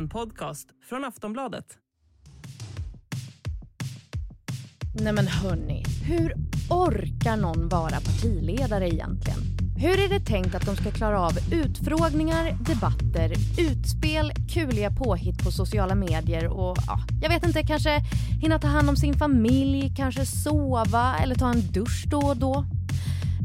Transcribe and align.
En 0.00 0.08
podcast 0.08 0.68
från 0.88 1.04
Aftonbladet. 1.04 1.64
Nej 5.02 5.12
men 5.12 5.26
hörni, 5.26 5.84
hur 6.04 6.34
orkar 6.70 7.36
någon 7.36 7.68
vara 7.68 8.00
partiledare 8.00 8.88
egentligen? 8.88 9.38
Hur 9.76 10.04
är 10.04 10.08
det 10.08 10.20
tänkt 10.20 10.54
att 10.54 10.66
de 10.66 10.76
ska 10.76 10.90
klara 10.90 11.20
av 11.20 11.32
utfrågningar, 11.52 12.58
debatter, 12.60 13.32
utspel, 13.58 14.32
kuliga 14.54 14.90
påhitt 14.90 15.44
på 15.44 15.50
sociala 15.50 15.94
medier 15.94 16.46
och 16.48 16.76
ja, 16.86 16.98
jag 17.22 17.28
vet 17.28 17.46
inte, 17.46 17.62
kanske 17.62 18.00
hinna 18.42 18.58
ta 18.58 18.68
hand 18.68 18.88
om 18.88 18.96
sin 18.96 19.14
familj, 19.14 19.92
kanske 19.96 20.26
sova 20.26 21.16
eller 21.22 21.34
ta 21.34 21.50
en 21.50 21.72
dusch 21.72 22.04
då 22.06 22.18
och 22.18 22.36
då? 22.36 22.64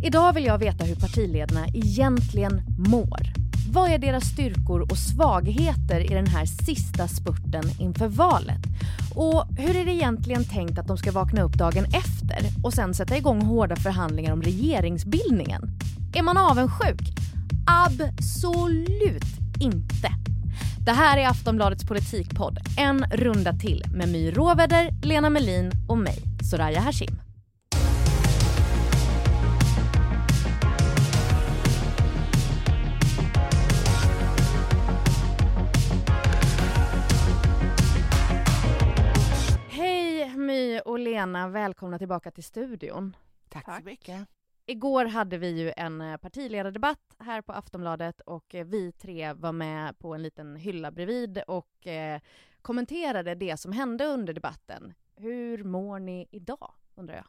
Idag 0.03 0.33
vill 0.33 0.45
jag 0.45 0.57
veta 0.57 0.83
hur 0.85 0.95
partiledarna 0.95 1.67
egentligen 1.73 2.61
mår. 2.89 3.44
Vad 3.75 3.91
är 3.91 3.97
deras 3.97 4.23
styrkor 4.23 4.81
och 4.81 4.97
svagheter 4.97 6.11
i 6.11 6.13
den 6.13 6.27
här 6.27 6.45
sista 6.45 7.07
spurten 7.07 7.63
inför 7.79 8.07
valet? 8.07 8.61
Och 9.15 9.45
hur 9.57 9.75
är 9.75 9.85
det 9.85 9.91
egentligen 9.91 10.43
tänkt 10.43 10.79
att 10.79 10.87
de 10.87 10.97
ska 10.97 11.11
vakna 11.11 11.41
upp 11.41 11.53
dagen 11.53 11.85
efter 11.85 12.39
och 12.63 12.73
sen 12.73 12.93
sätta 12.93 13.17
igång 13.17 13.41
hårda 13.41 13.75
förhandlingar 13.75 14.33
om 14.33 14.41
regeringsbildningen? 14.41 15.61
Är 16.13 16.21
man 16.21 16.37
avundsjuk? 16.37 17.01
Absolut 17.67 19.23
inte. 19.59 20.09
Det 20.85 20.91
här 20.91 21.17
är 21.17 21.27
Aftonbladets 21.27 21.83
politikpodd, 21.83 22.57
en 22.77 23.05
runda 23.11 23.53
till 23.53 23.83
med 23.93 24.09
My 24.09 24.31
Råväder, 24.31 24.89
Lena 25.03 25.29
Melin 25.29 25.71
och 25.87 25.97
mig, 25.97 26.17
Soraya 26.51 26.79
Hashim. 26.79 27.24
Och 40.95 40.99
Lena, 40.99 41.47
välkomna 41.47 41.97
tillbaka 41.97 42.31
till 42.31 42.43
studion. 42.43 43.15
Tack, 43.49 43.65
så 43.65 43.83
mycket. 43.83 44.27
Igår 44.65 45.05
hade 45.05 45.37
vi 45.37 45.49
ju 45.49 45.73
en 45.77 46.01
eh, 46.01 46.17
partiledardebatt 46.17 47.15
här 47.19 47.41
på 47.41 47.53
Aftonbladet 47.53 48.21
och 48.21 48.55
eh, 48.55 48.65
vi 48.65 48.91
tre 48.91 49.33
var 49.33 49.51
med 49.51 49.99
på 49.99 50.15
en 50.15 50.23
liten 50.23 50.55
hylla 50.55 50.91
bredvid 50.91 51.41
och 51.47 51.87
eh, 51.87 52.21
kommenterade 52.61 53.35
det 53.35 53.57
som 53.57 53.71
hände 53.71 54.05
under 54.05 54.33
debatten. 54.33 54.93
Hur 55.15 55.63
mår 55.63 55.99
ni 55.99 56.27
idag, 56.31 56.73
undrar 56.95 57.15
jag? 57.15 57.25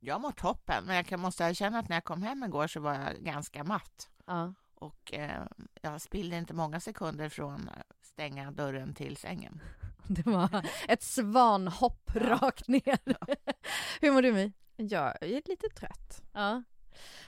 Jag 0.00 0.20
mår 0.20 0.32
toppen, 0.32 0.84
men 0.86 0.96
jag 0.96 1.06
kan, 1.06 1.20
måste 1.20 1.44
erkänna 1.44 1.78
att 1.78 1.88
när 1.88 1.96
jag 1.96 2.04
kom 2.04 2.22
hem 2.22 2.44
igår 2.44 2.66
så 2.66 2.80
var 2.80 2.94
jag 2.94 3.16
ganska 3.16 3.64
matt. 3.64 4.08
Ja. 4.26 4.54
Och 4.74 5.14
eh, 5.14 5.46
jag 5.82 6.00
spillde 6.00 6.36
inte 6.36 6.54
många 6.54 6.80
sekunder 6.80 7.28
från 7.28 7.70
stänga 8.18 8.50
dörren 8.50 8.94
till 8.94 9.16
sängen. 9.16 9.60
Det 10.06 10.26
var 10.26 10.66
ett 10.88 11.02
svanhopp 11.02 12.10
rakt 12.14 12.68
ner. 12.68 12.98
Hur 14.00 14.12
mår 14.12 14.22
du 14.22 14.32
My? 14.32 14.52
Jag 14.76 15.22
är 15.22 15.42
lite 15.48 15.68
trött. 15.68 16.22
Ja. 16.32 16.62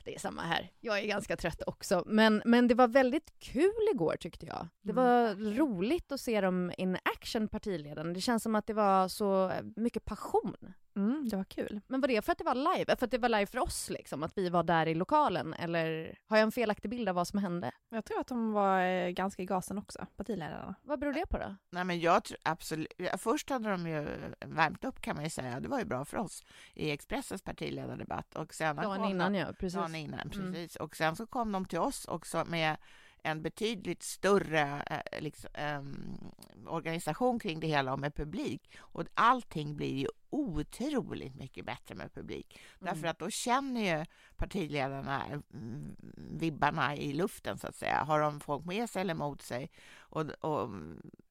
Det 0.04 0.14
är 0.14 0.18
samma 0.18 0.42
här. 0.42 0.70
Jag 0.80 0.98
är 0.98 1.06
ganska 1.06 1.36
trött 1.36 1.62
också. 1.66 2.02
Men, 2.06 2.42
men 2.44 2.68
det 2.68 2.74
var 2.74 2.88
väldigt 2.88 3.32
kul 3.38 3.88
igår 3.94 4.16
tyckte 4.20 4.46
jag. 4.46 4.68
Det 4.82 4.92
Mm. 4.92 5.04
var 5.04 5.34
roligt 5.54 6.12
att 6.12 6.20
se 6.20 6.40
dem 6.40 6.72
in 6.78 6.96
action, 7.20 7.48
partiledarna. 7.48 8.12
Det 8.12 8.20
känns 8.20 8.42
som 8.42 8.54
att 8.54 8.66
det 8.66 8.72
var 8.74 9.08
så 9.08 9.52
mycket 9.76 10.04
passion. 10.04 10.56
Mm, 10.96 11.28
det 11.28 11.36
var 11.36 11.44
kul. 11.44 11.80
Men 11.86 12.00
var 12.00 12.08
det 12.08 12.22
för 12.24 12.32
att 12.32 12.38
det 12.38 12.44
var 12.44 12.54
live? 12.76 12.96
För 12.96 13.04
att 13.04 13.10
det 13.10 13.18
var 13.18 13.28
live 13.28 13.46
för 13.46 13.58
oss 13.58 13.90
liksom? 13.90 14.22
Att 14.22 14.38
vi 14.38 14.48
var 14.48 14.62
där 14.62 14.86
i 14.88 14.94
lokalen? 14.94 15.54
Eller 15.54 16.14
har 16.26 16.36
jag 16.36 16.42
en 16.44 16.52
felaktig 16.52 16.90
bild 16.90 17.08
av 17.08 17.14
vad 17.14 17.28
som 17.28 17.38
hände? 17.38 17.70
Jag 17.88 18.04
tror 18.04 18.20
att 18.20 18.26
de 18.26 18.52
var 18.52 18.82
eh, 18.82 19.08
ganska 19.10 19.42
i 19.42 19.46
gasen 19.46 19.78
också, 19.78 20.06
partiledarna. 20.16 20.74
Vad 20.82 20.98
beror 21.00 21.12
det 21.12 21.26
på 21.26 21.38
då? 21.38 21.56
Nej, 21.70 21.84
men 21.84 22.00
jag 22.00 22.24
tror 22.24 22.38
absolut... 22.42 22.92
Först 23.18 23.50
hade 23.50 23.70
de 23.70 23.86
ju 23.86 24.06
värmt 24.46 24.84
upp 24.84 25.00
kan 25.00 25.14
man 25.16 25.24
ju 25.24 25.30
säga. 25.30 25.60
Det 25.60 25.68
var 25.68 25.78
ju 25.78 25.84
bra 25.84 26.04
för 26.04 26.16
oss 26.16 26.44
i 26.74 26.90
Expressens 26.90 27.42
partiledardebatt. 27.42 28.34
Och 28.34 28.54
sen 28.54 28.76
Dagen 28.76 28.96
kom 28.96 29.10
innan 29.10 29.32
de, 29.32 29.38
ja, 29.38 29.46
precis. 29.60 29.74
Dagen 29.78 29.94
innan, 29.94 30.20
Mm. 30.20 30.52
precis. 30.52 30.76
Och 30.76 30.96
sen 30.96 31.16
så 31.16 31.26
kom 31.26 31.52
de 31.52 31.64
till 31.64 31.78
oss 31.78 32.04
också 32.04 32.44
med 32.44 32.76
en 33.24 33.42
betydligt 33.42 34.02
större 34.02 34.82
eh, 34.86 35.20
liksom, 35.22 35.50
ehm, 35.54 36.18
organisation 36.66 37.38
kring 37.38 37.60
det 37.60 37.66
hela 37.66 37.92
och 37.92 37.98
med 37.98 38.14
publik. 38.14 38.76
Och 38.78 39.04
allting 39.14 39.76
blir 39.76 39.94
ju 39.98 40.06
otroligt 40.30 41.34
mycket 41.34 41.64
bättre 41.66 41.94
med 41.94 42.14
publik. 42.14 42.60
Mm. 42.80 42.94
Därför 42.94 43.08
att 43.08 43.18
då 43.18 43.30
känner 43.30 43.98
ju 43.98 44.04
partiledarna 44.36 45.22
mm, 45.54 45.96
vibbarna 46.38 46.96
i 46.96 47.12
luften 47.12 47.58
så 47.58 47.66
att 47.66 47.76
säga. 47.76 48.02
Har 48.04 48.20
de 48.20 48.40
folk 48.40 48.64
med 48.64 48.90
sig 48.90 49.00
eller 49.00 49.14
emot 49.14 49.42
sig? 49.42 49.70
Och, 49.98 50.20
och, 50.30 50.70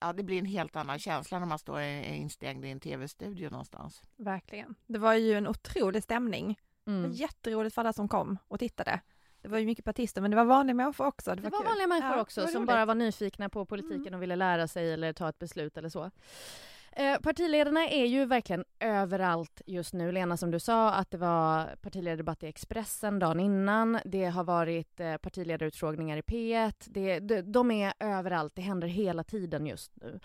ja, 0.00 0.12
det 0.12 0.22
blir 0.22 0.38
en 0.38 0.46
helt 0.46 0.76
annan 0.76 0.98
känsla 0.98 1.38
när 1.38 1.46
man 1.46 1.58
står 1.58 1.80
i- 1.80 2.16
instängd 2.16 2.64
i 2.64 2.68
en 2.70 2.80
tv-studio 2.80 3.50
någonstans. 3.50 4.02
Verkligen. 4.16 4.74
Det 4.86 4.98
var 4.98 5.14
ju 5.14 5.34
en 5.34 5.48
otrolig 5.48 6.02
stämning. 6.02 6.58
Det 6.84 6.90
Mm. 6.90 7.02
var 7.02 7.08
jätteroligt 7.16 7.74
för 7.74 7.80
alla 7.82 7.92
som 7.92 8.08
kom 8.08 8.38
och 8.48 8.58
tittade. 8.58 9.00
Det 9.42 9.48
var 9.48 9.58
ju 9.58 9.66
mycket 9.66 9.84
partister, 9.84 10.20
men 10.20 10.30
det 10.30 10.36
var 10.36 10.44
vanliga 10.44 10.74
människor 10.74 11.06
också. 11.06 11.30
Det 11.34 11.36
Det 11.42 11.50
var, 11.50 11.58
var 11.58 11.64
vanliga 11.64 11.86
människor 11.86 12.10
Ja, 12.16 12.20
också 12.22 12.46
som 12.46 12.56
roligt. 12.56 12.66
bara 12.68 12.84
var 12.84 12.94
nyfikna 12.94 13.48
på 13.48 13.64
politiken 13.64 14.00
Mm. 14.06 14.14
och 14.14 14.22
ville 14.22 14.36
lära 14.36 14.68
sig 14.68 14.92
eller 14.92 15.12
ta 15.12 15.28
ett 15.28 15.38
beslut 15.38 15.76
eller 15.76 15.88
så. 15.88 16.10
Eh, 16.92 17.18
partiledarna 17.18 17.88
är 17.88 18.06
ju 18.06 18.24
verkligen 18.24 18.64
överallt 18.80 19.62
just 19.66 19.94
nu. 19.94 20.12
Lena, 20.12 20.36
som 20.36 20.50
du 20.50 20.60
sa, 20.60 20.90
att 20.90 21.10
det 21.10 21.18
var 21.18 21.76
partiledardebatt 21.76 22.42
i 22.42 22.46
Expressen 22.46 23.18
dagen 23.18 23.40
innan. 23.40 23.98
Det 24.04 24.24
har 24.24 24.44
varit 24.44 25.00
eh, 25.00 25.16
partiledarutfrågningar 25.16 26.16
i 26.16 26.20
P1. 26.20 26.72
Det, 26.86 27.18
de, 27.18 27.42
de 27.42 27.70
är 27.70 27.92
överallt. 28.00 28.52
Det 28.54 28.62
händer 28.62 28.88
hela 28.88 29.24
tiden 29.24 29.66
just 29.66 29.92
nu. 29.94 30.20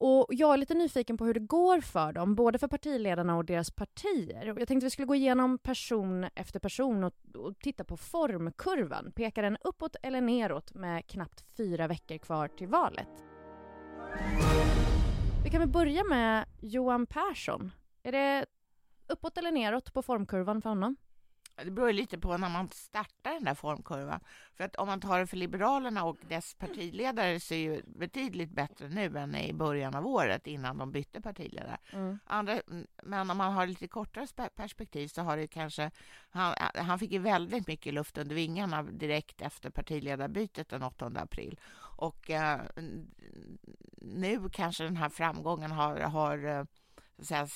Och 0.00 0.26
jag 0.28 0.54
är 0.54 0.56
lite 0.56 0.74
nyfiken 0.74 1.16
på 1.16 1.24
hur 1.24 1.34
det 1.34 1.40
går 1.40 1.80
för 1.80 2.12
dem, 2.12 2.34
både 2.34 2.58
för 2.58 2.68
partiledarna 2.68 3.36
och 3.36 3.44
deras 3.44 3.70
partier. 3.70 4.54
Jag 4.58 4.68
tänkte 4.68 4.86
vi 4.86 4.90
skulle 4.90 5.06
gå 5.06 5.14
igenom 5.14 5.58
person 5.58 6.26
efter 6.34 6.60
person 6.60 7.04
och, 7.04 7.14
och 7.34 7.58
titta 7.58 7.84
på 7.84 7.96
formkurvan. 7.96 9.12
Pekar 9.12 9.42
den 9.42 9.56
uppåt 9.64 9.96
eller 10.02 10.20
neråt 10.20 10.74
med 10.74 11.06
knappt 11.06 11.44
fyra 11.56 11.86
veckor 11.86 12.18
kvar 12.18 12.48
till 12.48 12.68
valet? 12.68 13.08
Vi 15.48 15.52
kan 15.52 15.60
väl 15.60 15.68
börja 15.68 16.04
med 16.04 16.44
Johan 16.60 17.06
Persson. 17.06 17.72
Är 18.02 18.12
det 18.12 18.46
uppåt 19.06 19.38
eller 19.38 19.52
neråt 19.52 19.92
på 19.92 20.02
formkurvan 20.02 20.62
för 20.62 20.68
honom? 20.68 20.96
Det 21.64 21.70
beror 21.70 21.92
lite 21.92 22.18
på 22.18 22.36
när 22.36 22.48
man 22.48 22.68
startar 22.68 23.32
den 23.34 23.44
där 23.44 23.54
formkurvan. 23.54 24.20
För 24.54 24.64
att 24.64 24.76
om 24.76 24.86
man 24.86 25.00
tar 25.00 25.18
det 25.18 25.26
för 25.26 25.36
Liberalerna 25.36 26.04
och 26.04 26.16
dess 26.28 26.54
partiledare 26.54 27.40
så 27.40 27.54
är 27.54 27.58
ju 27.58 27.82
betydligt 27.86 28.50
bättre 28.50 28.88
nu 28.88 29.18
än 29.18 29.34
i 29.34 29.52
början 29.52 29.94
av 29.94 30.06
året 30.06 30.46
innan 30.46 30.78
de 30.78 30.92
bytte 30.92 31.20
partiledare. 31.20 31.78
Andra, 32.24 32.60
men 33.02 33.30
om 33.30 33.36
man 33.36 33.52
har 33.52 33.66
lite 33.66 33.88
kortare 33.88 34.26
spe- 34.26 34.50
perspektiv 34.54 35.08
så 35.08 35.22
har 35.22 35.36
det 35.36 35.46
kanske... 35.46 35.90
Han, 36.30 36.54
han 36.74 36.98
fick 36.98 37.12
ju 37.12 37.18
väldigt 37.18 37.66
mycket 37.68 37.94
luft 37.94 38.18
under 38.18 38.34
vingarna 38.34 38.82
direkt 38.82 39.42
efter 39.42 39.70
partiledarbytet 39.70 40.68
den 40.68 40.82
8 40.82 41.12
april. 41.16 41.60
Och 41.98 42.30
eh, 42.30 42.60
nu 43.96 44.48
kanske 44.52 44.84
den 44.84 44.96
här 44.96 45.08
framgången 45.08 45.70
har, 45.70 46.00
har 46.00 46.44
eh, 46.44 46.64
så 47.16 47.22
att 47.22 47.26
säga, 47.26 47.46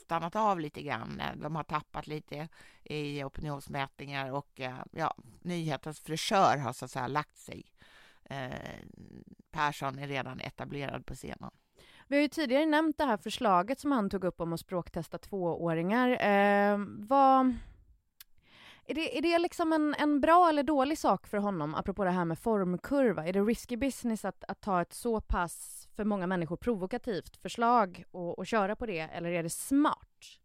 stannat 0.00 0.36
av 0.36 0.60
lite 0.60 0.82
grann. 0.82 1.20
Eh, 1.20 1.36
de 1.36 1.56
har 1.56 1.64
tappat 1.64 2.06
lite 2.06 2.48
i 2.84 3.24
opinionsmätningar 3.24 4.32
och 4.32 4.60
eh, 4.60 4.78
ja, 4.92 5.14
nyhetens 5.40 6.00
frisör 6.00 6.56
har 6.56 6.72
så 6.72 6.84
att 6.84 6.90
säga 6.90 7.06
lagt 7.06 7.36
sig. 7.36 7.64
Eh, 8.24 8.50
Persson 9.50 9.98
är 9.98 10.06
redan 10.06 10.40
etablerad 10.40 11.06
på 11.06 11.14
scenen. 11.14 11.50
Vi 12.06 12.16
har 12.16 12.22
ju 12.22 12.28
tidigare 12.28 12.66
nämnt 12.66 12.98
det 12.98 13.04
här 13.04 13.16
förslaget 13.16 13.80
som 13.80 13.92
han 13.92 14.10
tog 14.10 14.24
upp 14.24 14.40
om 14.40 14.52
att 14.52 14.60
språktesta 14.60 15.18
tvååringar. 15.18 16.08
Eh, 16.26 16.78
vad... 16.98 17.54
Är 18.90 18.94
det, 18.94 19.18
är 19.18 19.22
det 19.22 19.38
liksom 19.38 19.72
en, 19.72 19.94
en 19.98 20.20
bra 20.20 20.48
eller 20.48 20.62
dålig 20.62 20.98
sak 20.98 21.26
för 21.26 21.38
honom, 21.38 21.74
apropå 21.74 22.04
det 22.04 22.10
här 22.10 22.24
med 22.24 22.38
formkurva? 22.38 23.26
Är 23.26 23.32
det 23.32 23.40
risky 23.40 23.76
business 23.76 24.24
att, 24.24 24.44
att 24.48 24.60
ta 24.60 24.82
ett 24.82 24.92
så 24.92 25.20
pass, 25.20 25.88
för 25.96 26.04
många 26.04 26.26
människor, 26.26 26.56
provokativt 26.56 27.36
förslag 27.36 28.04
och, 28.10 28.38
och 28.38 28.46
köra 28.46 28.76
på 28.76 28.86
det, 28.86 28.98
eller 28.98 29.30
är 29.30 29.42
det 29.42 29.50
smart? 29.50 30.38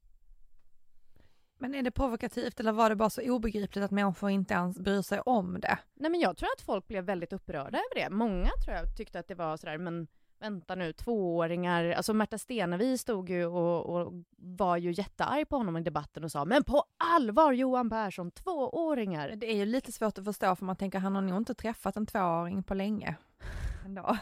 Men 1.57 1.75
är 1.75 1.83
det 1.83 1.91
provokativt 1.91 2.59
eller 2.59 2.71
var 2.71 2.89
det 2.89 2.95
bara 2.95 3.09
så 3.09 3.21
obegripligt 3.21 3.83
att 3.83 3.91
människor 3.91 4.29
inte 4.29 4.53
ens 4.53 4.79
bryr 4.79 5.01
sig 5.01 5.19
om 5.19 5.59
det? 5.59 5.77
Nej 5.93 6.11
men 6.11 6.19
jag 6.19 6.37
tror 6.37 6.49
att 6.57 6.61
folk 6.61 6.87
blev 6.87 7.03
väldigt 7.03 7.33
upprörda 7.33 7.77
över 7.77 7.95
det. 7.95 8.09
Många 8.09 8.49
tror 8.65 8.77
jag 8.77 8.97
tyckte 8.97 9.19
att 9.19 9.27
det 9.27 9.35
var 9.35 9.57
sådär, 9.57 9.77
men 9.77 10.07
vänta 10.43 10.75
nu, 10.75 10.93
tvååringar. 10.93 11.91
Alltså 11.91 12.13
Märta 12.13 12.37
Stenevi 12.37 12.97
stod 12.97 13.29
ju 13.29 13.45
och, 13.45 13.85
och 13.85 14.13
var 14.37 14.77
ju 14.77 14.91
jättearg 14.91 15.49
på 15.49 15.57
honom 15.57 15.77
i 15.77 15.81
debatten 15.81 16.23
och 16.23 16.31
sa 16.31 16.45
men 16.45 16.63
på 16.63 16.83
allvar 16.97 17.53
Johan 17.53 17.89
Persson, 17.89 18.31
tvååringar. 18.31 19.29
Det 19.35 19.51
är 19.51 19.55
ju 19.55 19.65
lite 19.65 19.91
svårt 19.91 20.17
att 20.17 20.25
förstå 20.25 20.55
för 20.55 20.65
man 20.65 20.75
tänker 20.75 20.99
han 20.99 21.15
har 21.15 21.21
nog 21.21 21.37
inte 21.37 21.53
träffat 21.53 21.97
en 21.97 22.05
tvååring 22.05 22.63
på 22.63 22.73
länge. 22.73 23.15
Ändå. 23.85 24.17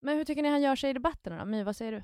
Men 0.00 0.16
hur 0.16 0.24
tycker 0.24 0.42
ni 0.42 0.48
han 0.48 0.62
gör 0.62 0.76
sig 0.76 0.90
i 0.90 0.92
debatterna 0.92 1.38
då? 1.38 1.44
My, 1.44 1.62
vad 1.62 1.76
säger 1.76 1.92
du? 1.92 2.02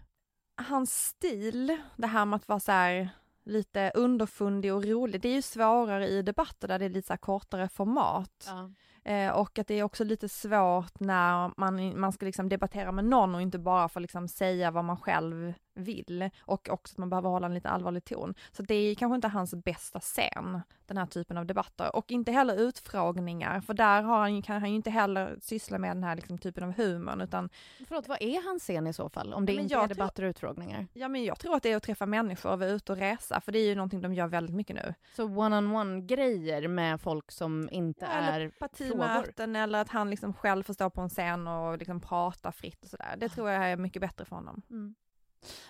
Hans 0.63 1.07
stil, 1.07 1.79
det 1.97 2.07
här 2.07 2.25
med 2.25 2.37
att 2.37 2.49
vara 2.49 2.61
så 2.61 2.73
här 2.73 3.09
lite 3.45 3.93
underfundig 3.95 4.75
och 4.75 4.85
rolig, 4.85 5.21
det 5.21 5.29
är 5.29 5.35
ju 5.35 5.43
svårare 5.43 6.09
i 6.09 6.23
debatter 6.23 6.69
där 6.69 6.79
det 6.79 6.85
är 6.85 6.89
lite 6.89 7.07
så 7.07 7.17
kortare 7.17 7.69
format. 7.69 8.45
Ja. 8.47 8.71
Eh, 9.05 9.31
och 9.31 9.59
att 9.59 9.67
det 9.67 9.75
är 9.75 9.83
också 9.83 10.05
lite 10.05 10.29
svårt 10.29 11.01
när 11.01 11.61
man, 11.61 12.01
man 12.01 12.13
ska 12.13 12.27
liksom 12.27 12.49
debattera 12.49 12.93
med 12.93 13.05
någon 13.05 13.35
och 13.35 13.43
inte 13.43 13.59
bara 13.59 13.89
få 13.89 14.01
liksom 14.01 14.29
säga 14.29 14.71
vad 14.71 14.85
man 14.85 14.97
själv 14.97 15.53
vill. 15.75 16.31
Och 16.41 16.69
också 16.71 16.95
att 16.95 16.99
man 16.99 17.11
behöver 17.11 17.29
hålla 17.29 17.47
en 17.47 17.55
lite 17.55 17.69
allvarlig 17.69 18.05
ton. 18.05 18.35
Så 18.53 18.63
det 18.63 18.75
är 18.75 18.95
kanske 18.95 19.15
inte 19.15 19.29
hans 19.29 19.55
bästa 19.55 20.01
scen, 20.01 20.61
den 20.87 20.97
här 20.97 21.07
typen 21.07 21.39
av 21.39 21.47
debatter. 21.47 21.97
Och 21.97 22.13
inte 22.13 22.33
heller 22.33 22.57
utfrågningar, 22.57 23.61
för 23.61 23.75
där 23.75 24.03
har 24.03 24.19
han, 24.19 24.43
kan 24.43 24.61
han 24.61 24.71
ju 24.71 24.77
inte 24.77 24.91
heller 24.91 25.39
syssla 25.41 25.79
med 25.79 25.97
den 25.97 26.05
här 26.05 26.17
liksom, 26.17 26.39
typen 26.39 26.65
av 26.65 26.73
humorn, 26.73 27.21
utan... 27.21 27.49
Förlåt, 27.89 28.09
vad 28.09 28.23
är 28.23 28.49
hans 28.49 28.63
scen 28.63 28.87
i 28.87 28.93
så 28.93 29.09
fall? 29.09 29.35
Om 29.35 29.47
det 29.47 29.53
inte 29.53 29.75
är 29.75 29.89
debatter 29.89 30.23
och 30.23 30.29
utfrågningar? 30.29 30.87
Ja 30.93 31.09
men 31.09 31.25
jag 31.25 31.39
tror 31.39 31.57
att 31.57 31.63
det 31.63 31.73
är 31.73 31.77
att 31.77 31.83
träffa 31.83 32.07
människor 32.07 32.53
och 32.53 32.59
vara 32.59 32.71
ute 32.71 32.93
och 32.93 32.99
resa, 32.99 33.41
för 33.41 33.53
det 33.53 33.59
är 33.59 33.67
ju 33.67 33.75
någonting 33.75 34.01
de 34.01 34.15
gör 34.15 34.27
väldigt 34.27 34.57
mycket 34.57 34.77
nu. 34.77 34.95
Så 35.17 35.25
one-on-one-grejer 35.25 36.69
med 36.69 37.01
folk 37.01 37.31
som 37.31 37.69
inte 37.73 38.07
eller 38.07 38.41
är 38.41 38.49
partimöten 38.49 39.57
eller 39.57 39.81
att 39.81 39.89
han 39.89 40.11
liksom 40.11 40.35
själv 40.35 40.63
får 40.63 40.75
stå 40.75 40.91
på 40.91 41.01
en 41.01 41.09
scen 41.09 41.47
och 41.47 41.79
liksom 41.79 42.01
prata 42.01 42.53
fritt 42.53 42.85
och 42.85 42.91
sådär. 42.91 43.15
Det 43.19 43.29
tror 43.29 43.51
jag 43.51 43.71
är 43.71 43.77
mycket 43.77 44.03
bättre 44.03 44.25
för 44.25 44.37
honom. 44.37 44.63
Mm. 44.71 44.95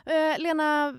Eh, 0.07 0.39
Lena, 0.39 0.95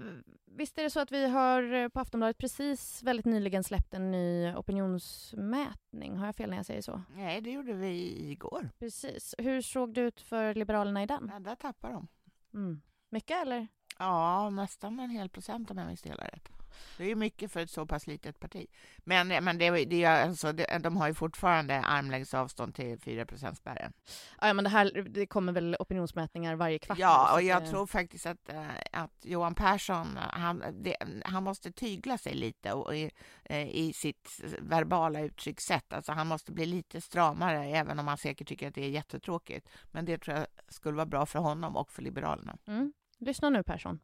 visst 0.46 0.78
är 0.78 0.84
det 0.84 0.90
så 0.90 1.00
att 1.00 1.12
vi 1.12 1.28
har 1.28 1.74
eh, 1.74 1.90
på 1.90 2.00
Aftonbladet 2.00 2.38
precis 2.38 3.04
väldigt 3.04 3.26
nyligen 3.26 3.64
släppt 3.64 3.94
en 3.94 4.12
ny 4.12 4.54
opinionsmätning? 4.54 6.18
Har 6.18 6.26
jag 6.26 6.36
fel 6.36 6.50
när 6.50 6.58
jag 6.58 6.66
säger 6.66 6.82
så? 6.82 7.02
Nej, 7.16 7.42
det 7.42 7.52
gjorde 7.52 7.74
vi 7.74 8.26
igår. 8.32 8.70
Precis. 8.80 9.36
Hur 9.38 9.62
såg 9.62 9.94
det 9.94 10.02
ut 10.02 10.22
för 10.22 10.54
Liberalerna 10.54 11.04
i 11.04 11.06
den? 11.06 11.32
Ja, 11.34 11.40
där 11.40 11.56
tappar 11.56 11.92
de. 11.92 12.08
Mm. 12.54 12.82
Mycket 13.10 13.42
eller? 13.42 13.68
Ja, 14.00 14.50
nästan 14.50 15.00
en 15.00 15.10
hel 15.10 15.30
procent 15.30 15.72
om 15.72 15.78
jag 15.78 15.88
minns 15.88 16.02
det 16.02 16.10
hela 16.10 16.24
rätt. 16.28 16.50
Det 16.98 17.04
är 17.04 17.08
ju 17.08 17.16
mycket 17.16 17.52
för 17.52 17.60
ett 17.60 17.72
så 17.72 17.86
pass 17.86 18.08
litet 18.08 18.40
parti. 18.40 18.68
Men, 18.98 19.28
men 19.28 19.58
det, 19.58 19.86
det, 19.86 20.06
alltså, 20.06 20.52
det, 20.52 20.80
de 20.84 20.98
har 20.98 21.08
ju 21.08 21.14
fortfarande 21.14 21.82
armlängds 21.82 22.34
avstånd 22.34 22.76
till 22.76 23.00
4 23.00 23.26
spärren. 23.56 23.94
Ja, 24.42 24.54
men 24.54 24.64
det 24.64 24.70
här 24.70 25.06
det 25.10 25.28
kommer 25.28 25.54
väl 25.54 25.76
opinionsmätningar 25.80 26.56
varje 26.56 26.80
kvart? 26.80 26.98
Ja, 26.98 27.34
och 27.34 27.42
jag 27.42 27.70
tror 27.70 27.88
faktiskt 27.88 28.26
att, 28.26 28.50
eh, 28.50 28.66
att 28.92 29.26
Johan 29.26 29.56
Persson, 29.56 30.18
han, 30.18 30.64
det, 30.74 30.96
han 31.26 31.44
måste 31.44 31.72
tygla 31.72 32.18
sig 32.18 32.34
lite 32.34 32.74
och, 32.74 32.96
i, 32.96 33.12
eh, 33.44 33.70
i 33.70 33.94
sitt 33.94 34.42
verbala 34.60 35.22
uttryckssätt. 35.22 35.94
Alltså 35.94 36.12
han 36.12 36.28
måste 36.28 36.52
bli 36.52 36.66
lite 36.66 37.02
stramare, 37.02 37.66
även 37.66 38.00
om 38.00 38.08
han 38.08 38.18
säkert 38.18 38.48
tycker 38.48 38.68
att 38.68 38.76
det 38.76 38.86
är 38.86 38.90
jättetråkigt. 38.90 39.70
Men 39.92 40.06
det 40.06 40.18
tror 40.18 40.38
jag 40.38 40.48
skulle 40.68 40.96
vara 40.96 41.06
bra 41.06 41.26
för 41.26 41.40
honom 41.40 41.76
och 41.76 41.92
för 41.92 42.02
Liberalerna. 42.02 42.58
Mm. 42.68 42.94
Lyssna 43.20 43.50
nu 43.50 43.64
Persson. 43.64 44.00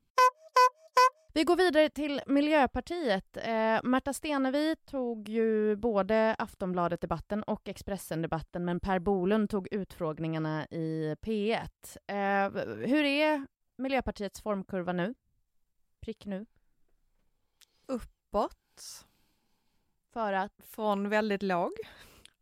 Vi 1.34 1.44
går 1.44 1.56
vidare 1.56 1.90
till 1.90 2.22
Miljöpartiet. 2.28 3.38
Eh, 3.38 3.80
Märta 3.84 4.14
Stenevi 4.14 4.76
tog 4.76 5.30
ju 5.30 5.76
både 5.76 6.36
Aftonbladet-debatten 6.40 7.44
och 7.44 7.70
Expressen-debatten 7.70 8.66
men 8.66 8.80
Per 8.80 9.00
Bolund 9.00 9.50
tog 9.50 9.68
utfrågningarna 9.72 10.66
i 10.66 11.16
P1. 11.22 11.98
Eh, 12.08 12.64
hur 12.88 13.04
är 13.04 13.48
Miljöpartiets 13.78 14.42
formkurva 14.42 14.94
nu? 14.94 15.14
Prick 16.00 16.26
nu. 16.26 16.46
Uppåt. 17.86 19.06
För 20.14 20.34
att... 20.34 20.54
Från 20.64 21.10
väldigt 21.10 21.44
låg. 21.44 21.72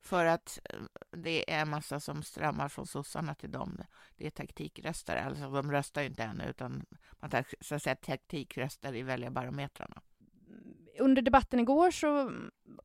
För 0.01 0.25
att 0.25 0.59
eh, 0.63 0.79
det 1.11 1.53
är 1.53 1.61
en 1.61 1.69
massa 1.69 1.99
som 1.99 2.23
strömmar 2.23 2.69
från 2.69 2.87
sossarna 2.87 3.35
till 3.35 3.51
dem. 3.51 3.81
Det 4.15 4.25
är 4.25 4.29
taktikröstare, 4.31 5.23
alltså 5.23 5.49
de 5.49 5.71
röstar 5.71 6.01
ju 6.01 6.07
inte 6.07 6.23
ännu 6.23 6.49
utan 6.49 6.85
man 7.19 7.29
tar 7.29 7.45
så 7.61 7.75
att 7.75 7.83
säga 7.83 7.95
taktikröster 7.95 8.95
i 8.95 9.01
väljarbarometrarna. 9.01 10.01
Under 10.99 11.21
debatten 11.21 11.59
igår 11.59 11.91
så, 11.91 12.31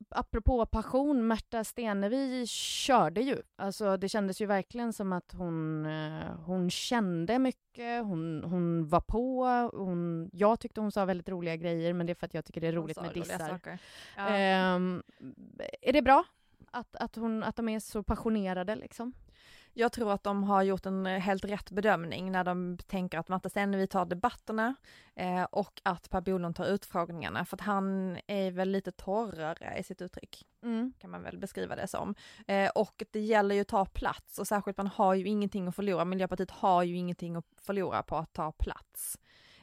apropå 0.08 0.66
passion, 0.66 1.26
Märta 1.26 1.64
Stenevi 1.64 2.46
körde 2.46 3.20
ju. 3.20 3.42
Alltså 3.56 3.96
det 3.96 4.08
kändes 4.08 4.40
ju 4.40 4.46
verkligen 4.46 4.92
som 4.92 5.12
att 5.12 5.32
hon, 5.32 5.86
eh, 5.86 6.40
hon 6.46 6.70
kände 6.70 7.38
mycket, 7.38 8.04
hon, 8.04 8.44
hon 8.44 8.88
var 8.88 9.00
på, 9.00 9.44
hon, 9.72 10.30
jag 10.32 10.60
tyckte 10.60 10.80
hon 10.80 10.92
sa 10.92 11.04
väldigt 11.04 11.28
roliga 11.28 11.56
grejer 11.56 11.92
men 11.92 12.06
det 12.06 12.12
är 12.12 12.14
för 12.14 12.26
att 12.26 12.34
jag 12.34 12.44
tycker 12.44 12.60
det 12.60 12.66
är 12.66 12.72
roligt 12.72 13.00
med 13.00 13.14
dissar. 13.14 13.60
Ja. 14.16 14.28
Ehm, 14.28 15.02
är 15.82 15.92
det 15.92 16.02
bra 16.02 16.24
att, 16.74 16.96
att, 16.96 17.16
hon, 17.16 17.42
att 17.42 17.56
de 17.56 17.68
är 17.68 17.80
så 17.80 18.02
passionerade 18.02 18.76
liksom? 18.76 19.12
Jag 19.76 19.92
tror 19.92 20.12
att 20.12 20.22
de 20.22 20.44
har 20.44 20.62
gjort 20.62 20.86
en 20.86 21.06
eh, 21.06 21.20
helt 21.20 21.44
rätt 21.44 21.70
bedömning 21.70 22.32
när 22.32 22.44
de 22.44 22.78
tänker 22.86 23.18
att 23.18 23.28
Märta 23.28 23.48
Stenevi 23.48 23.86
tar 23.86 24.04
debatterna 24.06 24.74
eh, 25.14 25.42
och 25.42 25.80
att 25.82 26.10
Per 26.10 26.20
Bolund 26.20 26.56
tar 26.56 26.66
utfrågningarna 26.66 27.44
för 27.44 27.56
att 27.56 27.60
han 27.60 28.18
är 28.26 28.50
väl 28.50 28.70
lite 28.70 28.92
torrare 28.92 29.78
i 29.78 29.82
sitt 29.82 30.02
uttryck 30.02 30.46
Mm. 30.62 30.92
kan 30.98 31.10
man 31.10 31.22
väl 31.22 31.38
beskriva 31.38 31.76
det 31.76 31.86
som. 31.88 32.14
Eh, 32.46 32.70
och 32.70 33.02
det 33.10 33.20
gäller 33.20 33.54
ju 33.54 33.60
att 33.60 33.68
ta 33.68 33.84
plats 33.84 34.38
och 34.38 34.46
särskilt 34.46 34.76
man 34.76 34.86
har 34.86 35.14
ju 35.14 35.26
ingenting 35.26 35.68
att 35.68 35.76
förlora. 35.76 36.04
Miljöpartiet 36.04 36.50
har 36.50 36.82
ju 36.82 36.96
ingenting 36.96 37.36
att 37.36 37.46
förlora 37.62 38.02
på 38.02 38.16
att 38.16 38.32
ta 38.32 38.52
plats. 38.52 39.18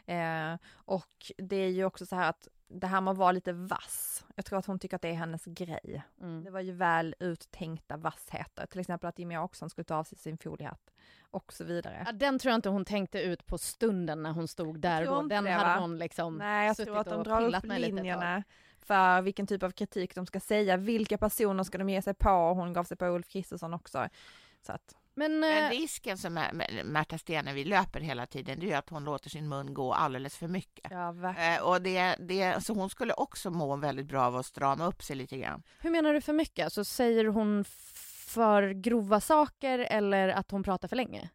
Eh, 0.05 0.55
och 0.73 1.31
det 1.37 1.55
är 1.55 1.69
ju 1.69 1.85
också 1.85 2.05
så 2.05 2.15
här 2.15 2.29
att 2.29 2.47
det 2.73 2.87
här 2.87 3.01
med 3.01 3.11
att 3.11 3.17
vara 3.17 3.31
lite 3.31 3.53
vass, 3.53 4.25
jag 4.35 4.45
tror 4.45 4.59
att 4.59 4.65
hon 4.65 4.79
tycker 4.79 4.95
att 4.95 5.01
det 5.01 5.09
är 5.09 5.13
hennes 5.13 5.45
grej. 5.45 6.03
Mm. 6.21 6.43
Det 6.43 6.51
var 6.51 6.59
ju 6.59 6.71
väl 6.71 7.15
uttänkta 7.19 7.97
vassheter, 7.97 8.65
till 8.65 8.79
exempel 8.79 9.09
att 9.09 9.19
Jimmie 9.19 9.39
Åkesson 9.39 9.69
skulle 9.69 9.85
ta 9.85 9.95
av 9.95 10.03
sig 10.03 10.17
sin 10.17 10.37
foliehatt 10.37 10.91
och 11.31 11.53
så 11.53 11.63
vidare. 11.63 12.03
Ja, 12.05 12.11
den 12.11 12.39
tror 12.39 12.51
jag 12.51 12.57
inte 12.57 12.69
hon 12.69 12.85
tänkte 12.85 13.21
ut 13.21 13.45
på 13.45 13.57
stunden 13.57 14.23
när 14.23 14.31
hon 14.31 14.47
stod 14.47 14.79
där 14.79 15.05
då. 15.05 15.21
Den 15.21 15.43
det, 15.43 15.51
hade 15.51 15.81
hon 15.81 15.97
liksom 15.97 16.37
Nej, 16.37 16.67
jag 16.67 16.75
suttit 16.75 16.87
tror 16.87 16.99
att 16.99 17.09
de 17.09 17.23
drar 17.23 17.55
upp 17.55 17.63
linjerna 17.63 18.43
för 18.79 19.21
vilken 19.21 19.47
typ 19.47 19.63
av 19.63 19.71
kritik 19.71 20.15
de 20.15 20.25
ska 20.25 20.39
säga, 20.39 20.77
vilka 20.77 21.17
personer 21.17 21.63
ska 21.63 21.77
de 21.77 21.89
ge 21.89 22.01
sig 22.01 22.13
på, 22.13 22.29
hon 22.29 22.73
gav 22.73 22.83
sig 22.83 22.97
på 22.97 23.05
Ulf 23.05 23.27
Kristersson 23.27 23.73
också. 23.73 24.07
Så 24.61 24.71
att, 24.71 24.95
Men, 25.13 25.39
Men 25.39 25.63
eh, 25.63 25.69
risken 25.69 26.17
som 26.17 26.37
Mä- 26.37 26.51
Mä- 26.53 26.83
Märta 26.83 27.17
Stenevi 27.17 27.63
löper 27.63 27.99
hela 27.99 28.25
tiden 28.25 28.59
det 28.59 28.65
är 28.65 28.67
ju 28.69 28.73
att 28.73 28.89
hon 28.89 29.03
låter 29.03 29.29
sin 29.29 29.49
mun 29.49 29.73
gå 29.73 29.93
alldeles 29.93 30.37
för 30.37 30.47
mycket. 30.47 30.91
ja 30.91 31.11
verkligen. 31.11 31.53
Eh, 31.53 31.61
och 31.61 31.81
det, 31.81 32.15
det, 32.19 32.65
så 32.65 32.73
hon 32.73 32.89
skulle 32.89 33.13
också 33.13 33.51
må 33.51 33.75
väldigt 33.75 34.05
bra 34.07 34.21
av 34.23 34.35
att 34.35 34.45
strama 34.45 34.85
upp 34.85 35.03
sig 35.03 35.15
lite 35.15 35.37
grann. 35.37 35.63
hur 35.79 35.89
menar 35.89 36.13
du 36.13 36.21
för 36.21 36.33
mycket? 36.33 36.63
Alltså, 36.65 36.85
säger 36.85 37.25
hon 37.25 37.63
för 38.25 38.69
grova 38.71 39.19
saker 39.21 39.79
eller 39.79 40.29
att 40.29 40.51
hon 40.51 40.63
pratar 40.63 40.87
för 40.87 40.95
länge? 40.95 41.29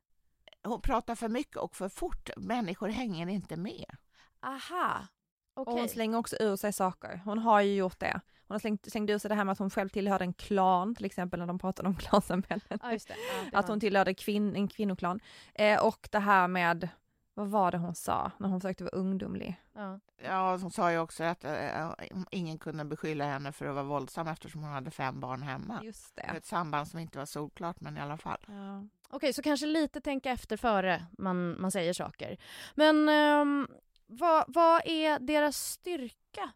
Hon 0.64 0.80
pratar 0.80 1.14
för 1.14 1.28
mycket 1.28 1.56
och 1.56 1.76
för 1.76 1.88
fort. 1.88 2.30
Människor 2.36 2.88
hänger 2.88 3.26
inte 3.28 3.56
med. 3.56 3.96
Aha, 4.40 5.06
okej. 5.54 5.72
Och 5.72 5.78
hon 5.80 5.88
slänger 5.88 6.18
också 6.18 6.36
ur 6.40 6.56
sig 6.56 6.72
saker. 6.72 7.20
Hon 7.24 7.38
har 7.38 7.60
ju 7.60 7.74
gjort 7.74 8.00
det. 8.00 8.20
Hon 8.48 8.54
har 8.54 8.58
slängt, 8.58 8.90
slängt 8.92 9.10
ur 9.10 9.18
sig 9.18 9.28
det 9.28 9.34
här 9.34 9.44
med 9.44 9.52
att 9.52 9.58
hon 9.58 9.70
själv 9.70 9.88
tillhörde 9.88 10.24
en 10.24 10.32
klan, 10.32 10.94
till 10.94 11.04
exempel 11.04 11.40
när 11.40 11.46
de 11.46 11.58
pratade 11.58 11.88
om 11.88 11.96
klansamhället. 11.96 12.80
Ja, 12.82 12.92
just 12.92 13.08
det. 13.08 13.14
Ja, 13.14 13.50
det 13.50 13.58
Att 13.58 13.68
hon 13.68 13.80
tillhörde 13.80 14.14
kvin, 14.14 14.56
en 14.56 14.68
kvinnoklan. 14.68 15.20
Eh, 15.54 15.84
och 15.86 16.08
det 16.12 16.18
här 16.18 16.48
med, 16.48 16.88
vad 17.34 17.48
var 17.48 17.70
det 17.72 17.78
hon 17.78 17.94
sa 17.94 18.30
när 18.38 18.48
hon 18.48 18.60
försökte 18.60 18.84
vara 18.84 18.96
ungdomlig? 18.96 19.56
ja. 19.74 20.00
Ja, 20.24 20.56
hon 20.56 20.70
sa 20.70 20.92
ju 20.92 20.98
också 20.98 21.24
att 21.24 21.44
eh, 21.44 21.90
ingen 22.30 22.58
kunde 22.58 22.84
beskylla 22.84 23.24
henne 23.24 23.52
för 23.52 23.66
att 23.66 23.74
vara 23.74 23.84
våldsam 23.84 24.28
eftersom 24.28 24.62
hon 24.62 24.72
hade 24.72 24.90
fem 24.90 25.20
barn 25.20 25.42
hemma. 25.42 25.80
Just 25.82 26.16
Det. 26.16 26.22
Ett 26.22 26.46
samband 26.46 26.88
som 26.88 26.98
inte 27.00 27.18
var 27.18 27.26
solklart, 27.26 27.80
men 27.80 27.96
i 27.96 28.00
alla 28.00 28.16
fall. 28.16 28.38
Ja. 28.48 28.84
Okej, 29.08 29.32
så 29.32 29.42
kanske 29.42 29.66
lite 29.66 30.00
tänka 30.00 30.30
efter 30.30 30.56
före 30.56 31.06
man, 31.18 31.60
man 31.60 31.70
säger 31.70 31.92
saker. 31.92 32.36
Men 32.74 33.08
ehm, 33.08 33.68
vad, 34.06 34.44
vad 34.48 34.82
är 34.84 35.18
deras 35.18 35.56
styrka 35.56 36.52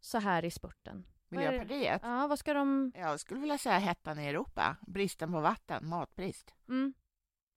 så 0.00 0.18
här 0.18 0.44
i 0.44 0.50
spurten? 0.50 1.04
Miljöpartiet? 1.36 2.00
Ja, 2.04 2.26
vad 2.26 2.38
ska 2.38 2.54
de... 2.54 2.92
Jag 2.94 3.20
skulle 3.20 3.40
vilja 3.40 3.58
säga 3.58 3.78
hettan 3.78 4.18
i 4.18 4.26
Europa. 4.26 4.76
Bristen 4.86 5.32
på 5.32 5.40
vatten, 5.40 5.88
matbrist. 5.88 6.54
Mm. 6.68 6.94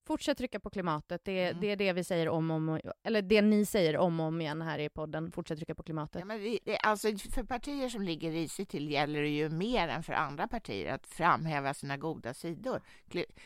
Fortsätt 0.07 0.37
trycka 0.37 0.59
på 0.59 0.69
klimatet. 0.69 1.21
Det, 1.25 1.31
är- 1.31 1.49
Mm. 1.49 1.61
det 1.61 1.67
är 1.71 1.75
det 1.75 1.93
vi 1.93 2.03
säger 2.03 2.29
om 2.29 2.51
och 2.51 2.57
om 2.57 2.79
Eller 3.03 3.21
det 3.21 3.41
ni 3.41 3.65
säger 3.65 3.97
om 3.97 4.19
och 4.19 4.25
om 4.25 4.41
igen 4.41 4.61
här 4.61 4.79
i 4.79 4.89
podden. 4.89 5.31
Fortsätt 5.31 5.57
trycka 5.57 5.75
på 5.75 5.83
klimatet. 5.83 6.19
Ja, 6.19 6.25
men 6.25 6.41
det, 6.43 6.59
det, 6.65 6.77
alltså, 6.77 7.07
för 7.17 7.43
partier 7.43 7.89
som 7.89 8.01
ligger 8.01 8.31
risigt 8.31 8.69
till 8.69 8.91
gäller 8.91 9.21
det 9.21 9.27
ju 9.29 9.49
mer 9.49 9.87
än 9.87 10.03
för 10.03 10.13
andra 10.13 10.47
partier 10.47 10.93
att 10.93 11.07
framhäva 11.07 11.73
sina 11.73 11.97
goda 11.97 12.33
sidor. 12.33 12.81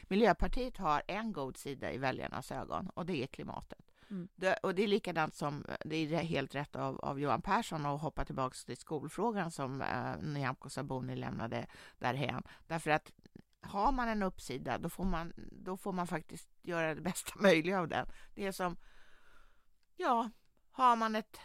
Miljöpartiet 0.08 0.78
har 0.78 1.04
en 1.08 1.34
god 1.34 1.58
sida 1.58 1.92
i 1.94 1.98
väljarnas 1.98 2.52
ögon 2.52 2.90
och 2.90 3.06
det 3.06 3.24
är 3.24 3.28
klimatet. 3.28 3.93
Mm. 4.14 4.28
Det, 4.36 4.54
och 4.54 4.76
det 4.76 4.84
är 4.84 4.88
likadant 4.88 5.36
som, 5.36 5.66
det 5.86 5.96
är 5.96 6.18
helt 6.18 6.56
rätt 6.56 6.76
av, 6.76 7.00
av 7.00 7.20
Johan 7.20 7.42
Persson 7.42 7.86
att 7.86 8.02
hoppa 8.02 8.26
tillbaka 8.26 8.56
till 8.66 8.78
skolfrågan 8.78 9.52
som 9.52 9.82
eh, 9.82 10.18
Nyamko 10.22 10.70
Sabuni 10.70 11.16
lämnade 11.16 11.68
därhen. 12.00 12.44
Därför 12.68 12.92
att 12.92 13.12
har 13.62 13.92
man 13.92 14.08
en 14.08 14.24
uppsida 14.24 14.78
då 14.78 14.90
får 14.90 15.04
man, 15.04 15.34
då 15.52 15.78
får 15.78 15.94
man 15.94 16.08
faktiskt 16.08 16.50
göra 16.62 16.96
det 16.96 17.02
bästa 17.02 17.34
möjliga 17.42 17.80
av 17.80 17.88
den. 17.88 18.08
Det 18.36 18.46
är 18.46 18.52
som, 18.52 18.78
ja, 19.96 20.30
har 20.72 20.96
man 20.96 21.16
ett 21.16 21.40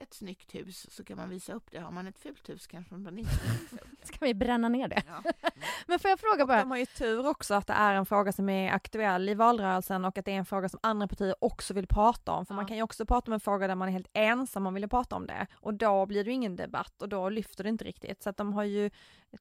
ett 0.00 0.14
snyggt 0.14 0.54
hus 0.54 0.86
så 0.90 1.04
kan 1.04 1.16
man 1.16 1.28
visa 1.28 1.52
upp 1.52 1.70
det. 1.70 1.78
Har 1.78 1.90
man 1.90 2.06
ett 2.06 2.18
fult 2.18 2.48
hus 2.48 2.66
kanske 2.66 2.94
man 2.94 3.18
inte 3.18 3.30
kan 3.70 3.78
det. 4.00 4.06
Ska 4.06 4.16
vi 4.26 4.34
bränna 4.34 4.68
ner 4.68 4.88
det? 4.88 5.02
Ja. 5.06 5.32
Men 5.86 5.98
får 5.98 6.10
jag 6.10 6.20
fråga 6.20 6.46
bara? 6.46 6.58
De 6.58 6.70
har 6.70 6.78
ju 6.78 6.86
tur 6.86 7.26
också 7.28 7.54
att 7.54 7.66
det 7.66 7.72
är 7.72 7.94
en 7.94 8.06
fråga 8.06 8.32
som 8.32 8.48
är 8.48 8.72
aktuell 8.72 9.28
i 9.28 9.34
valrörelsen 9.34 10.04
och 10.04 10.18
att 10.18 10.24
det 10.24 10.32
är 10.32 10.36
en 10.36 10.44
fråga 10.46 10.68
som 10.68 10.80
andra 10.82 11.08
partier 11.08 11.34
också 11.40 11.74
vill 11.74 11.86
prata 11.86 12.32
om. 12.32 12.46
För 12.46 12.54
Ja. 12.54 12.56
man 12.56 12.66
kan 12.66 12.76
ju 12.76 12.82
också 12.82 13.06
prata 13.06 13.30
om 13.30 13.32
en 13.32 13.40
fråga 13.40 13.66
där 13.66 13.74
man 13.74 13.88
är 13.88 13.92
helt 13.92 14.10
ensam 14.12 14.66
om 14.66 14.74
vill 14.74 14.88
prata 14.88 15.16
om 15.16 15.26
det. 15.26 15.46
Och 15.54 15.74
då 15.74 16.06
blir 16.06 16.24
det 16.24 16.30
ju 16.30 16.34
ingen 16.34 16.56
debatt 16.56 17.02
och 17.02 17.08
då 17.08 17.28
lyfter 17.28 17.64
det 17.64 17.70
inte 17.70 17.84
riktigt. 17.84 18.22
Så 18.22 18.30
att 18.30 18.36
de 18.36 18.52
har 18.52 18.64
ju 18.64 18.90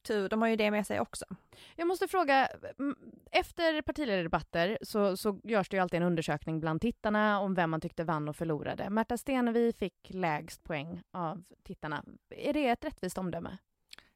tur, 0.01 0.29
de 0.29 0.41
har 0.41 0.49
ju 0.49 0.55
det 0.55 0.71
med 0.71 0.87
sig 0.87 0.99
också. 0.99 1.25
Jag 1.75 1.87
måste 1.87 2.07
fråga, 2.07 2.49
efter 3.31 3.81
partiledardebatter 3.81 4.77
så, 4.81 5.17
så 5.17 5.39
görs 5.43 5.69
det 5.69 5.77
ju 5.77 5.81
alltid 5.81 5.97
en 5.97 6.07
undersökning 6.07 6.59
bland 6.59 6.81
tittarna 6.81 7.39
om 7.39 7.53
vem 7.53 7.69
man 7.69 7.81
tyckte 7.81 8.03
vann 8.03 8.29
och 8.29 8.35
förlorade. 8.35 8.89
Märta 8.89 9.17
Stenevi 9.17 9.73
fick 9.73 10.09
lägst 10.09 10.63
poäng 10.63 11.01
av 11.11 11.43
tittarna. 11.63 12.03
Är 12.29 12.53
det 12.53 12.67
ett 12.67 12.85
rättvist 12.85 13.17
omdöme? 13.17 13.57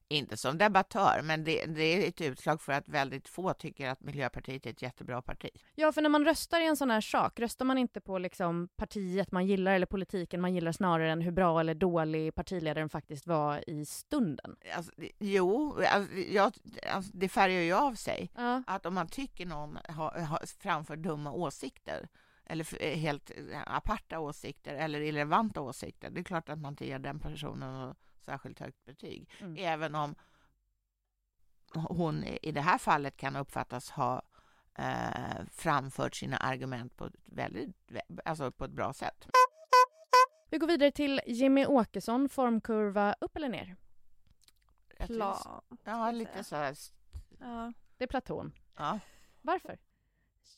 Inte 0.09 0.37
som 0.37 0.57
debattör, 0.57 1.21
men 1.23 1.43
det, 1.43 1.65
det 1.65 1.83
är 1.83 2.07
ett 2.07 2.21
utslag 2.21 2.61
för 2.61 2.73
att 2.73 2.89
väldigt 2.89 3.27
få 3.27 3.53
tycker 3.53 3.89
att 3.89 4.01
Miljöpartiet 4.01 4.65
är 4.65 4.69
ett 4.69 4.81
jättebra 4.81 5.21
parti. 5.21 5.49
Ja, 5.75 5.91
för 5.91 6.01
när 6.01 6.09
man 6.09 6.25
röstar 6.25 6.61
i 6.61 6.65
en 6.65 6.77
sån 6.77 6.91
här 6.91 7.01
sak, 7.01 7.39
röstar 7.39 7.65
man 7.65 7.77
inte 7.77 8.01
på 8.01 8.17
liksom 8.17 8.69
partiet 8.75 9.31
man 9.31 9.47
gillar 9.47 9.73
eller 9.73 9.85
politiken 9.85 10.41
man 10.41 10.53
gillar 10.53 10.71
snarare 10.71 11.11
än 11.11 11.21
hur 11.21 11.31
bra 11.31 11.59
eller 11.59 11.75
dålig 11.75 12.35
partiledaren 12.35 12.89
faktiskt 12.89 13.27
var 13.27 13.69
i 13.69 13.85
stunden? 13.85 14.55
Alltså, 14.75 14.91
jo, 15.19 15.81
alltså, 15.91 16.13
jag, 16.13 16.53
alltså, 16.91 17.11
det 17.13 17.29
färgar 17.29 17.61
ju 17.61 17.73
av 17.73 17.95
sig. 17.95 18.31
Ja. 18.35 18.63
Att 18.67 18.85
om 18.85 18.93
man 18.93 19.07
tycker 19.07 19.45
någon 19.45 19.77
har, 19.89 20.19
har 20.19 20.41
framför 20.59 20.95
dumma 20.95 21.31
åsikter 21.31 22.07
eller 22.45 22.95
helt 22.95 23.31
eh, 23.51 23.61
aparta 23.65 24.19
åsikter 24.19 24.75
eller 24.75 25.01
irrelevanta 25.01 25.61
åsikter, 25.61 26.09
det 26.09 26.19
är 26.19 26.23
klart 26.23 26.49
att 26.49 26.59
man 26.59 26.73
inte 26.73 26.87
ger 26.87 26.99
den 26.99 27.19
personen 27.19 27.95
särskilt 28.27 28.59
högt 28.59 28.85
betyg. 28.85 29.29
Mm. 29.39 29.55
Även 29.57 29.95
om 29.95 30.15
hon 31.73 32.23
i 32.23 32.51
det 32.51 32.61
här 32.61 32.77
fallet 32.77 33.17
kan 33.17 33.35
uppfattas 33.35 33.89
ha 33.89 34.21
eh, 34.77 35.45
framfört 35.51 36.15
sina 36.15 36.37
argument 36.37 36.97
på 36.97 37.05
ett, 37.05 37.13
väldigt, 37.25 37.75
alltså 38.25 38.51
på 38.51 38.65
ett 38.65 38.71
bra 38.71 38.93
sätt. 38.93 39.27
Vi 40.49 40.57
går 40.57 40.67
vidare 40.67 40.91
till 40.91 41.21
Jimmy 41.27 41.65
Åkesson, 41.65 42.29
formkurva 42.29 43.15
upp 43.19 43.35
eller 43.35 43.49
ner? 43.49 43.75
Plan. 44.97 45.61
Ja, 45.83 46.11
lite 46.11 46.43
så 46.43 46.55
här. 46.55 46.75
Ja. 47.39 47.73
Det 47.97 48.03
är 48.03 48.07
platon. 48.07 48.53
Ja. 48.77 48.99
Varför? 49.41 49.77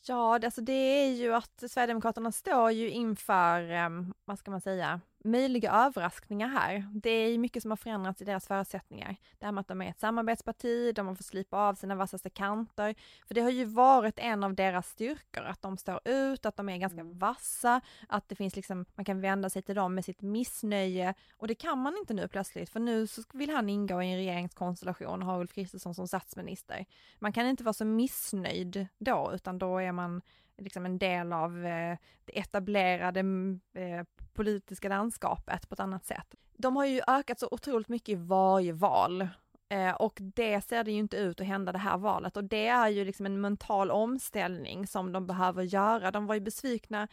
Ja, 0.08 0.40
det, 0.40 0.48
alltså 0.48 0.62
det 0.62 0.74
är 0.74 1.12
ju 1.12 1.34
att 1.34 1.64
Sverigedemokraterna 1.72 2.32
står 2.32 2.72
ju 2.72 2.90
inför, 2.90 3.62
em, 3.72 4.14
vad 4.26 4.40
ska 4.40 4.52
man 4.52 4.62
säga, 4.62 5.02
möjliga 5.24 5.72
överraskningar 5.72 6.48
här. 6.48 6.90
Det 6.94 7.10
är 7.10 7.38
mycket 7.38 7.62
som 7.62 7.72
har 7.72 7.76
förändrats 7.76 8.22
i 8.22 8.26
deras 8.26 8.48
förutsättningar. 8.48 9.16
Det 9.40 9.46
här 9.46 9.52
med 9.52 9.62
att 9.62 9.68
de 9.68 9.82
är 9.82 9.90
ett 9.90 10.00
samarbetsparti, 10.00 10.96
de 10.96 11.08
har 11.08 11.16
fått 11.16 11.26
slipa 11.26 11.58
av 11.58 11.76
sina 11.76 11.96
vassaste 11.96 12.30
kanter. 12.30 12.96
För 13.28 13.34
det 13.36 13.42
har 13.42 13.50
ju 13.50 13.66
varit 13.66 14.20
en 14.20 14.44
av 14.44 14.56
deras 14.56 14.90
styrkor, 14.90 15.44
att 15.44 15.62
de 15.62 15.78
står 15.78 16.00
ut, 16.06 16.46
att 16.46 16.58
de 16.58 16.70
är 16.70 16.78
ganska 16.78 17.02
Mm. 17.02 17.18
vassa, 17.18 17.82
att 18.10 18.30
det 18.30 18.36
finns 18.36 18.56
liksom, 18.56 18.86
man 18.96 19.06
kan 19.06 19.22
vända 19.22 19.50
sig 19.50 19.62
till 19.62 19.76
dem 19.76 19.96
med 19.96 20.06
sitt 20.06 20.22
missnöje. 20.22 21.14
Och 21.38 21.48
det 21.48 21.56
kan 21.56 21.78
man 21.78 21.98
inte 21.98 22.14
nu 22.14 22.28
plötsligt, 22.28 22.70
för 22.70 22.80
nu 22.80 23.08
så 23.08 23.22
vill 23.34 23.50
han 23.50 23.70
ingå 23.70 24.04
i 24.04 24.12
en 24.12 24.18
regeringskonstellation 24.18 25.22
och 25.22 25.28
ha 25.28 25.40
Ulf 25.40 25.54
Kristersson 25.54 25.96
som 25.96 26.08
statsminister. 26.08 26.86
Man 27.20 27.34
kan 27.34 27.46
inte 27.48 27.64
vara 27.64 27.74
så 27.74 27.86
missnöjd 27.86 28.88
då, 28.98 29.32
utan 29.34 29.60
då 29.60 29.78
är 29.78 29.92
man 29.92 30.22
liksom 30.60 30.86
en 30.86 30.98
del 30.98 31.34
av 31.34 31.66
eh, 31.66 31.98
det 32.26 32.40
etablerade 32.40 33.20
mm, 33.20 33.60
eh, 33.74 34.06
politiska 34.34 34.90
landskapet 34.90 35.70
på 35.70 35.74
ett 35.74 35.80
annat 35.80 36.06
sätt. 36.06 36.36
De 36.58 36.76
har 36.76 36.86
ju 36.86 37.02
ökat 37.08 37.40
så 37.40 37.48
otroligt 37.52 37.90
mycket 37.90 38.10
i 38.10 38.16
varje 38.16 38.74
val. 38.74 39.28
Eh, 39.70 39.92
och 39.92 40.18
det 40.22 40.62
ser 40.62 40.84
det 40.84 40.92
ju 40.92 40.98
inte 40.98 41.18
ut 41.18 41.42
att 41.42 41.48
hända 41.48 41.72
det 41.72 41.78
här 41.78 41.98
valet 41.98 42.38
och 42.38 42.44
det 42.44 42.68
är 42.68 42.90
ju 42.90 43.06
liksom 43.06 43.26
en 43.26 43.42
mental 43.42 43.92
omställning 43.92 44.88
som 44.88 45.12
de 45.12 45.28
behöver 45.28 45.64
göra. 45.64 46.12
De 46.12 46.28
var 46.28 46.36
ju 46.36 46.42
besvikna 46.42 47.08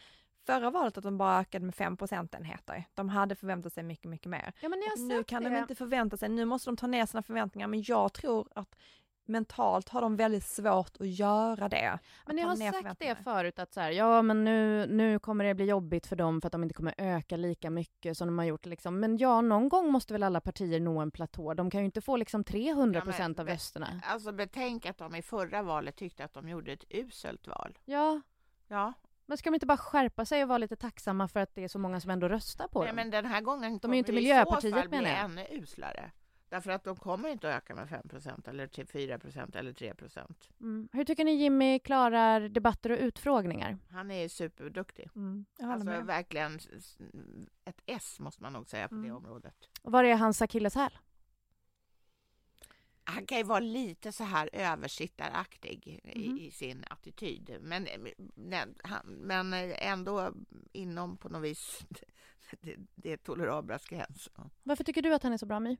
förra 0.46 0.70
valet 0.70 0.98
att 0.98 1.04
de 1.04 1.18
bara 1.18 1.40
ökade 1.40 1.64
med 1.64 1.74
5 1.74 1.96
procentenheter. 1.96 2.84
De 2.94 3.08
hade 3.08 3.34
förväntat 3.34 3.72
sig 3.72 3.82
mycket, 3.82 4.10
mycket 4.10 4.30
mer. 4.30 4.52
Ja, 4.60 4.68
nu 4.98 5.24
kan 5.24 5.42
det. 5.42 5.50
de 5.50 5.56
inte 5.56 5.74
förvänta 5.74 6.16
sig, 6.16 6.28
nu 6.28 6.44
måste 6.44 6.70
de 6.70 6.76
ta 6.76 6.86
ner 6.86 7.06
sina 7.06 7.22
förväntningar 7.22 7.68
men 7.68 7.82
jag 7.82 8.12
tror 8.12 8.48
att 8.54 8.76
mentalt 9.28 9.88
har 9.88 10.00
de 10.00 10.16
väldigt 10.16 10.44
svårt 10.44 10.96
att 11.00 11.06
göra 11.08 11.68
det. 11.68 11.98
Men 12.26 12.38
jag 12.38 12.48
har 12.48 12.56
sagt 12.72 12.98
det 12.98 13.14
förut 13.24 13.58
att 13.58 13.72
så 13.72 13.80
här, 13.80 13.90
ja 13.90 14.22
men 14.22 14.44
nu, 14.44 14.86
nu 14.86 15.18
kommer 15.18 15.44
det 15.44 15.54
bli 15.54 15.64
jobbigt 15.64 16.06
för 16.06 16.16
dem 16.16 16.40
för 16.40 16.48
att 16.48 16.52
de 16.52 16.62
inte 16.62 16.74
kommer 16.74 16.94
öka 16.98 17.36
lika 17.36 17.70
mycket 17.70 18.16
som 18.18 18.28
de 18.28 18.38
har 18.38 18.44
gjort 18.44 18.66
liksom. 18.66 19.00
Men 19.00 19.16
ja, 19.18 19.40
någon 19.40 19.68
gång 19.68 19.92
måste 19.92 20.12
väl 20.12 20.22
alla 20.22 20.40
partier 20.40 20.80
nå 20.80 21.00
en 21.00 21.10
platå. 21.10 21.54
De 21.54 21.70
kan 21.70 21.80
ju 21.80 21.84
inte 21.86 22.00
få 22.00 22.16
liksom 22.16 22.44
300 22.44 23.00
procent 23.00 23.38
Ja, 23.38 23.42
av 23.42 23.48
rösterna. 23.48 24.00
Alltså 24.04 24.32
betänk 24.32 24.86
att 24.86 24.98
de 24.98 25.14
i 25.14 25.22
förra 25.22 25.62
valet 25.62 25.96
tyckte 25.96 26.24
att 26.24 26.34
de 26.34 26.48
gjorde 26.48 26.72
ett 26.72 26.84
uselt 26.90 27.46
val. 27.46 27.78
Ja, 27.84 28.20
Ja, 28.68 28.92
men 29.26 29.38
ska 29.38 29.50
de 29.50 29.54
inte 29.54 29.66
bara 29.66 29.76
skärpa 29.78 30.24
sig 30.24 30.42
och 30.42 30.48
vara 30.48 30.58
lite 30.58 30.76
tacksamma 30.76 31.28
för 31.28 31.40
att 31.40 31.54
det 31.54 31.64
är 31.64 31.68
så 31.68 31.78
många 31.78 32.00
som 32.00 32.10
ändå 32.10 32.28
röstar 32.28 32.68
på 32.68 32.78
Nej, 32.78 32.86
dem? 32.88 32.96
men 32.96 33.10
den 33.10 33.26
här 33.26 33.40
gången 33.40 33.78
De 33.78 33.90
är 33.90 33.94
ju 33.94 33.98
inte 33.98 34.12
Miljöpartiet, 34.12 34.74
så 34.74 34.80
fall 34.80 34.88
bli 34.88 34.98
menar 34.98 35.10
jag. 35.10 35.24
ännu 35.24 35.46
uslare. 35.50 36.10
Därför 36.56 36.70
att 36.70 36.84
de 36.84 36.96
kommer 36.96 37.28
inte 37.28 37.48
att 37.48 37.54
öka 37.62 37.74
med 37.74 37.88
5% 37.88 38.48
eller 38.48 38.66
till 38.66 38.86
4% 38.86 39.56
eller 39.56 39.72
3 39.72 39.94
Mm. 40.60 40.88
Hur 40.92 41.04
tycker 41.04 41.24
ni 41.24 41.32
Jimmy 41.32 41.78
klarar 41.78 42.48
debatter 42.48 42.90
och 42.90 42.98
utfrågningar? 42.98 43.78
Han 43.90 44.10
är 44.10 44.28
superduktig. 44.28 45.08
Mm, 45.16 45.44
Alltså 45.60 45.84
med. 45.88 46.06
verkligen 46.06 46.58
ett 47.64 47.80
S 47.86 48.20
måste 48.20 48.42
man 48.42 48.52
nog 48.52 48.68
säga 48.68 48.88
på 48.88 48.94
det 48.94 49.00
Mm. 49.00 49.16
området. 49.16 49.54
Och 49.82 49.92
Var 49.92 50.04
är 50.04 50.14
hans 50.16 50.42
akilleshäl? 50.42 50.98
Han 53.04 53.26
kan 53.26 53.38
ju 53.38 53.44
vara 53.44 53.60
lite 53.60 54.12
så 54.12 54.24
här 54.24 54.50
översittaraktig 54.52 56.00
Mhm. 56.04 56.12
i, 56.38 56.46
i 56.46 56.50
sin 56.50 56.84
attityd. 56.90 57.56
Men, 57.60 57.88
men, 58.34 58.74
han, 58.84 59.06
men 59.06 59.52
ändå 59.72 60.32
inom 60.72 61.16
på 61.16 61.28
något 61.28 61.42
vis 61.42 61.86
det, 62.60 62.76
det 62.94 63.12
är 63.12 63.16
tolerabla 63.16 63.78
gränser. 63.88 64.32
Varför 64.62 64.84
tycker 64.84 65.02
du 65.02 65.14
att 65.14 65.22
han 65.22 65.32
är 65.32 65.36
så 65.38 65.46
bra 65.46 65.60
My? 65.60 65.76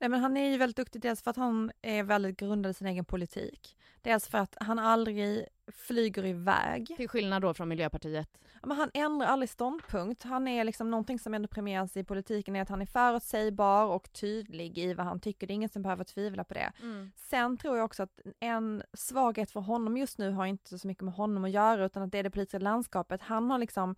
Nej, 0.00 0.10
men 0.10 0.20
han 0.20 0.36
är 0.36 0.50
ju 0.50 0.56
väldigt 0.56 0.76
duktig 0.76 1.02
dels 1.02 1.22
för 1.22 1.30
att 1.30 1.36
han 1.36 1.72
är 1.82 2.02
väldigt 2.02 2.36
grundad 2.36 2.70
i 2.70 2.74
sin 2.74 2.86
egen 2.86 3.04
politik. 3.04 3.76
Dels 4.02 4.28
för 4.28 4.38
att 4.38 4.56
han 4.60 4.78
aldrig 4.78 5.46
flyger 5.72 6.26
iväg. 6.26 6.94
Till 6.96 7.08
skillnad 7.08 7.42
då 7.42 7.54
från 7.54 7.68
Miljöpartiet. 7.68 8.28
Ja, 8.60 8.68
Men 8.68 8.76
han 8.76 8.90
ändrar 8.94 9.26
aldrig 9.26 9.50
ståndpunkt. 9.50 10.22
Han 10.22 10.48
är 10.48 10.64
liksom 10.64 10.90
någonting 10.90 11.18
som 11.18 11.34
ändå 11.34 11.48
premieras 11.48 11.96
i 11.96 12.04
politiken 12.04 12.56
är 12.56 12.62
att 12.62 12.68
han 12.68 12.82
är 12.82 12.86
förutsägbar 12.86 13.86
och 13.86 14.12
tydlig 14.12 14.78
i 14.78 14.94
vad 14.94 15.06
han 15.06 15.20
tycker. 15.20 15.46
Det 15.46 15.52
är 15.52 15.54
ingen 15.54 15.68
som 15.68 15.82
behöver 15.82 16.04
tvivla 16.04 16.44
på 16.44 16.54
det. 16.54 16.72
Sen 17.16 17.56
tror 17.56 17.76
jag 17.76 17.84
också 17.84 18.02
att 18.02 18.20
en 18.40 18.82
svaghet 18.92 19.50
för 19.50 19.60
honom 19.60 19.96
just 19.96 20.18
nu 20.18 20.30
har 20.30 20.46
inte 20.46 20.78
så 20.78 20.86
mycket 20.86 21.04
med 21.04 21.14
honom 21.14 21.44
att 21.44 21.50
göra 21.50 21.84
utan 21.84 22.02
att 22.02 22.12
det 22.12 22.18
är 22.18 22.22
det 22.22 22.30
politiska 22.30 22.58
landskapet. 22.58 23.22
Han 23.22 23.50
har 23.50 23.58
liksom 23.58 23.94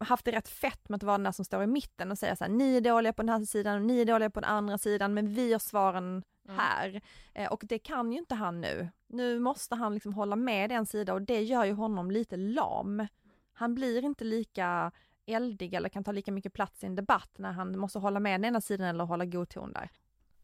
haft 0.00 0.24
det 0.24 0.30
rätt 0.32 0.48
fett 0.48 0.88
med 0.88 0.96
att 0.96 1.02
vara 1.02 1.18
den 1.18 1.24
där 1.24 1.32
som 1.32 1.44
står 1.44 1.62
i 1.62 1.66
mitten 1.66 2.10
och 2.10 2.18
säga 2.18 2.36
så 2.36 2.44
här, 2.44 2.50
ni 2.50 2.76
är 2.76 2.80
dåliga 2.80 3.12
på 3.12 3.22
den 3.22 3.28
här 3.28 3.44
sidan 3.44 3.76
och 3.76 3.82
ni 3.82 4.00
är 4.00 4.04
dåliga 4.04 4.30
på 4.30 4.40
den 4.40 4.50
andra 4.50 4.78
sidan 4.78 5.14
men 5.14 5.34
vi 5.34 5.52
har 5.52 5.58
svaren 5.58 6.22
Mm. 6.44 6.58
här. 6.58 7.00
Eh, 7.34 7.52
och 7.52 7.62
det 7.68 7.78
kan 7.78 8.12
ju 8.12 8.18
inte 8.18 8.34
han 8.34 8.60
nu. 8.60 8.88
Nu 9.06 9.38
måste 9.38 9.74
han 9.74 9.94
liksom 9.94 10.14
hålla 10.14 10.36
med 10.36 10.72
en 10.72 10.86
sida 10.86 11.14
och 11.14 11.22
det 11.22 11.42
gör 11.42 11.64
ju 11.64 11.72
honom 11.72 12.10
lite 12.10 12.36
lam. 12.36 13.06
Han 13.52 13.74
blir 13.74 14.04
inte 14.04 14.24
lika 14.24 14.92
eldig 15.26 15.74
eller 15.74 15.88
kan 15.88 16.04
ta 16.04 16.12
lika 16.12 16.32
mycket 16.32 16.52
plats 16.52 16.84
i 16.84 16.86
en 16.86 16.94
debatt 16.94 17.30
när 17.38 17.52
han 17.52 17.78
måste 17.78 17.98
hålla 17.98 18.20
med 18.20 18.40
den 18.40 18.44
ena 18.44 18.60
sidan 18.60 18.86
eller 18.86 19.04
hålla 19.04 19.24
god 19.24 19.48
ton 19.48 19.72
där. 19.72 19.90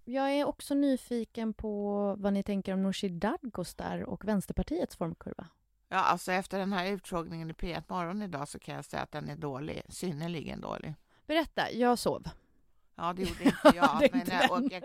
Jag 0.04 0.30
är 0.32 0.44
också 0.44 0.74
nyfiken 0.74 1.54
på 1.54 2.14
vad 2.18 2.32
ni 2.32 2.42
tänker 2.42 2.72
om 2.72 2.82
Nooshi 2.82 3.08
Dadgostar 3.08 4.00
och 4.02 4.24
Vänsterpartiets 4.24 4.96
formkurva. 4.96 5.46
Ja, 5.88 5.96
alltså 5.96 6.32
efter 6.32 6.58
den 6.58 6.72
här 6.72 6.86
utfrågningen 6.86 7.50
i 7.50 7.52
P1 7.52 7.82
Morgon 7.88 8.22
idag 8.22 8.48
så 8.48 8.58
kan 8.58 8.74
jag 8.74 8.84
säga 8.84 9.02
att 9.02 9.12
den 9.12 9.28
är 9.28 9.36
dålig, 9.36 9.82
synnerligen 9.88 10.60
dålig. 10.60 10.94
Berätta, 11.26 11.70
jag 11.72 11.98
sov. 11.98 12.28
Ja, 12.94 13.12
det 13.12 13.22
gjorde 13.22 13.44
inte 13.44 13.72
jag. 13.74 14.08
Men, 14.12 14.30
eh, 14.30 14.50
och 14.50 14.62
jag, 14.72 14.82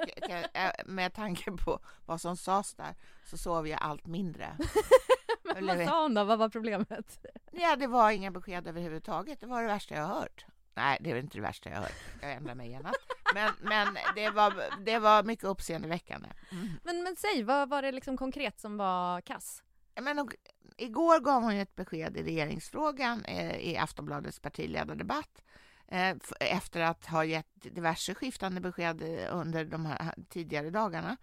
jag, 0.54 0.72
med 0.86 1.14
tanke 1.14 1.52
på 1.52 1.80
vad 2.06 2.22
som 2.22 2.38
sades 2.38 2.74
där 2.74 2.96
så 3.26 3.38
sov 3.38 3.68
jag 3.68 3.82
allt 3.82 4.06
mindre. 4.06 4.58
Men 5.44 5.58
Eller- 5.58 5.78
vad 5.78 5.88
sa 5.88 6.02
hon 6.04 6.14
då? 6.14 6.24
Vad 6.24 6.40
var 6.40 6.50
problemet? 6.50 7.26
Ja, 7.52 7.76
det 7.76 7.88
var 7.88 8.12
inga 8.12 8.32
besked 8.32 8.68
överhuvudtaget. 8.68 9.40
Det 9.40 9.46
var 9.48 9.62
det 9.62 9.68
värsta 9.68 9.96
jag 9.96 10.08
hört. 10.08 10.46
Nej, 10.74 10.98
det 11.02 11.12
är 11.12 11.16
inte 11.16 11.38
det 11.38 11.42
värsta 11.42 11.70
jag 11.70 11.78
hört. 11.78 11.96
Jag 12.22 12.32
ändrar 12.32 12.56
mig 12.56 12.70
genast. 12.70 13.00
Men, 13.34 13.52
men 13.62 13.98
det, 14.16 14.30
var, 14.30 14.54
det 14.86 15.00
var 15.00 15.24
mycket 15.24 15.46
uppseendeväckande. 15.46 16.30
Mm. 16.52 16.70
Men, 16.84 17.04
men 17.04 17.16
säg, 17.16 17.44
vad 17.44 17.70
var 17.70 17.82
det 17.82 17.92
liksom 17.92 18.18
konkret 18.18 18.60
som 18.60 18.78
var 18.78 19.22
kass? 19.22 19.64
Men, 20.02 20.20
och, 20.20 20.36
igår 20.78 21.20
gav 21.20 21.44
hon 21.44 21.56
ju 21.56 21.62
ett 21.62 21.76
besked 21.76 22.18
i 22.18 22.24
regeringsfrågan 22.24 23.26
eh, 23.26 23.56
i 23.56 23.78
Aftonbladets 23.78 24.40
partiledardebatt 24.40 25.42
eh, 25.88 26.16
efter 26.40 26.82
att 26.82 27.06
ha 27.06 27.26
gett 27.26 27.48
diverse 27.62 28.16
skiftande 28.16 28.62
besked 28.62 29.02
eh, 29.02 29.36
under 29.38 29.66
de 29.66 29.86
här 29.86 30.14
tidigare 30.30 30.70
dagarna. 30.70 31.18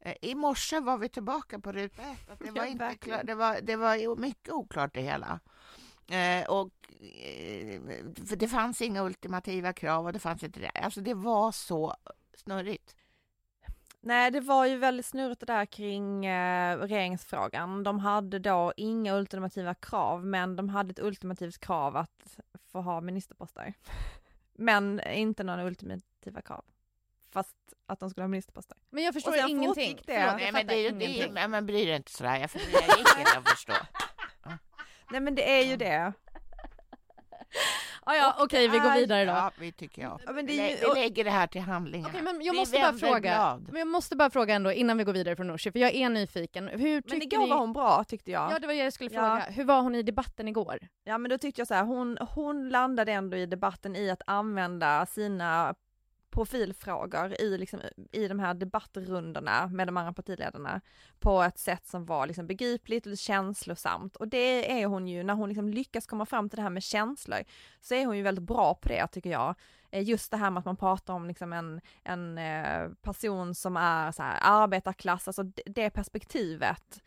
Eh, 0.00 0.14
I 0.20 0.34
morse 0.34 0.80
var 0.80 0.98
vi 0.98 1.08
tillbaka 1.08 1.58
på 1.58 1.72
ruta 1.72 2.02
ett. 2.02 2.30
Att 2.30 2.38
det, 2.38 2.50
var 2.50 2.66
inte 2.66 2.94
klar, 2.94 3.24
det, 3.24 3.34
var, 3.34 3.60
det 3.60 3.76
var 3.76 4.16
mycket 4.16 4.52
oklart 4.52 4.94
det 4.94 5.02
hela. 5.02 5.40
Eh, 6.08 6.44
och, 6.48 6.72
eh, 7.24 7.80
det 8.36 8.48
fanns 8.48 8.82
inga 8.82 9.02
ultimativa 9.02 9.72
krav 9.72 10.06
och 10.06 10.12
det 10.12 10.18
fanns 10.18 10.42
inte 10.42 10.60
det. 10.60 10.70
Alltså 10.70 11.00
det 11.00 11.14
var 11.14 11.52
så 11.52 11.96
snurrigt. 12.34 12.96
Nej, 14.04 14.30
det 14.30 14.40
var 14.40 14.66
ju 14.66 14.76
väldigt 14.76 15.06
snurrigt 15.06 15.40
det 15.40 15.46
där 15.46 15.66
kring 15.66 16.26
eh, 16.26 16.78
regeringsfrågan. 16.78 17.82
De 17.82 17.98
hade 17.98 18.38
då 18.38 18.72
inga 18.76 19.14
ultimativa 19.14 19.74
krav, 19.74 20.26
men 20.26 20.56
de 20.56 20.68
hade 20.68 20.90
ett 20.90 20.98
ultimativt 20.98 21.58
krav 21.58 21.96
att 21.96 22.38
få 22.72 22.80
ha 22.80 23.00
ministerposter. 23.00 23.74
Men 24.54 25.00
inte 25.00 25.44
några 25.44 25.64
ultimativa 25.64 26.42
krav. 26.42 26.64
Fast 27.30 27.56
att 27.86 28.00
de 28.00 28.10
skulle 28.10 28.24
ha 28.24 28.28
ministerposter. 28.28 28.76
Men 28.90 29.04
jag 29.04 29.14
förstår 29.14 29.34
ingenting. 29.48 29.96
det. 29.96 30.02
Förlåt, 30.04 30.26
jag 30.26 30.36
Nej, 30.36 30.52
men, 30.52 30.66
det, 30.66 30.74
är- 30.74 30.92
det, 30.92 31.04
ingenting. 31.04 31.34
nej, 31.34 31.48
men 31.48 31.66
bry 31.66 31.84
dig 31.86 31.96
inte 31.96 32.12
sådär, 32.12 32.36
jag 32.36 32.50
för 32.50 32.58
det 32.58 32.64
gick 32.98 33.18
inte 33.18 33.38
att 33.38 33.48
förstå. 33.48 33.72
Nej 35.10 35.20
men 35.20 35.34
det 35.34 35.58
är 35.60 35.64
ju 35.64 35.76
det. 35.76 36.12
Ja, 38.06 38.14
ja, 38.16 38.34
Och 38.38 38.44
okej, 38.44 38.68
vi 38.68 38.78
det 38.78 38.84
går 38.84 38.94
vidare 38.94 39.24
då. 39.24 39.30
Ja, 39.32 39.50
vi 39.58 39.72
tycker 39.72 40.02
jag. 40.02 40.20
Ja, 40.26 40.32
men 40.32 40.46
det 40.46 40.52
Vi, 40.52 40.70
ju- 40.70 40.76
vi 40.94 41.00
lägger 41.00 41.24
det 41.24 41.30
här 41.30 41.46
till 41.46 41.60
handlingarna. 41.60 42.08
Okej, 42.08 42.22
men 42.22 42.42
jag 42.42 42.52
Vi 42.52 42.58
måste 42.58 42.78
bara 42.80 42.92
fråga. 42.92 43.20
blad. 43.20 43.66
Men 43.72 43.76
jag 43.78 43.88
måste 43.88 44.16
bara 44.16 44.30
fråga 44.30 44.54
ändå 44.54 44.72
innan 44.72 44.98
vi 44.98 45.04
går 45.04 45.12
vidare 45.12 45.36
från 45.36 45.46
Nooshi, 45.46 45.72
för 45.72 45.78
jag 45.78 45.94
är 45.94 46.08
nyfiken. 46.08 46.68
Hur 46.68 47.02
Men 47.08 47.22
igår 47.22 47.38
ni... 47.38 47.50
var 47.50 47.58
hon 47.58 47.72
bra 47.72 48.04
tyckte 48.04 48.30
jag. 48.30 48.52
Ja, 48.52 48.58
det 48.58 48.66
var 48.66 48.74
jag 48.74 48.92
skulle 48.92 49.10
Ja. 49.12 49.20
fråga. 49.20 49.44
Hur 49.56 49.64
var 49.64 49.80
hon 49.82 49.94
i 49.94 50.02
debatten 50.02 50.48
igår? 50.48 50.78
Ja 51.04 51.18
men 51.18 51.30
då 51.30 51.38
tyckte 51.38 51.60
jag 51.60 51.68
så 51.68 51.74
här, 51.74 51.84
hon, 51.84 52.18
hon 52.34 52.68
landade 52.68 53.12
ändå 53.12 53.36
i 53.36 53.46
debatten 53.46 53.96
i 53.96 54.10
att 54.10 54.22
använda 54.26 55.06
sina 55.06 55.74
profilfrågor 56.32 57.40
i, 57.40 57.58
liksom, 57.58 57.80
i 58.12 58.28
de 58.28 58.38
här 58.38 58.54
debattrundorna 58.54 59.66
med 59.66 59.88
de 59.88 59.96
andra 59.96 60.12
partiledarna 60.12 60.80
på 61.20 61.42
ett 61.42 61.58
sätt 61.58 61.86
som 61.86 62.06
var 62.06 62.26
liksom 62.26 62.46
begripligt 62.46 63.06
och 63.06 63.18
känslosamt 63.18 64.16
och 64.16 64.28
det 64.28 64.82
är 64.82 64.86
hon 64.86 65.08
ju, 65.08 65.22
när 65.22 65.34
hon 65.34 65.48
liksom 65.48 65.68
lyckas 65.68 66.06
komma 66.06 66.26
fram 66.26 66.48
till 66.48 66.56
det 66.56 66.62
här 66.62 66.70
med 66.70 66.82
känslor 66.82 67.38
så 67.80 67.94
är 67.94 68.06
hon 68.06 68.16
ju 68.16 68.22
väldigt 68.22 68.44
bra 68.44 68.74
på 68.74 68.88
det 68.88 69.06
tycker 69.06 69.30
jag. 69.30 69.54
Eh, 69.90 70.02
just 70.02 70.30
det 70.30 70.36
här 70.36 70.50
med 70.50 70.58
att 70.58 70.64
man 70.64 70.76
pratar 70.76 71.14
om 71.14 71.28
liksom 71.28 71.52
en, 71.52 71.80
en 72.04 72.38
eh, 72.38 72.88
person 73.02 73.54
som 73.54 73.76
är 73.76 74.12
så 74.12 74.22
här 74.22 74.38
arbetarklass, 74.42 75.28
alltså 75.28 75.42
det, 75.42 75.62
det 75.66 75.90
perspektivet 75.90 77.02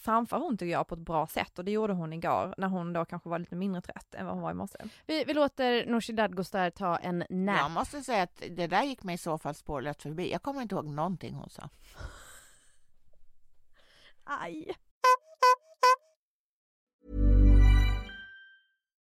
framför 0.00 0.36
hon 0.36 0.58
tycker 0.58 0.72
jag 0.72 0.88
på 0.88 0.94
ett 0.94 1.00
bra 1.00 1.26
sätt 1.26 1.58
och 1.58 1.64
det 1.64 1.70
gjorde 1.70 1.92
hon 1.92 2.12
igår 2.12 2.54
när 2.58 2.68
hon 2.68 2.92
då 2.92 3.04
kanske 3.04 3.28
var 3.28 3.38
lite 3.38 3.56
mindre 3.56 3.80
trött 3.80 4.14
än 4.14 4.26
vad 4.26 4.34
hon 4.34 4.42
var 4.42 4.50
i 4.50 4.54
morse. 4.54 4.78
Vi, 5.06 5.24
vi 5.24 5.34
låter 5.34 5.86
Nooshi 5.86 6.12
Dadgostar 6.12 6.70
ta 6.70 6.96
en 6.96 7.24
nap. 7.30 7.58
Jag 7.58 7.70
måste 7.70 8.00
säga 8.00 8.22
att 8.22 8.42
det 8.50 8.66
där 8.66 8.82
gick 8.82 9.02
mig 9.02 9.14
i 9.14 9.18
så 9.18 9.38
fall 9.38 9.54
spårlöst 9.54 10.02
förbi. 10.02 10.32
Jag 10.32 10.42
kommer 10.42 10.62
inte 10.62 10.74
ihåg 10.74 10.86
någonting 10.86 11.34
hon 11.34 11.50
sa. 11.50 11.68
Aj! 14.24 14.74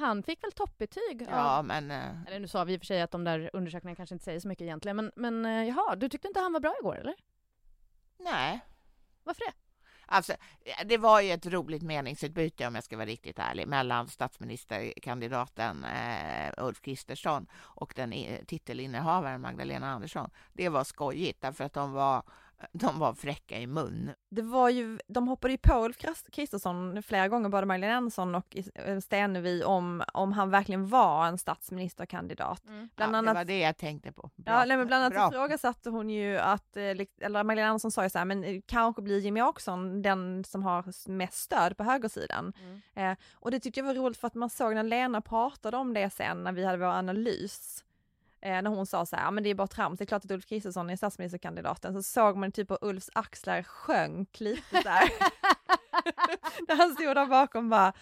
Han 0.00 0.22
fick 0.22 0.44
väl 0.44 0.52
toppbetyg? 0.52 1.26
Ja, 1.30 1.58
av- 1.58 1.64
men 1.64 1.90
eh, 1.90 2.22
Eller 2.26 2.38
nu 2.38 2.48
sa 2.48 2.64
vi 2.64 2.72
i 2.72 2.76
och 2.76 2.80
för 2.80 2.86
sig 2.86 3.02
att 3.02 3.10
de 3.10 3.24
där 3.24 3.50
undersökningarna 3.52 3.96
kanske 3.96 4.14
inte 4.14 4.24
säger 4.24 4.40
så 4.40 4.48
mycket 4.48 4.62
egentligen, 4.62 4.96
men, 4.96 5.12
men 5.16 5.44
eh, 5.46 5.68
jaha, 5.68 5.96
du 5.96 6.08
tyckte 6.08 6.28
inte 6.28 6.40
han 6.40 6.52
var 6.52 6.60
bra 6.60 6.74
igår 6.80 6.98
eller? 6.98 7.14
nej. 8.18 8.60
Varför 9.24 9.40
det? 9.46 9.52
Alltså, 10.12 10.32
det 10.84 10.98
var 10.98 11.20
ju 11.20 11.30
ett 11.32 11.46
roligt 11.46 11.82
meningsutbyte 11.82 12.66
om 12.66 12.74
jag 12.74 12.84
ska 12.84 12.96
vara 12.96 13.06
riktigt 13.06 13.38
ärlig 13.38 13.66
mellan 13.68 14.08
statsministerkandidaten 14.08 15.84
eh, 15.84 16.52
Ulf 16.64 16.80
Kristersson 16.80 17.46
och 17.54 17.92
den 17.96 18.12
eh, 18.12 18.44
titelinnehavaren 18.44 19.40
Magdalena 19.40 19.90
Andersson. 19.90 20.30
Det 20.52 20.68
var 20.68 20.84
skojigt 20.84 21.40
därför 21.40 21.64
att 21.64 21.72
de 21.72 21.92
var, 21.92 22.22
de 22.72 22.98
var 22.98 23.14
fräcka 23.14 23.58
i 23.58 23.66
mun. 23.66 24.10
Det 24.30 24.42
var 24.42 24.68
ju, 24.68 24.98
de 25.08 25.28
hoppade 25.28 25.52
ju 25.52 25.58
på 25.58 25.84
Ulf 25.84 25.96
Kristersson 26.32 27.02
flera 27.02 27.28
gånger, 27.28 27.48
både 27.48 27.66
Magdalena 27.66 27.96
Andersson 27.96 28.34
och 28.34 28.56
eh, 28.74 29.00
Stenevi, 29.00 29.64
om, 29.64 30.02
om 30.12 30.32
han 30.32 30.50
verkligen 30.50 30.88
var 30.88 31.26
en 31.26 31.38
statsministerkandidat. 31.38 32.62
Bland 32.64 32.90
ja, 32.96 33.06
Det 33.06 33.18
annat 33.18 33.34
var 33.34 33.44
det 33.44 33.58
jag 33.58 33.76
tänkte 33.76 34.12
på. 34.12 34.30
Bra. 34.36 34.52
Ja, 34.52 34.64
nej, 34.64 34.76
men 34.76 34.86
bland 34.86 35.04
annat 35.04 35.32
ifrågasatte 35.32 35.90
hon 35.90 36.10
ju 36.10 36.38
att, 36.38 36.76
eh, 36.76 36.82
eller 36.82 37.44
Magdalena 37.44 37.68
Andersson 37.68 37.90
sa 37.90 38.02
ju 38.02 38.10
så 38.10 38.18
här, 38.18 38.24
men 38.24 38.44
eh, 38.44 38.60
kanske 38.66 39.02
blir 39.02 39.18
Jimmy 39.18 39.42
Åkesson 39.42 40.02
den 40.02 40.44
som 40.44 40.62
har 40.62 41.10
mest 41.10 41.38
stöd 41.38 41.76
på 41.76 41.84
högersidan. 41.84 42.52
Mm. 42.62 42.80
Eh, 42.94 43.18
och 43.34 43.50
det 43.50 43.60
tyckte 43.60 43.80
jag 43.80 43.86
var 43.86 43.94
roligt 43.94 44.18
för 44.18 44.26
att 44.26 44.34
man 44.34 44.50
såg 44.50 44.74
när 44.74 44.82
Lena 44.82 45.20
pratade 45.20 45.76
om 45.76 45.94
det 45.94 46.10
sen 46.10 46.44
när 46.44 46.52
vi 46.52 46.64
hade 46.64 46.78
vår 46.78 46.86
analys. 46.86 47.84
Eh, 48.42 48.62
när 48.62 48.70
hon 48.70 48.86
sa 48.86 49.06
så 49.06 49.16
här, 49.16 49.24
"Ja, 49.24 49.30
men 49.30 49.44
det 49.44 49.50
är 49.50 49.54
bara 49.54 49.66
trams, 49.66 49.98
det 49.98 50.04
är 50.04 50.06
klart 50.06 50.24
att 50.24 50.30
Ulf 50.30 50.46
Kristersson 50.46 50.90
är 50.90 50.96
statsministerkandidaten. 50.96 51.94
Så 51.94 52.02
såg 52.02 52.36
man 52.36 52.52
typ 52.52 52.70
hur 52.70 52.78
Ulfs 52.80 53.10
axlar 53.14 53.62
sjönk 53.62 54.40
lite 54.40 54.80
där. 54.82 55.10
när 56.68 56.76
han 56.76 56.94
stod 56.94 57.16
där 57.16 57.26
bakom 57.26 57.70
bara, 57.70 57.92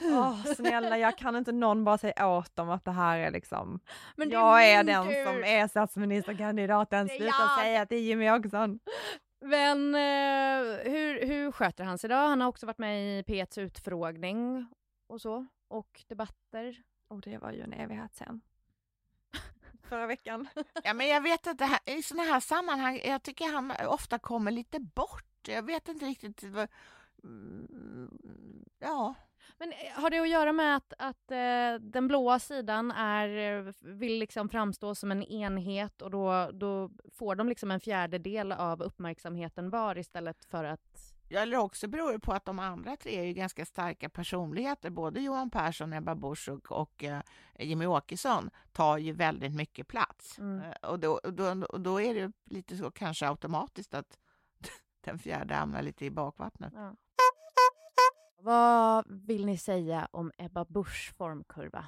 Åh 0.00 0.44
snälla 0.56 0.98
jag 0.98 1.18
kan 1.18 1.36
inte 1.36 1.52
någon 1.52 1.84
bara 1.84 1.98
säga 1.98 2.28
åt 2.28 2.56
dem 2.56 2.70
att 2.70 2.84
det 2.84 2.90
här 2.90 3.18
är 3.18 3.30
liksom 3.30 3.80
Men 4.16 4.28
det 4.28 4.34
jag 4.34 4.64
är 4.70 4.84
den 4.84 5.06
tur. 5.06 5.24
som 5.26 5.44
är 5.44 5.68
statsministerkandidaten, 5.68 7.08
sluta 7.08 7.24
jag. 7.24 7.58
säga 7.58 7.82
att 7.82 7.88
det 7.88 7.96
är 7.96 8.00
Jimmy 8.00 8.30
Åkesson. 8.30 8.78
Men 9.40 9.94
eh, 9.94 10.90
hur, 10.92 11.26
hur 11.26 11.52
sköter 11.52 11.84
han 11.84 11.98
sig 11.98 12.10
då? 12.10 12.16
Han 12.16 12.40
har 12.40 12.48
också 12.48 12.66
varit 12.66 12.78
med 12.78 13.18
i 13.18 13.22
P1s 13.22 13.60
utfrågning 13.60 14.66
och 15.08 15.20
så, 15.20 15.46
och 15.68 16.04
debatter. 16.08 16.82
Och 17.08 17.20
det 17.20 17.38
var 17.38 17.52
ju 17.52 17.60
en 17.62 17.72
evighet 17.72 18.14
sen. 18.14 18.40
Förra 19.88 20.06
veckan. 20.06 20.48
Ja, 20.84 20.94
men 20.94 21.08
jag 21.08 21.20
vet 21.20 21.46
att 21.46 21.58
det 21.58 21.64
här, 21.64 21.80
i 21.86 22.02
sådana 22.02 22.28
här 22.32 22.40
sammanhang, 22.40 23.00
jag 23.04 23.22
tycker 23.22 23.52
han 23.52 23.72
ofta 23.86 24.18
kommer 24.18 24.50
lite 24.50 24.80
bort. 24.80 25.48
Jag 25.48 25.62
vet 25.62 25.88
inte 25.88 26.04
riktigt 26.06 26.42
vad... 26.42 26.68
Mm, 27.24 28.08
Ja, 28.78 29.14
Men 29.58 29.72
eh, 29.72 30.00
har 30.02 30.10
det 30.10 30.18
att 30.18 30.28
göra 30.28 30.52
med 30.52 30.76
att, 30.76 30.92
att 30.98 31.30
eh, 31.30 31.80
den 31.80 32.08
blåa 32.08 32.38
sidan 32.38 32.90
är, 32.90 33.58
eh, 33.58 33.72
vill 33.80 34.18
liksom 34.18 34.48
framstå 34.48 34.94
som 34.94 35.10
en 35.12 35.22
enhet 35.22 36.02
och 36.02 36.10
då, 36.10 36.50
då 36.52 36.90
får 37.12 37.34
de 37.34 37.48
liksom 37.48 37.70
en 37.70 37.80
fjärdedel 37.80 38.52
av 38.52 38.82
uppmärksamheten 38.82 39.70
var 39.70 39.98
istället 39.98 40.44
för 40.44 40.64
att... 40.64 41.14
Eller 41.30 41.56
också 41.56 41.88
beror 41.88 42.12
det 42.12 42.18
på 42.18 42.32
att 42.32 42.44
de 42.44 42.58
andra 42.58 42.96
tre 42.96 43.18
är 43.18 43.24
ju 43.24 43.32
ganska 43.32 43.64
starka 43.64 44.08
personligheter. 44.08 44.90
Både 44.90 45.20
Johan 45.20 45.50
Persson, 45.50 45.92
Ebba 45.92 46.14
Busch 46.14 46.48
och, 46.48 46.72
och 46.72 47.04
eh, 47.04 47.20
Jimmy 47.58 47.86
Åkesson 47.86 48.50
tar 48.72 48.98
ju 48.98 49.12
väldigt 49.12 49.54
mycket 49.54 49.88
plats. 49.88 50.38
Mm. 50.38 50.60
Eh, 50.60 50.90
och, 50.90 50.98
då, 51.00 51.12
och, 51.12 51.32
då, 51.32 51.66
och 51.66 51.80
då 51.80 52.00
är 52.00 52.14
det 52.14 52.32
lite 52.44 52.76
så 52.76 52.90
kanske 52.90 53.28
automatiskt 53.28 53.94
att 53.94 54.18
den 55.04 55.18
fjärde 55.18 55.54
hamnar 55.54 55.82
lite 55.82 56.04
i 56.04 56.10
bakvattnet. 56.10 56.72
Ja. 56.76 56.96
Vad 58.40 59.04
vill 59.08 59.46
ni 59.46 59.58
säga 59.58 60.08
om 60.10 60.32
Ebba 60.38 60.64
Buschs 60.64 61.12
formkurva? 61.16 61.84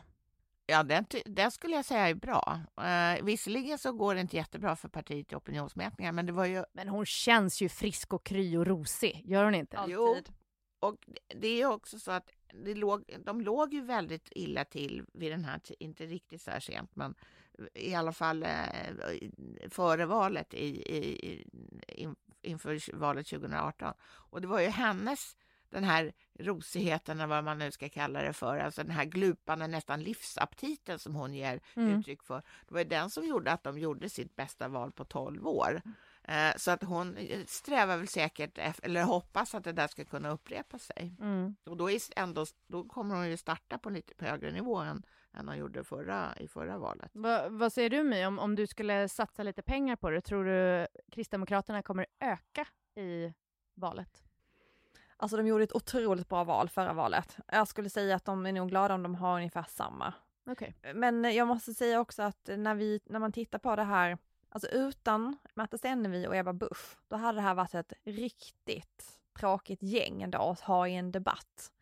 Ja, 0.70 0.82
den, 0.82 1.04
den 1.24 1.50
skulle 1.50 1.76
jag 1.76 1.84
säga 1.84 2.08
är 2.08 2.14
bra. 2.14 2.60
Eh, 2.76 3.24
visserligen 3.24 3.78
så 3.78 3.92
går 3.92 4.14
det 4.14 4.20
inte 4.20 4.36
jättebra 4.36 4.76
för 4.76 4.88
partiet 4.88 5.32
i 5.32 5.34
opinionsmätningar, 5.34 6.12
men 6.12 6.26
det 6.26 6.32
var 6.32 6.44
ju 6.44 6.64
Men 6.72 6.88
hon 6.88 7.06
känns 7.06 7.62
ju 7.62 7.68
frisk 7.68 8.12
och 8.12 8.24
kry 8.24 8.56
och 8.56 8.66
rosig, 8.66 9.22
gör 9.24 9.44
hon 9.44 9.54
inte? 9.54 9.78
Jo. 9.88 10.16
Och 10.80 10.96
det 11.36 11.48
är 11.48 11.56
ju 11.56 11.66
också 11.66 11.98
så 11.98 12.10
att 12.10 12.30
det 12.64 12.74
låg, 12.74 13.04
de 13.24 13.40
låg 13.40 13.74
ju 13.74 13.80
väldigt 13.80 14.28
illa 14.30 14.64
till 14.64 15.04
vid 15.12 15.32
den 15.32 15.44
här 15.44 15.60
inte 15.78 16.06
riktigt 16.06 16.42
så 16.42 16.50
här 16.50 16.60
sent, 16.60 16.96
men 16.96 17.14
i 17.74 17.94
alla 17.94 18.12
fall 18.12 18.42
eh, 18.42 18.50
före 19.70 20.06
valet 20.06 20.54
i, 20.54 20.66
i, 20.66 21.26
i, 21.30 21.46
in, 21.88 22.16
inför 22.42 22.96
valet 22.96 23.26
2018. 23.26 23.94
Och 24.02 24.40
det 24.40 24.46
var 24.46 24.60
ju 24.60 24.68
hennes, 24.68 25.36
den 25.70 25.84
här 25.84 26.12
rosigheten, 26.38 27.18
eller 27.18 27.26
vad 27.26 27.44
man 27.44 27.58
nu 27.58 27.70
ska 27.70 27.88
kalla 27.88 28.22
det 28.22 28.32
för, 28.32 28.58
alltså 28.58 28.82
den 28.82 28.92
här 28.92 29.04
glupande, 29.04 29.66
nästan 29.66 30.02
livsaptiten 30.02 30.98
som 30.98 31.14
hon 31.14 31.34
ger 31.34 31.60
Mm. 31.76 31.98
uttryck 31.98 32.22
för. 32.22 32.42
Det 32.68 32.74
var 32.74 32.84
den 32.84 33.10
som 33.10 33.26
gjorde 33.26 33.52
att 33.52 33.62
de 33.64 33.78
gjorde 33.78 34.08
sitt 34.08 34.36
bästa 34.36 34.68
val 34.68 34.92
på 34.92 35.04
12 35.04 35.46
år. 35.48 35.82
Eh, 36.24 36.56
Så 36.56 36.70
att 36.70 36.82
hon 36.82 37.16
eh, 37.16 37.40
strävar 37.46 37.96
väl 37.96 38.08
säkert, 38.08 38.58
eller 38.82 39.02
hoppas 39.02 39.54
att 39.54 39.64
det 39.64 39.72
där 39.72 39.86
ska 39.88 40.04
kunna 40.04 40.30
upprepa 40.30 40.78
sig. 40.78 41.16
Mm. 41.20 41.56
Och 41.66 41.76
då, 41.76 41.90
är 41.90 42.00
ändå, 42.16 42.46
då 42.66 42.84
kommer 42.84 43.14
hon 43.16 43.28
ju 43.30 43.36
starta 43.36 43.78
på 43.78 43.90
lite 43.90 44.14
på 44.14 44.24
högre 44.24 44.50
nivå 44.52 44.76
än, 44.76 45.02
än 45.34 45.48
hon 45.48 45.58
gjorde 45.58 45.84
förra, 45.84 46.34
i 46.40 46.48
förra 46.48 46.78
valet. 46.78 47.10
Va, 47.14 47.48
vad 47.48 47.72
säger 47.72 47.90
du 47.90 48.02
My, 48.02 48.24
om, 48.24 48.38
om 48.38 48.54
du 48.56 48.66
skulle 48.66 49.08
satsa 49.08 49.42
lite 49.42 49.62
pengar 49.62 49.96
på 49.96 50.10
det? 50.10 50.20
Tror 50.20 50.44
du 50.44 50.86
Kristdemokraterna 51.12 51.82
kommer 51.82 52.06
öka 52.20 52.66
i 52.96 53.32
valet? 53.74 54.22
Alltså 55.20 55.36
de 55.36 55.46
gjorde 55.46 55.64
ett 55.64 55.72
otroligt 55.72 56.28
bra 56.28 56.44
val 56.44 56.68
förra 56.68 56.92
valet. 56.92 57.36
Jag 57.46 57.68
skulle 57.68 57.90
säga 57.90 58.16
att 58.16 58.24
de 58.24 58.46
är 58.46 58.52
nog 58.52 58.68
glada 58.68 58.94
om 58.94 59.02
de 59.02 59.14
har 59.14 59.36
ungefär 59.36 59.64
samma. 59.68 60.12
Okej. 60.50 60.74
Men 60.94 61.34
jag 61.34 61.48
måste 61.48 61.74
säga 61.74 62.00
också 62.00 62.22
att 62.22 62.50
när, 62.56 62.74
vi, 62.74 63.00
när 63.04 63.18
man 63.18 63.32
tittar 63.32 63.58
på 63.58 63.76
det 63.76 63.82
här 63.82 64.18
Alltså 64.52 64.68
utan 64.68 65.36
Märta 65.54 65.78
Stenevi 65.78 66.26
och 66.26 66.36
Ebba 66.36 66.52
Busch, 66.52 66.96
då 67.08 67.16
hade 67.16 67.38
det 67.38 67.42
här 67.42 67.54
varit 67.54 67.74
ett 67.74 67.92
riktigt 68.04 69.20
tråkigt 69.38 69.82
gäng 69.82 70.22
ändå 70.22 70.38
att 70.38 70.60
ha 70.60 70.88
i 70.88 70.94
en 70.94 71.12
debatt. 71.12 71.72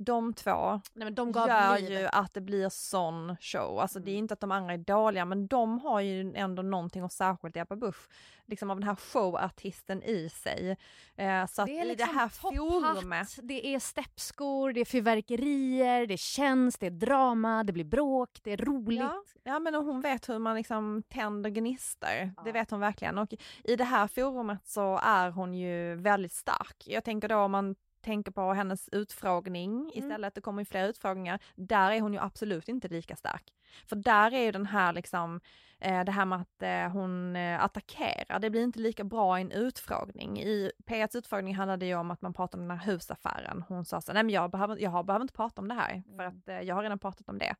De 0.00 0.34
två 0.34 0.80
Nej, 0.94 1.10
de 1.10 1.32
gör 1.32 1.78
liv. 1.80 1.90
ju 1.90 2.06
att 2.06 2.34
det 2.34 2.40
blir 2.40 2.68
sån 2.68 3.36
show. 3.40 3.78
Alltså 3.78 3.98
det 4.00 4.10
är 4.10 4.12
Mm. 4.12 4.18
inte 4.24 4.34
att 4.34 4.40
de 4.40 4.50
andra 4.52 4.72
är 4.74 4.78
dåliga, 4.78 5.24
men 5.24 5.46
de 5.46 5.78
har 5.78 6.00
ju 6.00 6.32
ändå 6.36 6.62
någonting 6.62 7.04
och 7.04 7.12
särskilt 7.12 7.56
Ebba 7.56 7.76
Busch, 7.76 8.08
liksom 8.46 8.70
av 8.70 8.80
den 8.80 8.88
här 8.88 8.96
showartisten 8.96 10.02
i 10.02 10.28
sig. 10.28 10.76
Eh, 11.16 11.46
så 11.46 11.62
att 11.62 11.66
Det 11.66 11.78
är 11.78 11.84
i 11.84 11.88
liksom 11.88 12.08
det 12.14 12.18
här 12.20 12.28
forumet, 12.28 13.38
det 13.42 13.66
är 13.74 13.78
steppskor, 13.78 14.72
det 14.72 14.80
är 14.80 14.84
fyrverkerier, 14.84 16.06
det 16.06 16.20
känns, 16.20 16.78
det 16.78 16.86
är 16.86 16.90
drama, 16.90 17.64
det 17.64 17.72
blir 17.72 17.84
bråk, 17.84 18.30
det 18.42 18.52
är 18.52 18.56
roligt. 18.56 19.00
Ja, 19.00 19.22
ja 19.44 19.58
men 19.58 19.74
hon 19.74 20.00
vet 20.00 20.28
hur 20.28 20.38
man 20.38 20.56
liksom 20.56 21.02
tänder 21.08 21.50
gnistor. 21.50 22.32
Ja. 22.36 22.42
Det 22.44 22.52
vet 22.52 22.70
hon 22.70 22.80
verkligen. 22.80 23.18
Och 23.18 23.34
i 23.64 23.76
det 23.76 23.84
här 23.84 24.06
forumet 24.08 24.66
så 24.68 25.00
är 25.02 25.30
hon 25.30 25.54
ju 25.54 25.94
väldigt 25.94 26.32
stark. 26.32 26.76
Jag 26.86 27.04
tänker 27.04 27.28
då 27.28 27.36
om 27.36 27.50
man 27.52 27.74
tänker 28.08 28.30
på 28.30 28.52
hennes 28.52 28.88
utfrågning 28.88 29.90
istället, 29.94 30.34
det 30.34 30.40
kommer 30.40 30.62
ju 30.62 30.64
fler 30.64 30.88
utfrågningar, 30.88 31.38
där 31.54 31.90
är 31.90 32.00
hon 32.00 32.12
ju 32.12 32.18
absolut 32.18 32.68
inte 32.68 32.88
lika 32.88 33.16
stark. 33.16 33.52
För 33.86 33.96
där 33.96 34.34
är 34.34 34.44
ju 34.44 34.52
den 34.52 34.66
här 34.66 34.92
liksom, 34.92 35.40
eh, 35.78 36.04
det 36.04 36.12
här 36.12 36.24
med 36.24 36.40
att 36.40 36.62
eh, 36.62 36.92
hon 36.92 37.36
eh, 37.36 37.64
attackerar, 37.64 38.38
det 38.38 38.50
blir 38.50 38.62
inte 38.62 38.78
lika 38.78 39.04
bra 39.04 39.38
i 39.38 39.42
en 39.42 39.50
utfrågning. 39.50 40.40
I 40.40 40.70
P1s 40.86 41.16
utfrågning 41.16 41.54
handlade 41.54 41.80
det 41.80 41.86
ju 41.86 41.94
om 41.96 42.10
att 42.10 42.22
man 42.22 42.32
pratade 42.32 42.62
om 42.62 42.68
den 42.68 42.78
här 42.78 42.92
husaffären. 42.92 43.64
Hon 43.68 43.84
sa 43.84 44.00
så 44.00 44.12
nej 44.12 44.22
men 44.22 44.34
jag 44.34 44.50
behöver, 44.50 44.76
jag 44.76 45.06
behöver 45.06 45.22
inte 45.22 45.34
prata 45.34 45.62
om 45.62 45.68
det 45.68 45.74
här, 45.74 46.02
för 46.16 46.24
att 46.24 46.48
eh, 46.48 46.60
jag 46.60 46.74
har 46.74 46.82
redan 46.82 46.98
pratat 46.98 47.28
om 47.28 47.38
det. 47.38 47.54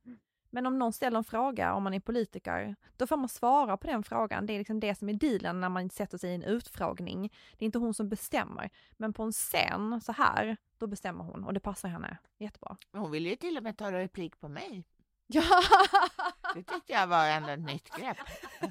Men 0.51 0.67
om 0.67 0.79
någon 0.79 0.93
ställer 0.93 1.19
en 1.19 1.25
fråga, 1.25 1.75
om 1.75 1.83
man 1.83 1.95
är 1.95 2.01
politiker, 2.01 2.77
då 2.97 3.07
får 3.07 3.17
man 3.17 3.29
svara 3.29 3.77
på 3.77 3.87
den 3.87 4.03
frågan. 4.03 4.47
Det 4.47 4.53
är 4.53 4.59
liksom 4.59 4.81
det 4.81 4.95
som 4.95 5.09
är 5.09 5.15
dealen 5.15 5.61
när 5.61 5.69
man 5.69 5.91
sätter 5.91 6.19
sig 6.19 6.31
i 6.31 6.35
en 6.35 6.43
utfrågning. 6.43 7.33
Det 7.59 7.65
är 7.65 7.67
inte 7.67 7.79
hon 7.79 7.95
som 7.95 8.09
bestämmer. 8.09 8.71
Men 8.97 9.13
på 9.13 9.23
en 9.23 9.33
scen, 9.33 10.01
så 10.01 10.13
här, 10.13 10.57
då 10.79 10.87
bestämmer 10.87 11.25
hon 11.25 11.45
och 11.45 11.55
det 11.55 11.61
passar 11.61 11.89
henne 11.89 12.19
jättebra. 12.39 12.77
Hon 12.93 13.11
ville 13.11 13.29
ju 13.29 13.37
till 13.37 13.57
och 13.57 13.63
med 13.63 13.79
ta 13.79 13.93
replik 13.93 14.41
på 14.41 14.49
mig. 14.49 14.85
Ja. 15.27 15.43
Det 16.55 16.63
tyckte 16.63 16.93
jag 16.93 17.07
var 17.07 17.27
ändå 17.27 17.49
ett 17.49 17.61
nytt 17.61 17.97
grepp. 17.97 18.17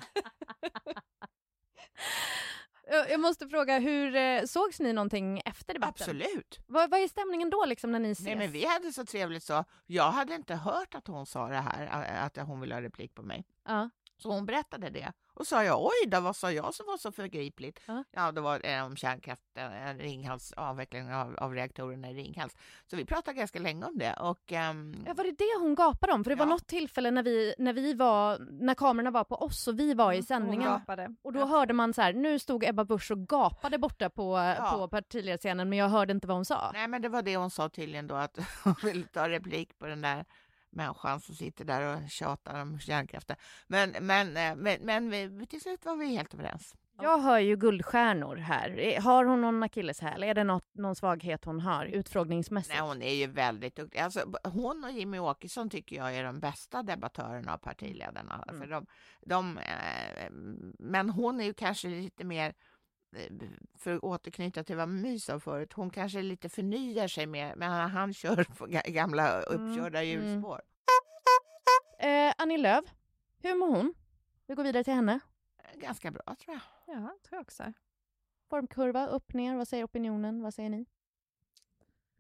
Jag 2.90 3.10
jag 3.12 3.20
måste 3.20 3.48
fråga, 3.48 3.80
hur 3.80 4.16
eh, 4.16 4.44
sågs 4.44 4.80
ni 4.80 4.94
någonting 4.94 5.42
efter 5.46 5.74
debatten? 5.74 5.94
Absolut. 6.10 6.60
Vad, 6.68 6.90
vad 6.90 7.00
är 7.00 7.08
stämningen 7.08 7.50
då 7.50 7.66
liksom 7.66 7.92
när 7.92 8.00
ni 8.00 8.12
ses? 8.12 8.26
Nej, 8.26 8.36
men 8.36 8.52
vi 8.52 8.66
hade 8.66 8.94
så 8.94 9.06
trevligt 9.06 9.44
så. 9.44 9.64
Jag 9.86 10.12
hade 10.12 10.36
inte 10.36 10.56
hört 10.56 10.96
att 10.96 11.08
hon 11.08 11.26
sa 11.26 11.48
det 11.48 11.56
här, 11.58 11.86
ä- 11.86 12.22
att 12.22 12.38
hon 12.48 12.60
ville 12.62 12.76
ha 12.76 12.82
replik 12.82 13.14
på 13.16 13.22
mig. 13.22 13.46
ja. 13.68 13.90
Så 14.18 14.32
hon 14.32 14.46
berättade 14.46 14.90
det. 14.90 15.14
Och 15.34 15.48
sa 15.48 15.64
jag, 15.64 15.82
oj 15.86 16.08
då, 16.08 16.20
vad 16.20 16.36
sa 16.36 16.52
jag 16.52 16.74
som 16.74 16.86
var 16.86 16.98
så 16.98 17.12
förgripligt? 17.12 17.80
Ja. 17.86 18.04
Ja, 18.12 18.32
det 18.32 18.42
var 18.42 18.66
eh, 18.66 18.86
om 18.86 18.96
kärnkraften, 18.96 19.74
eh, 19.74 19.96
Ringhals, 20.04 20.54
avvecklingen 20.54 21.14
av, 21.14 21.36
av 21.38 21.54
reaktorerna 21.54 22.10
i 22.10 22.14
Ringhals. 22.14 22.56
Så 22.90 22.96
vi 22.96 23.06
pratade 23.06 23.38
ganska 23.38 23.60
länge 23.60 23.86
om 23.86 23.98
det. 23.98 24.14
Och, 24.14 24.52
ehm, 24.52 25.04
Ja, 25.08 25.14
var 25.14 25.24
det 25.24 25.32
det 25.32 25.60
hon 25.60 25.76
gapade 25.76 26.14
om? 26.14 26.24
För 26.24 26.30
det 26.30 26.36
var 26.36 26.46
Ja. 26.46 26.50
något 26.50 26.68
tillfälle 26.68 27.12
när 27.12 27.24
vi, 27.24 27.56
när 27.58 27.74
vi 27.74 27.94
var, 27.94 28.38
när 28.52 28.74
kamerorna 28.76 29.12
var 29.12 29.24
på 29.24 29.36
oss 29.36 29.68
och 29.68 29.80
vi 29.80 29.94
var 29.94 30.14
i 30.14 30.16
Hon 30.16 30.24
sändningen. 30.24 30.82
Och 31.22 31.34
då 31.34 31.46
hörde 31.46 31.74
man 31.74 31.94
så 31.94 32.02
här, 32.02 32.14
nu 32.14 32.40
stod 32.40 32.64
Ebba 32.64 32.86
Busch 32.86 33.12
och 33.12 33.28
gapade 33.30 33.78
borta 33.78 34.10
på, 34.10 34.38
Ja. 34.58 34.72
på 34.78 34.88
partiledarscenen 34.88 35.70
men 35.70 35.78
jag 35.80 35.90
hörde 35.90 36.12
inte 36.14 36.28
vad 36.28 36.38
hon 36.38 36.46
sa. 36.46 36.72
Nej, 36.74 36.88
men 36.88 37.02
det 37.02 37.10
var 37.10 37.22
det 37.22 37.38
hon 37.38 37.50
sa 37.52 37.70
tydligen 37.70 38.08
då, 38.08 38.16
att 38.16 38.38
hon 38.64 38.76
ville 38.84 39.04
ta 39.08 39.30
replik 39.30 39.80
på 39.80 39.86
den 39.86 40.02
där 40.02 40.26
människan 40.70 41.20
som 41.20 41.36
sitter 41.36 41.66
där 41.66 41.96
och 41.96 42.10
tjatar 42.10 42.62
om 42.62 42.80
kärnkraften. 42.80 43.36
Men, 43.68 43.96
men, 44.02 44.38
eh, 44.38 44.56
men, 44.56 44.86
men 44.86 45.10
vi, 45.10 45.48
till 45.48 45.62
slut 45.62 45.86
var 45.86 45.96
vi 45.96 46.06
helt 46.06 46.34
överens. 46.34 46.76
Jag 47.02 47.18
hör 47.18 47.40
ju 47.40 47.56
guldstjärnor 47.56 48.36
här. 48.36 49.02
Har 49.02 49.26
hon 49.26 49.42
någon 49.42 49.64
akilleshäl? 49.64 50.24
Är 50.24 50.34
det 50.34 50.44
något, 50.44 50.76
någon 50.76 50.96
svaghet 50.96 51.46
hon 51.46 51.60
har 51.60 51.86
utfrågningsmässigt? 51.86 52.80
Nej, 52.80 52.88
hon 52.88 53.02
är 53.02 53.14
ju 53.14 53.28
väldigt 53.28 53.76
duktig. 53.76 54.00
Alltså, 54.00 54.34
hon 54.44 54.84
och 54.84 54.92
Jimmy 54.92 55.20
Åkesson 55.20 55.70
tycker 55.70 55.96
jag 55.96 56.16
är 56.16 56.24
de 56.24 56.40
bästa 56.40 56.84
debattörerna 56.84 57.54
av 57.54 57.58
partiledarna. 57.58 58.46
Mm. 58.48 58.62
För 58.62 58.68
de, 58.68 58.86
de, 59.26 59.58
eh, 59.58 60.30
men 60.80 61.10
hon 61.10 61.40
är 61.40 61.46
ju 61.46 61.54
kanske 61.54 61.88
lite 61.88 62.24
mer, 62.24 62.54
för 63.76 63.96
att 63.96 64.04
återknyta 64.04 64.64
till 64.64 64.76
vad 64.76 64.90
My 64.90 65.20
sa 65.20 65.40
förut, 65.40 65.74
hon 65.74 65.90
kanske 65.90 66.22
lite 66.22 66.50
förnyar 66.50 67.08
sig 67.08 67.26
mer, 67.26 67.56
men 67.56 67.72
han, 67.72 68.14
kör 68.14 68.44
på 68.44 68.68
ga- 68.68 68.90
gamla 68.92 69.42
uppkörda 69.42 70.04
mm. 70.04 70.10
hjulspår. 70.10 70.62
Eh, 72.00 72.34
Annie 72.38 72.58
Lööf, 72.58 72.86
hur 73.42 73.56
mår 73.56 73.68
hon? 73.68 73.94
Vi 74.48 74.56
går 74.56 74.64
vidare 74.64 74.84
till 74.84 74.94
henne. 74.94 75.20
Ganska 75.76 76.12
bra 76.12 76.36
tror 76.40 76.56
jag. 76.56 76.96
Ja, 76.96 77.02
tror 77.24 77.38
jag 77.38 77.42
också. 77.42 77.74
Formkurva, 78.50 79.08
upp, 79.08 79.34
ner. 79.34 79.56
Vad 79.56 79.68
säger 79.68 79.84
opinionen? 79.86 80.42
Vad 80.42 80.54
säger 80.54 80.70
ni? 80.70 80.86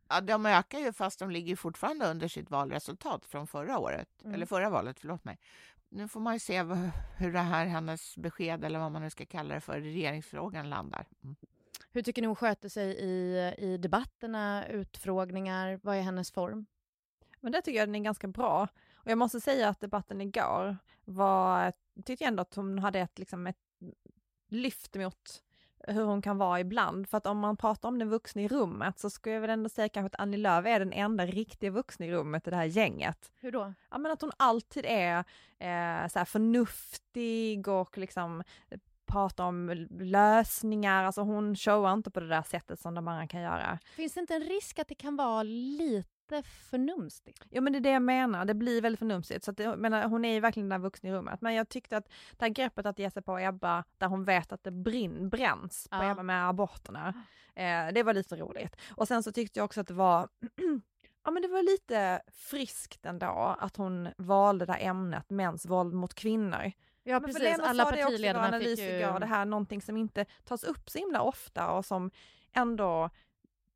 Ja, 0.09 0.21
de 0.21 0.45
ökar 0.45 0.79
ju 0.79 0.93
fast 0.93 1.19
de 1.19 1.31
ligger 1.31 1.55
fortfarande 1.55 2.09
under 2.11 2.27
sitt 2.27 2.49
valresultat 2.51 3.25
från 3.25 3.47
förra 3.47 3.79
året, 3.79 4.09
Mm. 4.21 4.33
eller 4.35 4.45
förra 4.45 4.69
valet, 4.69 4.99
förlåt 4.99 5.23
mig. 5.25 5.39
Nu 5.89 6.07
får 6.07 6.19
man 6.19 6.33
ju 6.33 6.39
se 6.39 6.63
hur 7.17 7.33
det 7.33 7.39
här, 7.39 7.65
hennes 7.65 8.17
besked 8.17 8.63
eller 8.63 8.79
vad 8.79 8.91
man 8.91 9.01
nu 9.01 9.09
ska 9.09 9.25
kalla 9.25 9.55
det 9.55 9.61
för, 9.61 9.81
regeringsfrågan 9.81 10.69
landar. 10.69 11.07
Mm. 11.23 11.35
Hur 11.91 12.01
tycker 12.01 12.21
ni 12.21 12.27
hon 12.27 12.35
sköter 12.35 12.69
sig 12.69 12.89
i, 12.89 13.37
i 13.57 13.77
debatterna, 13.77 14.67
utfrågningar? 14.67 15.79
Vad 15.83 15.97
är 15.97 16.01
hennes 16.01 16.31
form? 16.31 16.65
Men 17.39 17.51
det 17.51 17.61
tycker 17.61 17.79
jag 17.79 17.87
den 17.87 17.95
är 17.95 17.99
ganska 17.99 18.27
bra. 18.27 18.67
Och 18.93 19.11
jag 19.11 19.17
måste 19.17 19.41
säga 19.41 19.69
att 19.69 19.79
debatten 19.79 20.21
igår 20.21 20.77
var, 21.05 21.73
tyckte 22.05 22.23
jag 22.23 22.27
ändå 22.27 22.41
att 22.41 22.55
hon 22.55 22.79
hade 22.79 22.99
ett, 22.99 23.19
liksom 23.19 23.47
ett 23.47 23.57
lyft 24.49 24.95
mot 24.95 25.43
hur 25.87 26.03
hon 26.03 26.21
kan 26.21 26.37
vara 26.37 26.59
ibland. 26.59 27.09
För 27.09 27.17
att 27.17 27.25
om 27.25 27.39
man 27.39 27.57
pratar 27.57 27.89
om 27.89 27.99
den 27.99 28.09
vuxna 28.09 28.41
i 28.41 28.47
rummet 28.47 28.99
så 28.99 29.09
skulle 29.09 29.33
jag 29.33 29.41
väl 29.41 29.49
ändå 29.49 29.69
säga 29.69 29.89
kanske 29.89 30.15
att 30.15 30.21
Annie 30.21 30.37
Lööf 30.37 30.65
är 30.65 30.79
den 30.79 30.93
enda 30.93 31.25
riktiga 31.25 31.71
vuxna 31.71 32.05
i 32.05 32.11
rummet 32.11 32.47
i 32.47 32.49
det 32.49 32.55
här 32.55 32.65
gänget. 32.65 33.31
Hur 33.39 33.51
då? 33.51 33.73
Ja 33.91 33.97
men 33.97 34.11
att 34.11 34.21
hon 34.21 34.31
alltid 34.37 34.85
är 34.87 35.23
eh, 35.59 36.07
så 36.07 36.25
förnuftig 36.25 37.67
och 37.67 37.97
liksom 37.97 38.43
eh, 38.69 38.79
pratar 39.07 39.43
om 39.43 39.87
lösningar, 39.99 41.03
alltså 41.03 41.21
hon 41.21 41.55
showar 41.55 41.93
inte 41.93 42.11
på 42.11 42.19
det 42.19 42.27
där 42.27 42.41
sättet 42.41 42.79
som 42.79 42.95
de 42.95 43.07
andra 43.07 43.27
kan 43.27 43.41
göra. 43.41 43.79
Finns 43.95 44.13
det 44.13 44.19
inte 44.19 44.35
en 44.35 44.43
risk 44.43 44.79
att 44.79 44.87
det 44.87 44.95
kan 44.95 45.15
vara 45.15 45.43
lite 45.43 46.16
förnumstigt? 46.69 47.45
Ja 47.49 47.61
men 47.61 47.73
det 47.73 47.79
är 47.79 47.81
det 47.81 47.91
jag 47.91 48.01
menar, 48.01 48.45
det 48.45 48.53
blir 48.53 48.81
väldigt 48.81 48.99
förnumstigt. 48.99 49.45
Så 49.45 49.51
att 49.51 49.59
jag 49.59 49.79
menar, 49.79 50.07
hon 50.07 50.25
är 50.25 50.33
ju 50.33 50.39
verkligen 50.39 50.69
den 50.69 50.79
där 50.79 50.83
vuxna 50.83 51.09
i 51.09 51.13
rummet. 51.13 51.41
Men 51.41 51.53
jag 51.53 51.69
tyckte 51.69 51.97
att 51.97 52.09
det 52.31 52.45
här 52.45 52.49
greppet 52.49 52.85
att 52.85 52.99
ge 52.99 53.11
sig 53.11 53.21
på 53.21 53.39
Ebba, 53.39 53.83
där 53.97 54.07
hon 54.07 54.23
vet 54.23 54.51
att 54.51 54.63
det 54.63 54.71
brinn, 54.71 55.29
bränns 55.29 55.87
på 55.91 55.97
Ja. 55.97 56.11
Ebba 56.11 56.23
med 56.23 56.49
aborterna, 56.49 57.13
eh, 57.55 57.87
det 57.93 58.03
var 58.03 58.13
lite 58.13 58.35
roligt. 58.35 58.75
Och 58.89 59.07
sen 59.07 59.23
så 59.23 59.31
tyckte 59.31 59.59
jag 59.59 59.65
också 59.65 59.81
att 59.81 59.87
det 59.87 59.93
var 59.93 60.29
Ja 61.23 61.31
men 61.31 61.41
det 61.41 61.47
var 61.47 61.63
lite 61.63 62.21
friskt 62.31 63.05
ändå 63.05 63.55
att 63.59 63.77
hon 63.77 64.09
valde 64.17 64.65
det 64.65 64.73
här 64.73 64.89
ämnet 64.89 65.29
mäns 65.29 65.65
våld 65.65 65.93
mot 65.93 66.13
kvinnor. 66.13 66.71
Ja 67.03 67.19
Men 67.19 67.33
precis, 67.33 67.59
alla 67.59 67.85
partiledarna 67.85 68.59
fick 68.59 68.79
ju... 68.79 68.85
igår, 68.85 69.19
det 69.19 69.25
här 69.25 69.41
är 69.41 69.45
någonting 69.45 69.81
som 69.81 69.97
inte 69.97 70.25
tas 70.43 70.63
upp 70.63 70.89
så 70.89 70.97
himla 70.97 71.21
ofta 71.21 71.71
och 71.71 71.85
som 71.85 72.11
ändå 72.53 73.09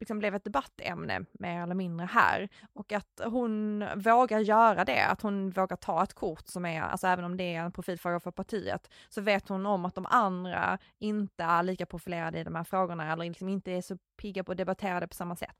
liksom 0.02 0.20
blev 0.20 0.36
ett 0.36 0.44
debattämne 0.44 1.26
mer 1.32 1.64
eller 1.64 1.76
mindre 1.76 2.06
här. 2.06 2.50
Och 2.74 2.92
att 2.92 3.22
hon 3.26 3.86
vågar 3.96 4.40
göra 4.40 4.86
det, 4.86 5.06
att 5.06 5.22
hon 5.22 5.50
vågar 5.50 5.76
ta 5.76 6.04
ett 6.04 6.14
kort 6.14 6.48
som 6.48 6.66
är, 6.66 6.82
alltså 6.82 7.08
även 7.08 7.26
om 7.26 7.38
det 7.38 7.56
är 7.56 7.64
en 7.64 7.72
profilfråga 7.72 8.20
för 8.20 8.32
partiet, 8.32 8.90
så 9.10 9.22
vet 9.22 9.50
hon 9.50 9.66
om 9.66 9.86
att 9.86 9.96
de 9.96 10.06
andra 10.10 10.78
inte 11.00 11.44
är 11.44 11.64
lika 11.64 11.86
profilerade 11.86 12.40
i 12.40 12.44
de 12.44 12.56
här 12.56 12.64
frågorna 12.64 13.14
eller 13.14 13.26
liksom 13.26 13.50
inte 13.50 13.72
är 13.72 13.82
så 13.82 13.98
pigga 14.22 14.44
på 14.44 14.52
att 14.52 14.58
debattera 14.58 15.00
det 15.00 15.08
på 15.08 15.16
samma 15.16 15.36
sätt. 15.36 15.58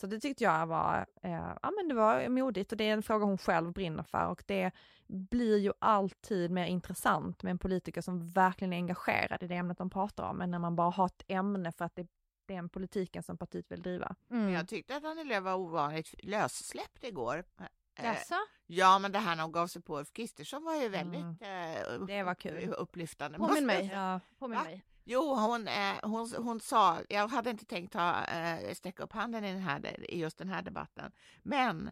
Så 0.00 0.06
det 0.06 0.20
tyckte 0.20 0.44
jag 0.44 0.66
var, 0.66 1.06
eh, 1.22 1.56
ja 1.62 1.70
men 1.76 1.88
det 1.88 1.94
var 1.94 2.28
modigt 2.28 2.72
och 2.72 2.78
det 2.78 2.84
är 2.88 2.92
en 2.92 3.02
fråga 3.02 3.24
hon 3.24 3.38
själv 3.38 3.72
brinner 3.72 4.02
för 4.02 4.26
och 4.26 4.42
det 4.46 4.70
blir 5.06 5.58
ju 5.58 5.72
alltid 5.78 6.50
mer 6.50 6.66
intressant 6.66 7.42
med 7.42 7.50
en 7.50 7.58
politiker 7.58 8.00
som 8.00 8.28
verkligen 8.28 8.72
är 8.72 8.76
engagerad 8.76 9.42
i 9.42 9.46
det 9.46 9.54
ämnet 9.54 9.78
de 9.78 9.90
pratar 9.90 10.24
om, 10.24 10.40
än 10.40 10.50
när 10.50 10.58
man 10.58 10.76
bara 10.76 10.90
har 10.90 11.06
ett 11.06 11.24
ämne 11.28 11.72
för 11.72 11.84
att 11.84 11.96
det, 11.96 12.06
den 12.48 12.68
politiken 12.68 13.22
som 13.22 13.38
partiet 13.38 13.70
vill 13.72 13.82
driva. 13.82 14.14
Mm. 14.30 14.52
Jag 14.52 14.68
tyckte 14.68 14.96
att 14.96 15.04
Annie 15.04 15.24
Lööf 15.24 15.44
var 15.44 15.54
ovanligt 15.54 16.14
lössläppt 16.24 17.04
igår. 17.04 17.44
Eh, 17.60 18.04
Jaså? 18.04 18.34
Ja, 18.66 18.98
men 18.98 19.12
det 19.12 19.18
här 19.18 19.36
när 19.36 19.42
hon 19.42 19.52
gav 19.52 19.66
sig 19.66 19.82
på 19.82 19.98
Ulf 19.98 20.12
Kristersson 20.12 20.64
var 20.64 20.74
ju 20.74 20.88
väldigt 20.88 21.20
Mm. 21.20 21.76
upp- 21.88 22.06
Det 22.08 22.22
var 22.22 22.34
kul. 22.34 22.72
upplyftande. 22.72 23.38
Påminn 23.38 23.66
mig. 23.66 23.90
Ja, 23.92 24.20
Påminn 24.38 24.60
mig. 24.62 24.84
Jo, 25.04 25.34
hon, 25.34 25.68
eh, 25.68 25.94
hon, 26.02 26.32
hon 26.38 26.60
sa, 26.60 26.98
jag 27.08 27.28
hade 27.28 27.50
inte 27.50 27.64
tänkt 27.64 27.92
ta, 27.92 28.24
eh, 28.24 28.74
sträcka 28.74 29.02
upp 29.02 29.12
handen 29.12 29.44
i, 29.44 29.52
den 29.52 29.62
här, 29.62 30.10
i 30.10 30.20
just 30.20 30.38
den 30.38 30.48
här 30.48 30.62
debatten, 30.62 31.12
men 31.42 31.90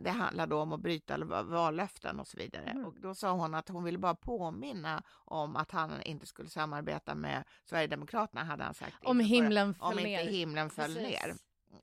det 0.00 0.10
handlar 0.10 0.46
då 0.46 0.60
om 0.60 0.72
att 0.72 0.80
bryta 0.80 1.18
va- 1.24 1.42
vallöften 1.42 2.20
och 2.20 2.26
så 2.26 2.36
vidare. 2.36 2.64
Mm. 2.64 2.84
Och 2.84 2.94
då 3.00 3.14
sa 3.14 3.32
hon 3.32 3.54
att 3.54 3.68
hon 3.68 3.84
ville 3.84 3.98
bara 3.98 4.14
påminna 4.14 5.02
om 5.24 5.56
att 5.56 5.70
han 5.70 6.02
inte 6.02 6.26
skulle 6.26 6.48
samarbeta 6.48 7.14
med 7.14 7.44
Sverigedemokraterna, 7.64 8.44
hade 8.44 8.64
han 8.64 8.74
sagt. 8.74 9.04
Om 9.04 9.20
himlen 9.20 9.74
föll 9.74 9.92
om 9.92 9.98
inte 9.98 10.22
himlen 10.22 10.70
föll 10.70 10.94
Precis. 10.94 11.02
ner. 11.22 11.34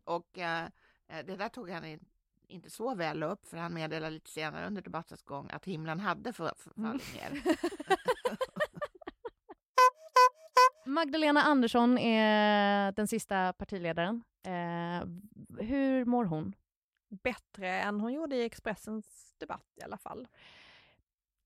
Och 0.04 0.38
eh, 0.38 0.64
eh, 1.08 1.26
det 1.26 1.36
där 1.36 1.50
tog 1.50 1.70
han 1.70 1.86
in, 1.86 2.06
inte 2.48 2.70
så 2.70 2.96
väl 2.96 3.24
upp, 3.24 3.48
för 3.48 3.58
han 3.58 3.74
meddelade 3.74 4.10
lite 4.14 4.30
senare 4.32 4.68
under 4.68 4.82
debattens 4.82 5.24
gång 5.24 5.50
att 5.54 5.66
himlen 5.66 6.00
hade 6.00 6.34
Mm. 6.38 6.60
fallit 6.90 7.16
ner. 7.16 7.42
Magdalena 10.86 11.42
Andersson 11.44 11.98
är 11.98 12.92
den 12.92 13.08
sista 13.08 13.54
partiledaren. 13.54 14.24
Eh, 14.46 15.08
hur 15.66 16.06
mår 16.06 16.26
hon? 16.26 16.56
Bättre 17.10 17.70
än 17.70 18.00
hon 18.00 18.14
gjorde 18.14 18.36
i 18.36 18.46
Expressens 18.46 19.36
debatt 19.38 19.68
i 19.76 19.84
alla 19.84 19.98
fall. 19.98 20.28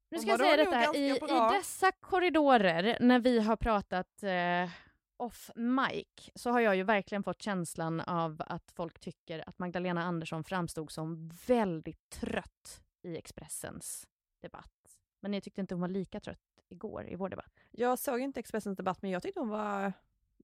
Nu 0.10 0.20
ska 0.20 0.30
jag 0.30 0.40
säga 0.40 0.58
detta, 0.58 0.96
i, 0.96 1.10
i 1.10 1.58
dessa 1.58 1.92
korridorer 1.92 2.98
när 3.00 3.20
vi 3.20 3.40
har 3.40 3.56
pratat 3.56 4.24
eh, 4.24 4.70
off 5.18 5.52
mic 5.56 6.30
så 6.36 6.52
har 6.52 6.60
jag 6.60 6.76
ju 6.76 6.84
verkligen 6.84 7.24
fått 7.24 7.42
känslan 7.42 8.00
av 8.00 8.42
att 8.46 8.72
folk 8.72 9.00
tycker 9.00 9.50
att 9.50 9.60
Magdalena 9.60 10.04
Andersson 10.04 10.44
framstod 10.44 10.92
som 10.92 11.30
väldigt 11.48 12.10
trött 12.10 12.82
i 13.02 13.18
Expressens 13.18 14.08
debatt. 14.42 15.00
Men 15.20 15.32
ni 15.32 15.42
tyckte 15.42 15.62
inte 15.62 15.74
hon 15.74 15.82
var 15.82 15.88
lika 15.88 16.20
trött 16.20 16.40
igår 16.70 17.08
i 17.08 17.16
vår 17.16 17.30
debatt? 17.30 17.60
Jag 17.72 18.00
såg 18.00 18.20
inte 18.20 18.40
Expressens 18.40 18.78
debatt 18.78 19.02
men 19.02 19.12
jag 19.12 19.24
tyckte 19.24 19.40
hon 19.40 19.50
var 19.50 19.94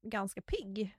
ganska 0.02 0.42
pigg 0.42 0.98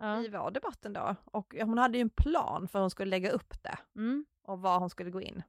Ja. 0.00 0.20
i 0.22 0.28
vår 0.28 0.50
debatt 0.50 0.84
ändå. 0.84 1.16
Och 1.24 1.54
hon 1.62 1.78
hade 1.78 1.98
ju 1.98 2.02
en 2.02 2.10
plan 2.10 2.68
för 2.68 2.78
hur 2.78 2.80
hon 2.82 2.90
skulle 2.90 3.10
lägga 3.10 3.30
upp 3.30 3.62
det 3.62 3.78
Mm. 3.96 4.24
och 4.42 4.60
var 4.60 4.78
hon 4.78 4.90
skulle 4.90 5.10
gå 5.10 5.20
in. 5.20 5.42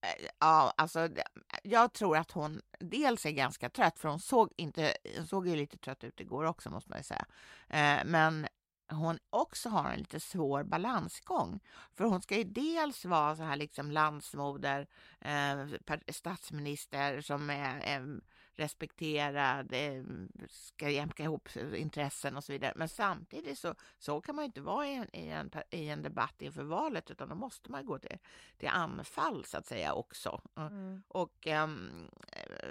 Eh, 0.00 0.26
Ja, 0.40 0.74
alltså 0.76 1.08
jag 1.62 1.92
tror 1.92 2.16
att 2.16 2.30
hon 2.30 2.60
dels 2.80 3.26
är 3.26 3.30
ganska 3.30 3.68
trött, 3.70 3.98
för 3.98 4.08
hon 4.08 4.20
såg, 4.20 4.52
inte, 4.56 4.96
hon 5.16 5.26
såg 5.26 5.48
ju 5.48 5.56
lite 5.56 5.78
trött 5.78 6.04
ut 6.04 6.20
igår 6.20 6.44
också 6.44 6.70
måste 6.70 6.90
man 6.90 6.98
ju 6.98 7.02
säga. 7.04 7.26
Eh, 7.68 8.04
men 8.04 8.46
hon 8.90 9.18
också 9.30 9.68
har 9.68 9.90
en 9.90 9.98
lite 9.98 10.20
svår 10.20 10.62
balansgång. 10.64 11.60
För 11.94 12.04
hon 12.04 12.22
ska 12.22 12.36
ju 12.36 12.44
dels 12.44 13.04
vara 13.04 13.36
så 13.36 13.42
här 13.42 13.56
liksom 13.56 13.90
landsmoder, 13.90 14.86
eh, 15.20 15.66
statsminister 16.08 17.20
som 17.20 17.50
är 17.50 17.96
eh, 17.96 18.06
respekterad, 18.56 19.72
eh, 19.72 20.04
ska 20.48 20.90
jämka 20.90 21.22
ihop 21.22 21.48
intressen 21.56 22.36
och 22.36 22.44
så 22.44 22.52
vidare. 22.52 22.72
Men 22.76 22.88
samtidigt 22.88 23.58
så, 23.58 23.74
så 23.98 24.20
kan 24.20 24.36
man 24.36 24.44
ju 24.44 24.46
inte 24.46 24.60
vara 24.60 24.86
i 24.86 24.94
en, 24.94 25.16
i, 25.16 25.28
en, 25.28 25.50
i 25.70 25.88
en 25.88 26.02
debatt 26.02 26.42
inför 26.42 26.62
valet, 26.62 27.10
utan 27.10 27.28
då 27.28 27.34
måste 27.34 27.70
man 27.70 27.86
gå 27.86 27.98
till, 27.98 28.18
till 28.58 28.68
anfall 28.68 29.44
så 29.44 29.58
att 29.58 29.66
säga 29.66 29.92
också. 29.92 30.40
Mm. 30.56 31.02
Och 31.08 31.46
ehm, 31.46 32.08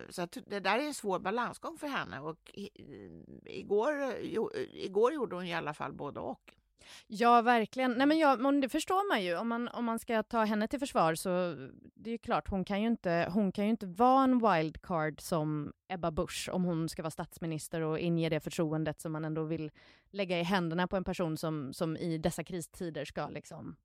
så 0.09 0.21
att 0.21 0.37
det 0.47 0.59
där 0.59 0.79
är 0.79 0.87
en 0.87 0.93
svår 0.93 1.19
balansgång 1.19 1.77
för 1.77 1.87
henne 1.87 2.19
och 2.19 2.51
i, 2.53 2.69
igår, 3.45 4.15
jo, 4.21 4.51
igår 4.55 5.13
gjorde 5.13 5.35
hon 5.35 5.45
i 5.45 5.53
alla 5.53 5.73
fall 5.73 5.93
både 5.93 6.19
och. 6.19 6.55
Ja, 7.07 7.41
verkligen. 7.41 7.91
Nej, 7.91 8.07
men 8.07 8.17
ja, 8.17 8.35
det 8.35 8.69
förstår 8.69 9.09
man 9.09 9.23
ju. 9.23 9.37
Om 9.37 9.47
man, 9.47 9.67
om 9.67 9.85
man 9.85 9.99
ska 9.99 10.23
ta 10.23 10.43
henne 10.43 10.67
till 10.67 10.79
försvar 10.79 11.15
så 11.15 11.55
det 11.95 12.11
är 12.11 12.17
klart, 12.17 12.49
hon 12.49 12.65
kan 12.65 12.81
ju 12.81 12.87
inte, 12.87 13.29
hon 13.33 13.51
kan 13.51 13.65
ju 13.65 13.71
inte 13.71 13.85
vara 13.85 14.23
en 14.23 14.39
wildcard 14.39 15.21
som 15.21 15.73
Ebba 15.87 16.11
Busch 16.11 16.49
om 16.51 16.63
hon 16.63 16.89
ska 16.89 17.01
vara 17.01 17.11
statsminister 17.11 17.81
och 17.81 17.99
inge 17.99 18.29
det 18.29 18.39
förtroendet 18.39 19.01
som 19.01 19.11
man 19.11 19.25
ändå 19.25 19.43
vill 19.43 19.71
lägga 20.11 20.39
i 20.39 20.43
händerna 20.43 20.87
på 20.87 20.97
en 20.97 21.03
person 21.03 21.37
som, 21.37 21.73
som 21.73 21.97
i 21.97 22.17
dessa 22.17 22.43
kristider 22.43 23.05
ska 23.05 23.27
liksom 23.27 23.75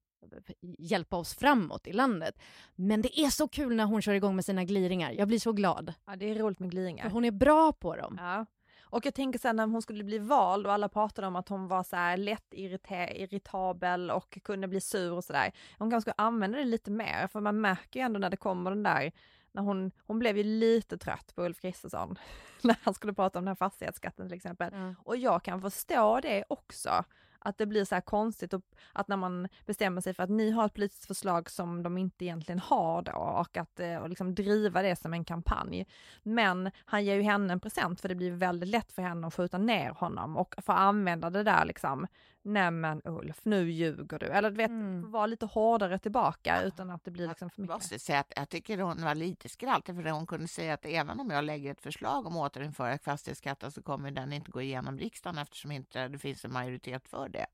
hjälpa 0.61 1.16
oss 1.16 1.35
framåt 1.35 1.87
i 1.87 1.92
landet. 1.92 2.38
Men 2.74 3.03
det 3.03 3.20
är 3.20 3.31
så 3.31 3.48
kul 3.48 3.76
när 3.76 3.85
hon 3.85 4.03
kör 4.03 4.12
igång 4.12 4.37
med 4.37 4.44
sina 4.44 4.64
gliringar. 4.64 5.12
Jag 5.12 5.29
blir 5.29 5.38
så 5.38 5.53
glad. 5.53 5.94
Ja, 6.07 6.16
det 6.16 6.31
är 6.31 6.35
roligt 6.35 6.59
med 6.59 6.70
gliringar. 6.70 7.05
För 7.05 7.11
hon 7.11 7.24
är 7.24 7.31
bra 7.31 7.72
på 7.72 7.96
dem. 7.96 8.16
Ja. 8.18 8.46
Och 8.90 9.07
jag 9.07 9.14
tänker 9.14 9.38
sen 9.38 9.57
när 9.57 9.66
hon 9.66 9.83
skulle 9.83 10.05
bli 10.05 10.18
vald 10.18 10.66
och 10.66 10.72
alla 10.72 10.88
pratade 10.88 11.26
om 11.26 11.37
att 11.37 11.48
hon 11.48 11.68
var 11.68 11.83
så 11.83 11.96
här 11.96 12.16
lätt 12.16 12.53
irrita- 12.53 13.12
irritabel 13.12 14.11
och 14.11 14.38
kunde 14.44 14.68
bli 14.68 14.81
sur 14.81 15.12
och 15.12 15.24
sådär. 15.24 15.53
Hon 15.79 15.90
kanske 15.90 16.11
ska 16.11 16.22
använda 16.22 16.59
det 16.59 16.64
lite 16.64 16.90
mer 16.90 17.26
för 17.26 17.40
man 17.40 17.61
märker 17.61 18.00
ju 18.00 18.05
ändå 18.07 18.18
när 18.18 18.31
det 18.31 18.37
kommer 18.37 18.70
den 18.70 18.83
där, 18.83 19.12
när 19.53 19.62
hon, 19.62 19.90
hon 20.07 20.18
blev 20.18 20.37
ju 20.37 20.44
lite 20.44 20.98
trött 20.98 21.33
på 21.35 21.42
Ulf 21.42 21.61
Kristersson 21.61 22.18
när 22.62 22.76
han 22.83 22.94
skulle 22.94 23.12
prata 23.14 23.38
om 23.38 23.44
den 23.44 23.48
här 23.50 23.55
fastighetsskatten 23.55 24.29
till 24.29 24.37
exempel. 24.37 24.72
Ja. 24.74 24.94
Och 25.05 25.16
jag 25.16 25.42
kan 25.42 25.61
förstå 25.62 26.20
det 26.20 26.44
också. 26.48 27.05
Att 27.40 27.59
det 27.59 27.66
blir 27.66 27.85
så 27.85 27.94
här 27.94 28.03
konstigt 28.03 28.55
och 28.55 28.62
att 28.92 29.09
när 29.09 29.16
man 29.16 29.48
bestämmer 29.66 30.00
sig 30.00 30.14
för 30.14 30.22
att 30.22 30.31
ni 30.31 30.50
har 30.50 30.66
ett 30.66 30.74
politiskt 30.74 31.07
förslag 31.07 31.50
som 31.50 31.83
de 31.83 31.98
inte 31.98 32.24
egentligen 32.24 32.59
har 32.59 33.03
då 33.03 33.12
och 33.12 33.57
att 33.57 33.81
eh, 33.81 33.96
och 33.96 34.09
liksom 34.09 34.35
driva 34.35 34.83
det 34.83 34.96
som 34.96 35.14
en 35.14 35.24
kampanj. 35.24 35.87
Men 36.22 36.70
han 36.85 37.05
ger 37.05 37.14
ju 37.14 37.22
henne 37.22 37.53
en 37.53 37.61
present 37.61 38.00
för 38.00 38.09
det 38.09 38.14
blir 38.14 38.33
väldigt 38.33 38.68
lätt 38.68 38.92
för 38.92 39.03
henne 39.03 39.26
att 39.26 39.35
skjuta 39.35 39.59
ner 39.59 39.90
honom 39.90 40.37
och 40.37 40.55
få 40.62 40.72
använda 40.72 41.31
det 41.31 41.42
där 41.42 41.64
liksom, 41.64 42.07
nej 42.42 42.70
men 42.70 43.03
Ulf, 43.05 43.44
nu 43.44 43.70
ljuger 43.70 44.18
du. 44.18 44.26
Eller 44.26 44.50
du 44.50 44.57
vet, 44.57 44.70
Mm. 44.70 45.11
vara 45.11 45.26
lite 45.26 45.46
hårdare 45.46 45.98
tillbaka 45.98 46.62
utan 46.62 46.90
att 46.90 47.05
det 47.05 47.11
blir 47.11 47.29
liksom 47.29 47.50
för 47.50 47.61
Jag 47.61 47.62
mycket. 47.62 47.74
måste 47.76 47.98
säga 47.98 48.20
att 48.20 48.33
jag 48.37 48.48
tycker 48.48 48.79
hon 48.79 49.03
var 49.05 49.14
lite 49.14 49.48
skraltig 49.48 49.94
för 49.94 50.11
hon 50.11 50.26
kunde 50.26 50.48
säga 50.48 50.74
att 50.74 50.87
även 50.87 51.20
om 51.20 51.31
jag 51.31 51.44
lägger 51.44 51.70
ett 51.72 51.81
förslag 51.81 52.26
om 52.26 52.37
att 52.37 52.57
återinföra 52.57 52.98
fastighetsskatten 52.98 53.70
så 53.72 53.83
kommer 53.83 54.11
den 54.11 54.33
inte 54.33 54.50
gå 54.50 54.61
igenom 54.62 54.98
riksdagen 54.98 55.38
eftersom 55.38 55.72
inte 55.72 56.09
det 56.09 56.18
finns 56.18 56.44
en 56.44 56.53
majoritet 56.53 57.09
för 57.09 57.29
det. 57.29 57.46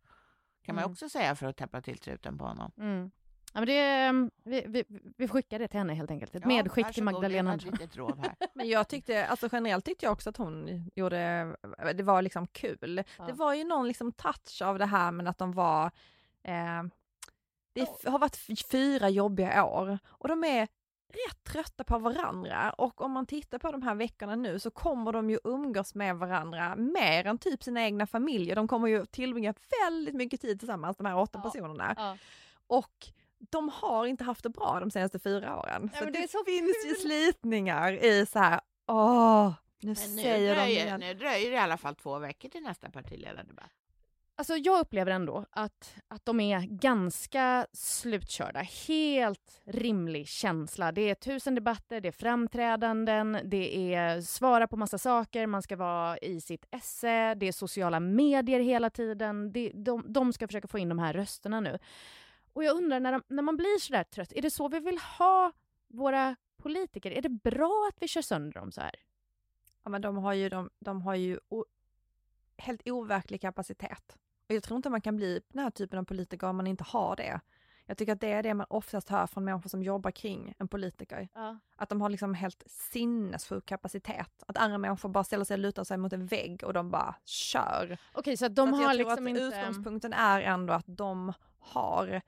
Kan 0.65 0.75
man 0.75 0.85
Mm. 0.85 0.93
också 0.93 1.09
säga 1.09 1.35
för 1.35 1.47
att 1.47 1.57
täppa 1.57 1.81
till 1.81 1.99
truten 1.99 2.39
på 2.39 2.45
honom. 2.45 2.73
Mm. 2.79 3.11
Ja, 3.57 3.61
men 3.61 3.67
det, 3.67 4.31
vi, 4.45 4.65
vi, 4.67 4.85
vi 5.17 5.29
skickar 5.29 5.59
det 5.59 5.69
till 5.69 5.79
henne 5.79 5.95
helt 5.95 6.11
enkelt. 6.11 6.35
Ett 6.35 6.43
Ja, 6.43 6.49
medskick 6.49 6.93
till 6.95 7.03
Magdalena 7.05 7.53
Andersson. 7.53 8.23
Men 8.55 8.69
jag 8.69 8.89
tyckte, 8.89 9.27
alltså 9.27 9.49
generellt 9.53 9.85
tyckte 9.85 10.07
jag 10.07 10.13
också 10.13 10.31
att 10.31 10.37
hon 10.37 10.85
gjorde, 10.95 11.57
det 11.95 12.03
var 12.03 12.23
liksom 12.23 12.47
kul. 12.47 13.03
Ja. 13.19 13.25
Det 13.25 13.33
var 13.33 13.55
ju 13.55 13.65
någon 13.65 13.89
liksom 13.89 14.13
touch 14.13 14.63
av 14.63 14.79
det 14.79 14.87
här 14.87 15.11
med 15.13 15.29
att 15.29 15.39
de 15.39 15.53
var, 15.53 15.85
eh, 16.43 16.83
det 17.73 18.09
har 18.11 18.19
varit 18.19 18.37
fyra 18.71 19.09
jobbiga 19.09 19.65
år 19.65 19.99
och 20.07 20.29
de 20.29 20.45
är 20.45 20.69
rätt 21.09 21.45
trötta 21.45 21.85
på 21.85 21.99
varandra 21.99 22.73
och 22.73 23.01
om 23.01 23.13
man 23.13 23.27
tittar 23.27 23.59
på 23.59 23.73
de 23.73 23.83
här 23.83 23.95
veckorna 23.95 24.37
nu 24.37 24.59
så 24.59 24.71
kommer 24.71 25.13
de 25.13 25.31
ju 25.31 25.39
umgås 25.45 25.95
med 25.95 26.17
varandra 26.17 26.77
mer 26.77 27.27
än 27.27 27.39
typ 27.39 27.63
sina 27.63 27.83
egna 27.83 28.07
familjer. 28.07 28.57
De 28.57 28.69
kommer 28.69 28.89
ju 28.89 29.07
tillbringa 29.07 29.55
väldigt 29.83 30.15
mycket 30.15 30.41
tid 30.41 30.59
tillsammans, 30.59 30.97
de 30.97 31.07
här 31.07 31.17
åtta 31.19 31.41
Ja. 31.45 31.51
personerna. 31.51 31.95
Ja. 31.97 32.17
Och 32.67 33.07
de 33.39 33.69
har 33.69 34.07
inte 34.07 34.25
haft 34.25 34.43
det 34.43 34.49
bra 34.49 34.81
de 34.81 34.91
senaste 34.91 35.19
fyra 35.19 35.59
åren. 35.59 35.91
Ja, 35.93 35.99
så 35.99 36.05
men 36.05 36.13
det, 36.13 36.19
det 36.19 36.25
är 36.25 36.29
så 36.29 36.45
finns 36.45 36.87
ju 36.87 36.95
kul. 36.95 37.01
slitningar 37.01 37.93
i 37.93 38.27
så 38.27 38.39
här, 38.39 38.61
åh, 38.87 39.53
nu 39.83 39.89
nu 39.89 39.95
säger 39.95 40.55
de 40.55 40.61
dröjer, 40.61 40.87
igen. 40.87 41.01
nu 41.01 41.15
dröjer 41.15 41.51
det 41.51 41.57
i 41.57 41.61
alla 41.61 41.77
fall 41.77 41.95
två 41.95 42.19
veckor 42.19 42.49
till 42.49 42.63
nästa 42.63 42.91
partiledardebatt. 42.91 43.73
Alltså 44.39 44.57
jag 44.57 44.81
upplever 44.81 45.13
ändå 45.13 45.45
att, 45.51 45.95
att 46.09 46.25
de 46.25 46.41
är 46.41 46.61
ganska 46.61 47.67
slutkörda. 47.73 48.61
Helt 48.61 49.61
rimlig 49.65 50.29
känsla. 50.29 50.93
Det 50.93 51.11
är 51.11 51.15
tusen 51.15 51.55
debatter, 51.55 52.01
det 52.01 52.09
är 52.09 52.13
framträdanden, 52.13 53.39
det 53.45 53.95
är 53.95 54.21
svara 54.21 54.69
på 54.69 54.77
massa 54.77 54.99
saker, 54.99 55.47
man 55.47 55.63
ska 55.63 55.77
vara 55.77 56.19
i 56.19 56.41
sitt 56.41 56.67
esse, 56.71 57.35
det 57.35 57.49
är 57.49 57.53
sociala 57.53 58.01
medier 58.01 58.61
hela 58.61 58.91
tiden. 58.91 59.53
Det, 59.53 59.73
de, 59.75 60.05
de 60.09 60.33
ska 60.33 60.47
försöka 60.49 60.69
få 60.69 60.79
in 60.79 60.89
de 60.89 60.99
här 60.99 61.13
rösterna 61.13 61.61
nu. 61.61 61.79
Och 62.57 62.65
jag 62.65 62.77
undrar, 62.77 63.01
när, 63.01 63.13
de, 63.13 63.23
när 63.29 63.43
man 63.43 63.57
blir 63.57 63.79
så 63.79 63.93
där 63.93 64.05
trött, 64.05 64.33
är 64.33 64.43
det 64.43 64.51
så 64.51 64.69
vi 64.69 64.81
vill 64.81 64.99
ha 64.99 65.53
våra 65.89 66.37
politiker? 66.57 67.11
Är 67.11 67.23
det 67.23 67.29
bra 67.29 67.89
att 67.93 68.03
vi 68.03 68.09
kör 68.09 68.23
sönder 68.23 68.61
dem 68.61 68.73
så 68.73 68.81
här? 68.81 68.95
Ja, 69.85 69.91
men 69.91 70.03
de 70.03 70.17
har 70.17 70.33
ju, 70.33 70.49
de, 70.49 70.71
de 70.79 71.03
har 71.03 71.15
ju 71.15 71.41
o, 71.49 71.65
helt 72.57 72.89
overklig 72.89 73.41
kapacitet. 73.41 74.17
Och 74.49 74.55
jag 74.55 74.63
tror 74.63 74.77
inte 74.77 74.91
man 74.91 75.01
kan 75.01 75.17
bli 75.17 75.41
den 75.49 75.63
här 75.63 75.71
typen 75.71 75.99
av 75.99 76.05
politiker 76.05 76.47
om 76.47 76.57
man 76.57 76.67
inte 76.67 76.85
har 76.85 77.17
det. 77.17 77.41
Jag 77.87 77.99
tycker 77.99 78.13
att 78.13 78.21
det 78.21 78.33
är 78.33 78.43
det 78.43 78.55
man 78.55 78.67
oftast 78.71 79.09
hör 79.09 79.27
från 79.27 79.45
människor 79.45 79.69
som 79.69 79.83
jobbar 79.83 80.11
kring 80.11 80.55
en 80.59 80.69
politiker. 80.69 81.29
Ja. 81.35 81.59
Att 81.77 81.89
de 81.89 82.01
har 82.01 82.09
liksom 82.09 82.35
helt 82.35 82.63
sinnessjuk 82.67 83.67
kapacitet. 83.67 84.45
Att 84.47 84.57
andra 84.57 84.79
människor 84.79 85.09
bara 85.09 85.25
ställer 85.25 85.45
sig 85.45 85.55
och 85.55 85.61
lutar 85.61 85.85
sig 85.85 85.97
mot 85.97 86.13
en 86.13 86.27
vägg 86.27 86.65
och 86.65 86.73
de 86.73 86.91
bara 86.91 87.15
kör. 87.25 87.99
Okej, 88.13 88.37
så 88.37 88.47
att 88.47 88.55
de 88.55 88.69
så 88.69 88.75
att 88.75 88.81
jag 88.81 88.89
har 88.89 88.95
tror 88.95 89.05
liksom 89.05 89.27
att 89.27 89.31
inte... 89.31 89.43
utgångspunkten 89.43 90.13
är 90.13 90.41
ändå 90.41 90.73
att 90.73 90.87
de 90.87 91.33
har 91.59 92.23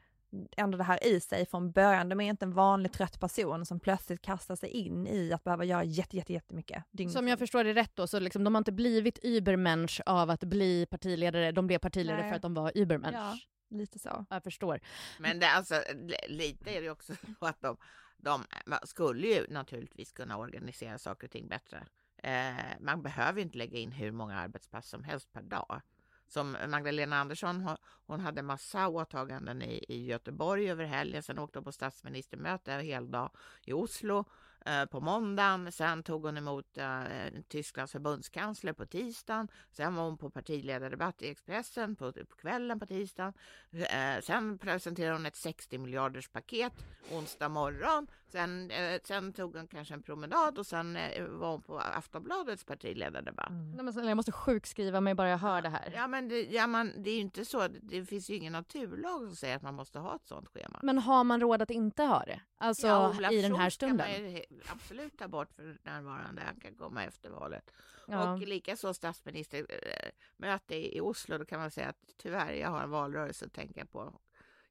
ändå 0.56 0.78
det 0.78 0.84
här 0.84 1.06
i 1.06 1.20
sig 1.20 1.46
från 1.46 1.70
början. 1.72 2.08
De 2.08 2.20
är 2.20 2.28
inte 2.28 2.44
en 2.44 2.52
vanlig 2.52 2.92
trött 2.92 3.20
person 3.20 3.66
som 3.66 3.80
plötsligt 3.80 4.22
kastar 4.22 4.56
sig 4.56 4.68
in 4.70 5.06
i 5.06 5.32
att 5.32 5.44
behöva 5.44 5.64
göra 5.64 5.84
jätte, 5.84 6.16
jätte, 6.16 6.32
jättemycket. 6.32 6.84
dygnet 6.90 7.12
Som 7.14 7.28
jag 7.28 7.38
förstår 7.38 7.64
det 7.64 7.74
rätt 7.74 7.96
då, 7.96 8.06
så 8.06 8.20
liksom, 8.20 8.44
de 8.44 8.54
har 8.54 8.58
inte 8.60 8.72
blivit 8.72 9.18
übermensch 9.22 10.00
av 10.06 10.30
att 10.30 10.44
bli 10.44 10.86
partiledare, 10.86 11.52
de 11.52 11.66
blev 11.66 11.78
partiledare 11.78 12.20
Nej. 12.20 12.30
för 12.30 12.36
att 12.36 12.42
de 12.42 12.54
var 12.54 12.72
übermensch. 12.74 13.16
Ja. 13.16 13.38
Lite 13.70 13.98
så. 13.98 14.26
Jag 14.30 14.42
förstår. 14.42 14.80
Men 15.18 15.38
det, 15.38 15.48
alltså, 15.50 15.74
li- 15.94 16.28
lite 16.36 16.70
är 16.70 16.82
det 16.82 16.90
också 16.90 17.12
så 17.38 17.46
att 17.46 17.60
de, 17.60 17.76
de 18.16 18.44
skulle 18.84 19.26
ju 19.26 19.46
naturligtvis 19.48 20.12
kunna 20.12 20.38
organisera 20.38 20.98
saker 20.98 21.26
och 21.26 21.30
ting 21.30 21.48
bättre. 21.48 21.86
Eh, 22.22 22.54
man 22.80 23.02
behöver 23.02 23.42
inte 23.42 23.58
lägga 23.58 23.78
in 23.78 23.92
hur 23.92 24.10
många 24.12 24.38
arbetspass 24.38 24.88
som 24.88 25.04
helst 25.04 25.32
per 25.32 25.42
dag. 25.42 25.80
Som 26.28 26.56
Magdalena 26.68 27.16
Andersson, 27.20 27.76
hon- 28.06 28.20
hade 28.20 28.42
massa 28.42 28.88
åtaganden 28.88 29.62
i, 29.62 29.84
i 29.88 30.04
Göteborg 30.06 30.70
över 30.70 30.84
helgen, 30.84 31.22
sen 31.22 31.38
åkte 31.38 31.58
hon 31.58 31.64
på 31.64 31.72
statsministermöte 31.72 32.72
en 32.72 32.84
hel 32.84 33.10
dag 33.10 33.30
i 33.64 33.72
Oslo 33.72 34.24
eh, 34.66 34.84
på 34.84 35.00
måndagen, 35.00 35.72
sen 35.72 36.02
tog 36.02 36.24
hon 36.24 36.36
emot 36.36 36.78
eh, 36.78 37.00
Tysklands 37.48 37.92
förbundskansler 37.92 38.72
på 38.72 38.86
tisdagen, 38.86 39.48
sen 39.70 39.94
var 39.94 40.04
hon 40.04 40.18
på 40.18 40.30
partiledardebatt 40.30 41.22
i 41.22 41.28
Expressen 41.30 41.96
på, 41.96 42.12
på 42.12 42.36
kvällen 42.36 42.80
på 42.80 42.86
tisdagen, 42.86 43.32
Eh, 43.72 44.20
sen 44.22 44.58
presenterade 44.58 45.16
hon 45.16 45.26
ett 45.26 45.36
60 45.36 45.78
miljarders 45.78 46.28
paket 46.28 46.72
onsdag 47.12 47.48
morgon. 47.48 48.06
Sen, 48.28 48.70
eh, 48.70 49.00
sen 49.04 49.32
tog 49.32 49.56
hon 49.56 49.66
kanske 49.68 49.94
en 49.94 50.02
promenad 50.02 50.58
och 50.58 50.66
sen 50.66 50.96
eh, 50.96 51.24
var 51.26 51.50
hon 51.50 51.62
på 51.62 51.78
Aftonbladets 51.78 52.64
partiledardebatt. 52.64 53.50
Nej, 53.50 53.84
men 53.84 53.92
snälla, 53.92 54.08
jag 54.10 54.16
måste 54.16 54.32
sjukskriva 54.32 55.00
mig 55.00 55.14
bara 55.14 55.28
jag 55.28 55.38
hör 55.38 55.62
det 55.62 55.68
här. 55.68 55.92
Ja, 55.94 56.06
men 56.08 56.28
det, 56.28 56.42
ja, 56.42 56.66
man, 56.66 57.02
det 57.02 57.10
är 57.10 57.14
ju 57.14 57.20
inte 57.20 57.44
så. 57.44 57.68
Det, 57.68 58.04
finns 58.04 58.30
ju 58.30 58.34
ingen 58.36 58.52
naturlag 58.52 59.26
som 59.26 59.36
säger 59.36 59.56
att 59.56 59.62
man 59.62 59.74
måste 59.74 59.98
ha 59.98 60.16
ett 60.16 60.26
sånt 60.26 60.48
schema. 60.48 60.80
Men 60.82 60.98
har 60.98 61.24
man 61.24 61.40
råd 61.40 61.62
att 61.62 61.70
inte 61.70 62.02
ha 62.02 62.24
det? 62.24 62.40
Alltså 62.58 62.86
Ja, 62.86 63.08
Olaf 63.16 63.32
i 63.32 63.42
den 63.42 63.54
här 63.54 63.70
stunden? 63.70 63.96
man 63.96 64.30
ju 64.30 64.38
he- 64.38 64.62
absolut 64.72 65.18
ta 65.18 65.28
bort 65.28 65.52
för 65.52 65.78
närvarande. 65.84 66.42
Han 66.46 66.60
kan 66.60 66.74
komma 66.74 67.04
efter 67.04 67.30
valet. 67.30 67.70
Ja. 68.06 68.32
Och 68.32 68.38
likaså 68.40 68.94
statsministermöte 68.94 70.74
i 70.74 70.96
i 70.96 71.00
Oslo. 71.00 71.38
Då 71.38 71.44
kan 71.44 71.60
man 71.60 71.70
säga 71.70 71.88
att 71.88 72.14
tyvärr, 72.16 72.52
jag 72.52 72.70
har 72.70 72.82
en 72.82 72.90
valrörelse 72.90 73.46
att 73.46 73.52
tänka 73.52 73.86
på. 73.86 74.20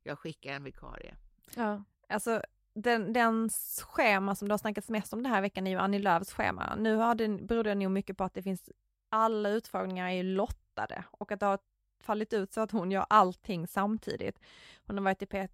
Jag 0.03 0.19
skickar 0.19 0.51
en 0.53 0.63
vikarie. 0.63 1.15
Ja. 1.55 1.83
Alltså 2.09 2.41
den, 2.83 3.13
den 3.13 3.49
schema 3.83 4.35
som 4.35 4.47
det 4.47 4.53
har 4.53 4.57
snackats 4.57 4.89
mest 4.89 5.13
om 5.13 5.23
den 5.23 5.31
här 5.31 5.41
veckan 5.41 5.67
är 5.67 5.71
ju 5.71 5.77
Annie 5.77 5.99
Lööfs 5.99 6.33
schema. 6.33 6.75
Nu 6.75 6.95
har 6.95 7.15
det, 7.15 7.27
beror 7.27 7.63
det 7.63 7.75
nog 7.75 7.91
mycket 7.91 8.17
på 8.17 8.23
att 8.23 8.33
det 8.33 8.43
finns, 8.43 8.69
alla 9.09 9.49
utfrågningar 9.49 10.09
är 10.09 10.13
ju 10.13 10.23
lottade 10.23 11.03
och 11.11 11.31
att 11.31 11.39
det 11.39 11.45
har 11.45 11.59
fallit 12.03 12.33
ut 12.33 12.53
så 12.53 12.61
att 12.61 12.71
hon 12.71 12.91
gör 12.91 13.05
allting 13.09 13.67
samtidigt. 13.67 14.39
Hon 14.85 14.97
har 14.97 15.03
varit 15.03 15.21
i 15.21 15.25
P1, 15.25 15.49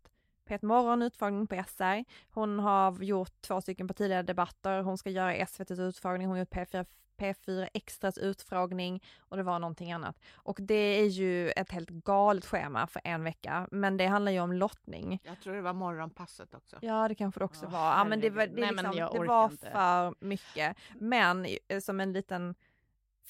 P1 0.49 0.65
Morgon 0.65 1.01
utfrågning 1.01 1.47
på 1.47 1.55
SR, 1.67 2.03
hon 2.33 2.59
har 2.59 3.03
gjort 3.03 3.41
två 3.41 3.61
stycken 3.61 3.87
partiledardebatter, 3.87 4.81
hon 4.81 4.97
ska 4.97 5.09
göra 5.09 5.33
SVTs 5.35 5.79
utfrågning, 5.79 6.27
hon 6.27 6.31
har 6.37 6.39
gjort 6.39 6.53
P4, 6.53 6.85
P4 7.17 7.67
Extras 7.73 8.17
utfrågning 8.17 9.03
och 9.19 9.37
det 9.37 9.43
var 9.43 9.59
någonting 9.59 9.91
annat. 9.91 10.19
Och 10.35 10.57
det 10.61 10.75
är 10.99 11.05
ju 11.05 11.49
ett 11.49 11.71
helt 11.71 11.89
galet 11.89 12.45
schema 12.45 12.87
för 12.87 13.01
en 13.03 13.23
vecka, 13.23 13.67
men 13.71 13.97
det 13.97 14.05
handlar 14.07 14.31
ju 14.31 14.39
om 14.39 14.53
lottning. 14.53 15.19
Jag 15.23 15.41
tror 15.41 15.53
det 15.55 15.61
var 15.61 15.73
morgonpasset 15.73 16.53
också. 16.53 16.77
Ja 16.81 17.07
det 17.07 17.15
kanske 17.15 17.39
det 17.39 17.45
också 17.45 17.65
Åh, 17.65 17.71
var. 17.71 17.97
Ja 17.97 18.03
men 18.03 18.19
det 18.21 18.29
var, 18.29 18.39
herregud. 18.39 18.55
det, 18.55 18.61
Nej, 18.61 18.73
men 18.75 18.85
liksom, 18.85 18.99
jag 18.99 19.13
det 19.21 19.27
var 19.27 19.45
inte. 19.45 19.71
för 19.71 20.25
mycket. 20.25 20.77
Men 20.99 21.45
eh, 21.67 21.79
som 21.79 21.99
en 21.99 22.13
liten 22.13 22.55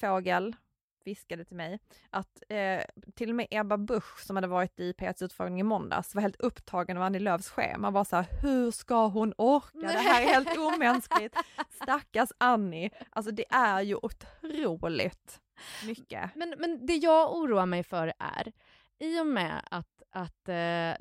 fågel 0.00 0.56
viskade 1.04 1.44
till 1.44 1.56
mig 1.56 1.78
att 2.10 2.42
eh, 2.48 2.80
till 3.14 3.30
och 3.30 3.36
med 3.36 3.46
Ebba 3.50 3.76
Busch 3.76 4.20
som 4.20 4.36
hade 4.36 4.48
varit 4.48 4.80
i 4.80 4.92
P1s 4.92 5.24
utfrågning 5.24 5.60
i 5.60 5.62
måndags 5.62 6.14
var 6.14 6.22
helt 6.22 6.40
upptagen 6.40 6.96
av 6.96 7.02
Annie 7.02 7.18
Lööfs 7.18 7.48
schema. 7.48 7.90
Var 7.90 8.04
så 8.04 8.16
här, 8.16 8.26
hur 8.42 8.70
ska 8.70 9.06
hon 9.06 9.34
orka? 9.38 9.78
Det 9.78 9.88
här 9.88 10.22
är 10.22 10.26
helt 10.26 10.58
omänskligt. 10.58 11.36
Stackars 11.82 12.28
Annie. 12.38 12.90
Alltså 13.10 13.32
det 13.32 13.44
är 13.50 13.82
ju 13.82 13.96
otroligt 14.02 15.40
mycket. 15.86 16.30
Men, 16.34 16.54
men 16.58 16.86
det 16.86 16.94
jag 16.96 17.34
oroar 17.34 17.66
mig 17.66 17.82
för 17.82 18.12
är, 18.18 18.52
i 18.98 19.20
och 19.20 19.26
med 19.26 19.62
att, 19.70 19.93
att 20.14 20.48
eh, 20.48 20.54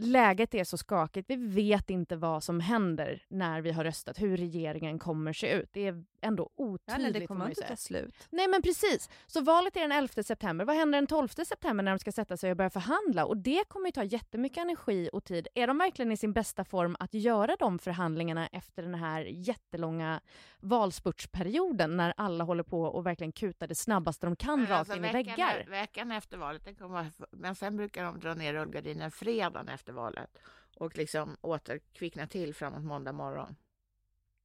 läget 0.08 0.54
är 0.54 0.63
så 0.63 0.78
skakigt, 0.78 1.30
vi 1.30 1.36
vet 1.36 1.89
inte 1.89 2.15
vad 2.15 2.43
som 2.43 2.60
händer 2.60 3.23
när 3.30 3.62
vi 3.62 3.71
har 3.71 3.84
röstat, 3.84 4.21
hur 4.21 4.38
regeringen 4.38 4.99
kommer 4.99 5.34
se 5.34 5.52
ut. 5.54 5.69
Det 5.73 5.88
är 5.88 6.04
ändå 6.21 6.49
Ja, 6.56 6.63
otydligt. 6.63 7.02
nej, 7.04 7.12
det 7.21 7.28
kommer 7.28 7.49
inte 7.49 7.62
ta 7.62 7.76
slut. 7.76 8.28
Nej 8.30 8.47
men 8.47 8.62
precis. 8.62 9.10
Så 9.28 9.41
valet 9.41 9.76
är 9.78 9.82
den 9.82 9.91
11 9.91 10.23
september. 10.23 10.65
Vad 10.65 10.76
händer 10.76 10.97
den 10.97 11.08
12 11.08 11.28
september 11.28 11.84
när 11.84 11.91
de 11.91 11.99
ska 11.99 12.12
sätta 12.12 12.38
sig 12.38 12.52
och 12.52 12.58
börja 12.58 12.69
förhandla? 12.69 13.26
Och 13.26 13.38
det 13.38 13.63
kommer 13.67 13.88
ju 13.88 13.91
ta 13.91 14.04
jättemycket 14.04 14.58
energi 14.58 15.10
och 15.13 15.23
tid. 15.23 15.47
Är 15.56 15.67
de 15.67 15.78
verkligen 15.78 16.12
i 16.12 16.17
sin 16.17 16.34
bästa 16.34 16.63
form 16.63 16.95
att 16.99 17.13
göra 17.13 17.56
de 17.60 17.80
förhandlingarna 17.80 18.47
efter 18.47 18.84
den 18.84 18.95
här 18.95 19.21
jättelånga 19.26 20.21
valspurtsperioden 20.60 21.97
när 21.97 22.13
alla 22.17 22.43
håller 22.43 22.63
på 22.63 22.82
och 22.84 23.06
verkligen 23.06 23.32
kutar 23.32 23.67
det 23.67 23.76
snabbaste 23.76 24.26
de 24.28 24.36
kan 24.36 24.60
Men 24.60 24.69
rakt 24.69 24.80
alltså, 24.80 24.95
in 24.95 25.06
i 25.06 25.12
veckan, 25.12 25.23
väggar? 25.36 25.65
veckan 25.69 26.12
efter 26.12 26.38
valet, 26.38 26.65
den 26.65 26.76
kommer, 26.76 27.06
men 27.32 27.56
sen 27.56 27.78
brukar 27.78 28.04
de 28.06 28.19
dra 28.19 28.34
ner 28.34 28.54
rullgardinen 28.54 29.03
fredagen 29.12 29.70
efter 29.70 29.94
valet 29.94 30.38
och 30.76 30.98
liksom 30.98 31.38
åter 31.42 31.80
kvickna 31.94 32.28
till 32.28 32.54
framåt 32.56 32.84
måndag 32.84 33.12
morgon. 33.12 33.56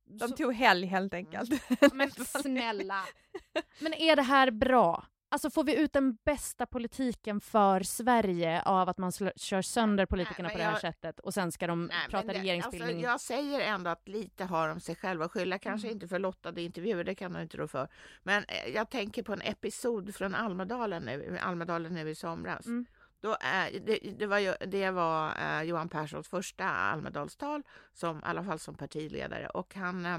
De 0.04 0.32
tog 0.34 0.54
helg 0.54 0.86
helt 0.86 1.14
enkelt. 1.14 1.50
Men 1.92 2.10
snälla. 2.26 3.04
Men 3.80 3.94
är 3.94 4.16
det 4.16 4.22
här 4.22 4.50
bra? 4.50 5.06
Alltså 5.30 5.50
får 5.50 5.64
vi 5.64 5.76
ut 5.80 5.92
den 5.92 6.18
bästa 6.24 6.66
politiken 6.66 7.40
för 7.40 7.80
Sverige 7.80 8.62
av 8.62 8.88
att 8.88 8.98
man 8.98 9.12
kör 9.36 9.62
sönder 9.62 10.06
politikerna 10.06 10.48
Nej, 10.48 10.54
på 10.54 10.58
det 10.58 10.64
här 10.64 10.72
jag- 10.72 10.80
sättet 10.80 11.20
och 11.20 11.34
sen 11.34 11.52
ska 11.52 11.66
de 11.66 11.86
Nej, 11.86 11.96
prata 12.10 12.26
det- 12.32 12.38
regeringsbildning? 12.38 13.04
Alltså, 13.06 13.06
jag 13.10 13.20
säger 13.44 13.60
ändå 13.60 13.90
att 13.90 14.08
lite 14.08 14.44
har 14.44 14.68
de 14.68 14.80
sig 14.80 14.96
själva 14.96 15.24
att 15.24 15.30
skylla, 15.32 15.58
kanske 15.58 15.88
Mm. 15.88 15.96
inte 15.96 16.08
för 16.08 16.18
lottade 16.18 16.62
intervjuer, 16.62 17.04
det 17.04 17.14
kan 17.14 17.32
de 17.32 17.42
inte 17.42 17.56
rå 17.56 17.68
för. 17.68 17.88
Men 18.22 18.44
eh, 18.48 18.68
jag 18.74 18.90
tänker 18.90 19.22
på 19.22 19.32
en 19.32 19.42
episod 19.42 20.14
från 20.14 20.34
Almedalen 20.34 21.02
nu, 21.02 21.38
Almedalen 21.42 21.94
nu 21.94 22.10
i 22.10 22.14
somras. 22.14 22.66
Mm. 22.66 22.86
Då, 23.20 23.30
eh, 23.32 23.80
det, 23.82 23.98
det 24.18 24.26
var, 24.26 24.38
ju, 24.38 24.54
det 24.66 24.90
var 24.90 25.36
eh, 25.40 25.62
Johan 25.62 25.88
Perssons 25.88 26.28
första 26.28 26.64
Almedalstal, 26.64 27.62
som, 27.92 28.18
i 28.18 28.22
alla 28.24 28.44
fall 28.44 28.58
som 28.58 28.74
partiledare. 28.74 29.48
Och 29.48 29.74
han, 29.74 30.06
eh, 30.06 30.18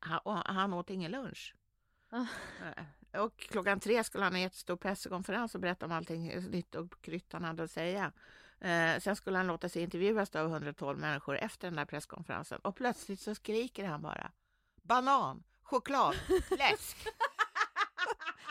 han, 0.00 0.42
han 0.46 0.72
åt 0.72 0.90
ingen 0.90 1.10
lunch. 1.10 1.54
Eh, 2.12 3.20
Och 3.22 3.38
klockan 3.38 3.80
tre 3.80 4.04
skulle 4.04 4.24
han 4.24 4.32
ha 4.32 4.36
en 4.38 4.42
jättestor 4.42 4.76
presskonferens 4.76 5.54
och 5.54 5.60
berätta 5.60 5.86
om 5.86 5.92
allting 5.92 6.40
nytt 6.50 6.74
och 6.74 7.00
krytt 7.02 7.32
han 7.32 7.44
hade 7.44 7.62
att 7.62 7.70
säga. 7.70 8.12
Eh, 8.60 8.98
sen 9.00 9.16
skulle 9.16 9.36
han 9.36 9.46
låta 9.46 9.68
sig 9.68 9.82
intervjuas 9.82 10.36
av 10.36 10.46
112 10.50 10.98
människor 10.98 11.36
efter 11.38 11.66
den 11.68 11.76
där 11.76 11.84
presskonferensen 11.84 12.58
och 12.60 12.76
plötsligt 12.76 13.20
så 13.20 13.34
skriker 13.34 13.84
han 13.84 14.02
bara 14.02 14.30
banan, 14.82 15.42
choklad, 15.62 16.14
läsk. 16.58 16.96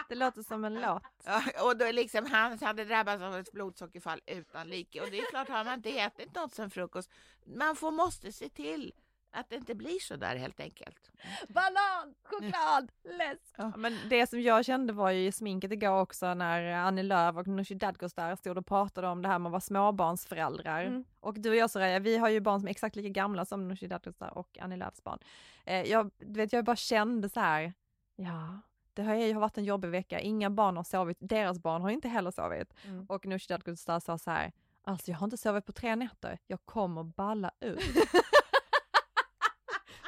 Det 0.10 0.16
låter 0.16 0.42
som 0.42 0.66
en 0.66 0.74
låt. 0.74 1.04
Ja, 1.26 1.44
och 1.64 1.78
då 1.78 1.92
liksom 1.92 2.26
han 2.26 2.60
hade 2.60 2.86
drabbats 2.86 3.24
av 3.24 3.36
ett 3.36 3.52
blodsockerfall 3.52 4.22
utan 4.26 4.68
like. 4.68 5.02
Och 5.02 5.08
det 5.12 5.20
är 5.20 5.26
klart, 5.26 5.50
har 5.50 5.64
man 5.64 5.74
inte 5.74 5.90
ätit 5.90 6.36
något 6.36 6.54
sen 6.54 6.70
frukost, 6.70 7.12
man 7.46 7.76
får, 7.76 7.92
måste 7.92 8.32
se 8.32 8.50
till 8.50 8.94
att 9.32 9.50
det 9.50 9.56
inte 9.56 9.76
blir 9.76 10.00
så 10.00 10.16
där 10.16 10.36
helt 10.36 10.60
enkelt. 10.60 11.12
Banan, 11.48 12.16
choklad, 12.24 12.92
läsk. 13.04 13.54
Ja, 13.56 13.72
men 13.78 13.98
det 14.10 14.28
som 14.28 14.42
jag 14.42 14.66
kände 14.66 14.94
var 14.94 15.12
ju 15.12 15.28
i 15.28 15.32
sminket 15.32 15.72
igår 15.72 16.02
också 16.02 16.34
när 16.34 16.74
Annie 16.74 17.04
Lööf 17.04 17.36
och 17.36 17.48
Nooshi 17.48 17.76
Dadgostar 17.76 18.36
stod 18.36 18.58
och 18.58 18.66
pratade 18.66 19.08
om 19.08 19.22
det 19.22 19.28
här 19.28 19.40
med 19.40 19.50
att 19.50 19.52
vara 19.52 19.62
småbarnsföräldrar. 19.62 20.84
Mm. 20.84 21.04
Och 21.20 21.40
du 21.40 21.50
och 21.50 21.56
jag 21.56 21.70
Soraya, 21.70 22.00
vi 22.00 22.18
har 22.18 22.30
ju 22.30 22.40
barn 22.40 22.60
som 22.60 22.68
är 22.68 22.72
exakt 22.72 22.96
lika 22.96 23.10
gamla 23.10 23.46
som 23.46 23.68
Nooshi 23.68 23.88
Dadgostar 23.88 24.38
och 24.38 24.58
Annie 24.62 24.78
Lööfs 24.78 25.04
barn. 25.04 25.20
Eh, 25.66 25.92
jag, 25.92 26.12
du 26.18 26.34
vet, 26.34 26.54
jag 26.54 26.66
bara 26.66 26.76
kände 26.76 27.30
så 27.30 27.40
här, 27.40 27.74
ja, 28.16 28.62
det 29.00 29.06
har 29.06 29.16
ju 29.16 29.34
varit 29.34 29.58
en 29.58 29.64
jobbig 29.64 29.90
vecka, 29.90 30.20
inga 30.20 30.50
barn 30.50 30.78
har 30.78 30.84
sovit, 30.84 31.18
deras 31.20 31.60
barn 31.60 31.82
har 31.82 31.90
inte 31.90 32.08
heller 32.08 32.32
sovit. 32.32 32.74
Mm. 32.86 33.06
Och 33.06 33.26
Nooshi 33.26 33.54
Dadgostar 33.54 34.00
sa 34.00 34.18
så 34.18 34.32
här, 34.32 34.52
alltså 34.84 35.12
jag 35.12 35.18
har 35.18 35.28
inte 35.28 35.38
sovit 35.38 35.66
på 35.66 35.72
tre 35.72 35.96
nätter, 35.96 36.40
jag 36.48 36.60
kommer 36.66 37.04
balla 37.04 37.52
ut. 37.60 37.82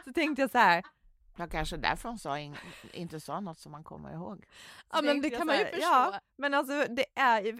så 0.05 0.13
tänkte 0.13 0.41
jag 0.41 0.51
så 0.51 0.57
här, 0.57 0.83
Ja, 1.37 1.47
kanske 1.47 1.77
därför 1.77 2.09
hon 2.09 2.19
sa 2.19 2.39
in, 2.39 2.55
inte 2.93 3.19
sa 3.19 3.39
något 3.39 3.59
som 3.59 3.71
man 3.71 3.83
kommer 3.83 4.13
ihåg. 4.13 4.45
Ja 4.91 4.97
Så 4.97 5.05
men 5.05 5.21
det 5.21 5.29
kan 5.29 5.47
man 5.47 5.57
ju 5.57 5.65
förstå. 5.65 5.79
ja. 5.81 6.19
Men 6.37 6.53
alltså 6.53 6.85
det 6.89 7.05
är 7.15 7.41
ju 7.41 7.59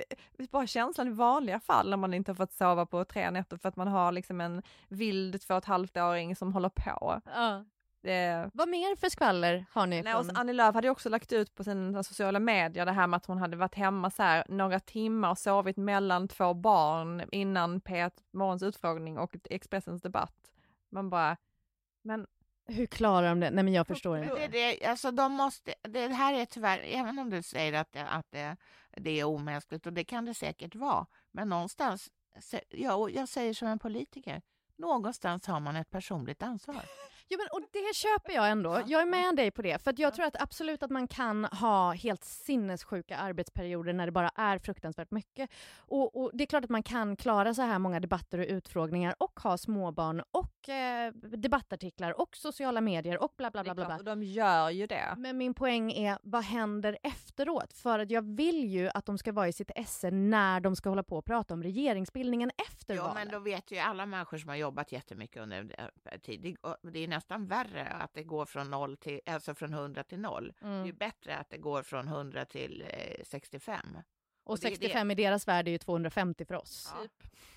bara 0.51 0.67
känslan 0.67 1.07
i 1.07 1.11
vanliga 1.11 1.59
fall 1.59 1.89
när 1.89 1.97
man 1.97 2.13
inte 2.13 2.31
har 2.31 2.35
fått 2.35 2.53
sova 2.53 2.85
på 2.85 3.05
tre 3.05 3.31
nätter 3.31 3.57
för 3.57 3.69
att 3.69 3.75
man 3.75 3.87
har 3.87 4.11
liksom 4.11 4.41
en 4.41 4.61
vild 4.87 5.41
två 5.41 5.53
och 5.53 5.57
ett 5.57 5.65
halvt 5.65 5.97
åring 5.97 6.35
som 6.35 6.53
håller 6.53 6.69
på. 6.69 7.21
Ja. 7.25 7.65
Det... 8.01 8.49
Vad 8.53 8.69
mer 8.69 8.95
för 8.95 9.09
skvaller 9.09 9.65
har 9.71 9.87
ni? 9.87 10.01
Nej, 10.01 10.15
och 10.15 10.25
från... 10.25 10.37
Annie 10.37 10.53
Lööf 10.53 10.75
hade 10.75 10.89
också 10.89 11.09
lagt 11.09 11.31
ut 11.31 11.55
på 11.55 11.63
sina 11.63 12.03
sociala 12.03 12.39
medier 12.39 12.85
det 12.85 12.91
här 12.91 13.07
med 13.07 13.17
att 13.17 13.25
hon 13.25 13.37
hade 13.37 13.57
varit 13.57 13.75
hemma 13.75 14.09
så 14.09 14.23
här 14.23 14.43
några 14.49 14.79
timmar 14.79 15.31
och 15.31 15.37
sovit 15.37 15.77
mellan 15.77 16.27
två 16.27 16.53
barn 16.53 17.23
innan 17.31 17.81
P1 17.81 18.11
Morgons 18.33 18.63
utfrågning 18.63 19.17
och 19.17 19.35
Expressens 19.43 20.01
debatt. 20.01 20.51
Man 20.91 21.09
bara, 21.09 21.37
men 22.03 22.27
Hur 22.65 22.85
klarar 22.85 23.29
de 23.29 23.39
det? 23.39 23.51
Nej 23.51 23.63
men 23.63 23.73
jag 23.73 23.87
förstår 23.87 24.17
inte. 24.17 24.35
det, 24.35 24.47
det, 24.47 24.85
alltså 24.85 25.11
de 25.11 25.31
måste, 25.31 25.73
det 25.81 26.07
här 26.07 26.33
är 26.33 26.45
tyvärr, 26.45 26.79
även 26.85 27.19
om 27.19 27.29
du 27.29 27.43
säger 27.43 27.73
att 27.73 27.91
det, 27.91 28.07
att 28.07 28.31
det, 28.31 28.57
det 28.97 29.19
är 29.19 29.23
omänskligt, 29.23 29.85
och 29.85 29.93
det 29.93 30.03
kan 30.03 30.25
det 30.25 30.33
säkert 30.33 30.75
vara, 30.75 31.05
men 31.31 31.49
någonstans, 31.49 32.09
ja, 32.69 32.95
och 32.95 33.11
jag 33.11 33.29
säger 33.29 33.53
som 33.53 33.67
en 33.67 33.79
politiker, 33.79 34.41
någonstans 34.75 35.47
har 35.47 35.59
man 35.59 35.75
ett 35.75 35.89
personligt 35.89 36.43
ansvar. 36.43 36.81
Jo, 37.31 37.37
men, 37.37 37.47
och 37.51 37.69
det 37.71 37.95
köper 37.95 38.33
jag 38.33 38.49
ändå. 38.49 38.81
Jag 38.87 39.01
är 39.01 39.05
med 39.05 39.35
dig 39.35 39.51
på 39.51 39.61
det. 39.61 39.83
För 39.83 39.93
jag 39.97 40.13
tror 40.13 40.25
att 40.25 40.41
absolut 40.41 40.83
att 40.83 40.89
man 40.91 41.07
kan 41.07 41.45
ha 41.45 41.91
helt 41.93 42.23
sinnessjuka 42.23 43.17
arbetsperioder 43.17 43.93
när 43.93 44.05
det 44.05 44.11
bara 44.11 44.29
är 44.35 44.57
fruktansvärt 44.59 45.11
mycket. 45.11 45.49
Och, 45.77 46.21
och 46.21 46.31
Det 46.33 46.43
är 46.43 46.45
klart 46.45 46.63
att 46.63 46.69
man 46.69 46.83
kan 46.83 47.15
klara 47.15 47.53
så 47.53 47.61
här 47.61 47.79
många 47.79 47.99
debatter 47.99 48.37
och 48.39 48.45
utfrågningar 48.49 49.15
och 49.17 49.39
ha 49.39 49.57
småbarn 49.57 50.21
och 50.31 50.69
eh, 50.69 51.11
debattartiklar 51.13 52.21
och 52.21 52.35
sociala 52.35 52.81
medier 52.81 53.23
och 53.23 53.33
bla 53.37 53.51
bla 53.51 53.63
bla. 53.63 53.75
bla, 53.75 53.85
bla. 53.85 53.95
och 53.97 54.03
de 54.03 54.23
gör 54.23 54.69
ju 54.69 54.87
det. 54.87 55.13
Men 55.17 55.37
min 55.37 55.53
poäng 55.53 55.91
är, 55.91 56.17
vad 56.23 56.43
händer 56.43 56.97
efteråt? 57.03 57.73
För 57.73 57.99
att 57.99 58.11
jag 58.11 58.35
vill 58.35 58.65
ju 58.65 58.89
att 58.93 59.05
de 59.05 59.17
ska 59.17 59.31
vara 59.31 59.47
i 59.47 59.53
sitt 59.53 59.71
esse 59.75 60.11
när 60.11 60.59
de 60.59 60.75
ska 60.75 60.89
hålla 60.89 61.03
på 61.03 61.17
och 61.17 61.25
prata 61.25 61.53
om 61.53 61.63
regeringsbildningen 61.63 62.51
efter 62.69 62.95
Ja, 62.95 63.01
valet. 63.01 63.15
men 63.15 63.27
då 63.29 63.39
vet 63.39 63.71
ju 63.71 63.77
alla 63.77 64.05
människor 64.05 64.37
som 64.37 64.49
har 64.49 64.55
jobbat 64.55 64.91
jättemycket 64.91 65.41
under 65.43 65.63
det- 65.63 66.19
tid, 66.19 66.57
det 66.81 66.99
är 66.99 67.07
nästan 67.21 67.47
värre 67.47 67.87
att 67.87 68.13
det 68.13 68.23
går 68.23 68.45
från, 68.45 68.69
noll 68.71 68.97
till, 68.97 69.19
alltså 69.25 69.55
från 69.55 69.73
100 69.73 70.03
till 70.03 70.19
0. 70.19 70.53
Det 70.59 70.67
är 70.67 70.71
ju 70.71 70.79
Mm. 70.81 70.95
bättre 70.97 71.37
att 71.37 71.49
det 71.49 71.57
går 71.57 71.83
från 71.83 72.07
100 72.07 72.45
till 72.45 72.83
eh, 72.87 73.23
65. 73.23 73.97
Och 74.43 74.57
det 74.59 74.67
är 74.67 74.69
65 74.71 75.11
i 75.11 75.15
deras 75.15 75.47
värld 75.47 75.67
är 75.67 75.71
ju 75.71 75.77
250 75.77 76.45
för 76.45 76.55
oss. 76.55 76.93
Ja. 76.97 77.07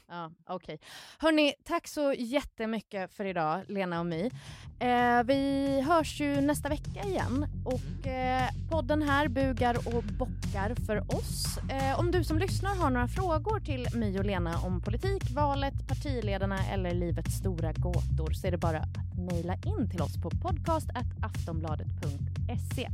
Ja, 0.08 0.30
okej. 0.46 0.78
Hörni, 1.18 1.54
tack 1.64 1.88
så 1.88 2.12
jättemycket 2.12 3.14
för 3.14 3.24
idag, 3.24 3.60
Lena 3.68 4.00
och 4.00 4.06
My. 4.06 4.30
Eh, 4.78 5.22
vi 5.24 5.80
hörs 5.80 6.20
ju 6.20 6.40
nästa 6.40 6.68
vecka 6.68 7.02
igen 7.04 7.46
och 7.64 8.06
eh, 8.06 8.48
podden 8.70 9.02
här 9.02 9.28
bugar 9.28 9.96
och 9.96 10.04
bockar 10.04 10.74
för 10.86 11.16
oss. 11.16 11.58
Eh, 11.70 11.98
om 11.98 12.10
du 12.10 12.24
som 12.24 12.38
lyssnar 12.38 12.76
har 12.76 12.90
några 12.90 13.08
frågor 13.08 13.60
till 13.60 13.86
My 13.94 14.18
och 14.18 14.24
Lena 14.24 14.58
om 14.58 14.80
politik, 14.80 15.30
valet, 15.30 15.88
partiledarna 15.88 16.58
eller 16.72 16.94
livets 16.94 17.34
stora 17.34 17.72
gåtor 17.72 18.32
så 18.32 18.46
är 18.46 18.50
det 18.50 18.58
bara 18.58 18.78
att 18.78 19.18
mejla 19.18 19.54
in 19.54 19.90
till 19.90 20.02
oss 20.02 20.16
på 20.22 20.30
podcast.aftonbladet.se. 20.30 22.88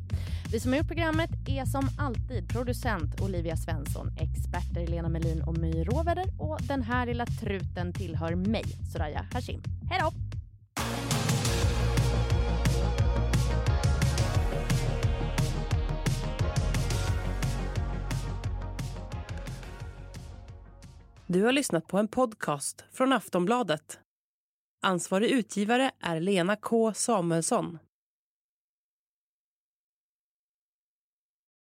Vi 0.53 0.61
som 0.61 0.73
har 0.73 0.79
gjort 0.79 0.87
programmet 0.87 1.31
är 1.49 1.65
som 1.65 1.89
alltid 1.99 2.49
producent 2.49 3.21
Olivia 3.21 3.57
Svensson, 3.57 4.11
experter 4.21 4.87
Lena 4.87 5.09
Melin 5.09 5.43
och 5.43 5.59
My 5.59 5.85
Råväder 5.85 6.27
och 6.39 6.59
den 6.63 6.83
här 6.83 7.07
lilla 7.11 7.27
truten 7.27 7.93
tillhör 7.93 8.35
mig, 8.35 8.65
Soraya 8.93 9.27
Hashim. 9.33 9.63
Hej 9.91 10.01
då! 10.01 10.13
Du 21.27 21.43
har 21.43 21.53
lyssnat 21.53 21.87
på 21.87 21.99
en 21.99 22.09
podcast 22.09 22.85
från 22.93 23.13
Aftonbladet. 23.13 23.99
Ansvarig 24.83 25.31
utgivare 25.31 25.91
är 26.01 26.21
Lena 26.21 26.57
K 26.57 26.93
Samuelsson. 26.95 27.79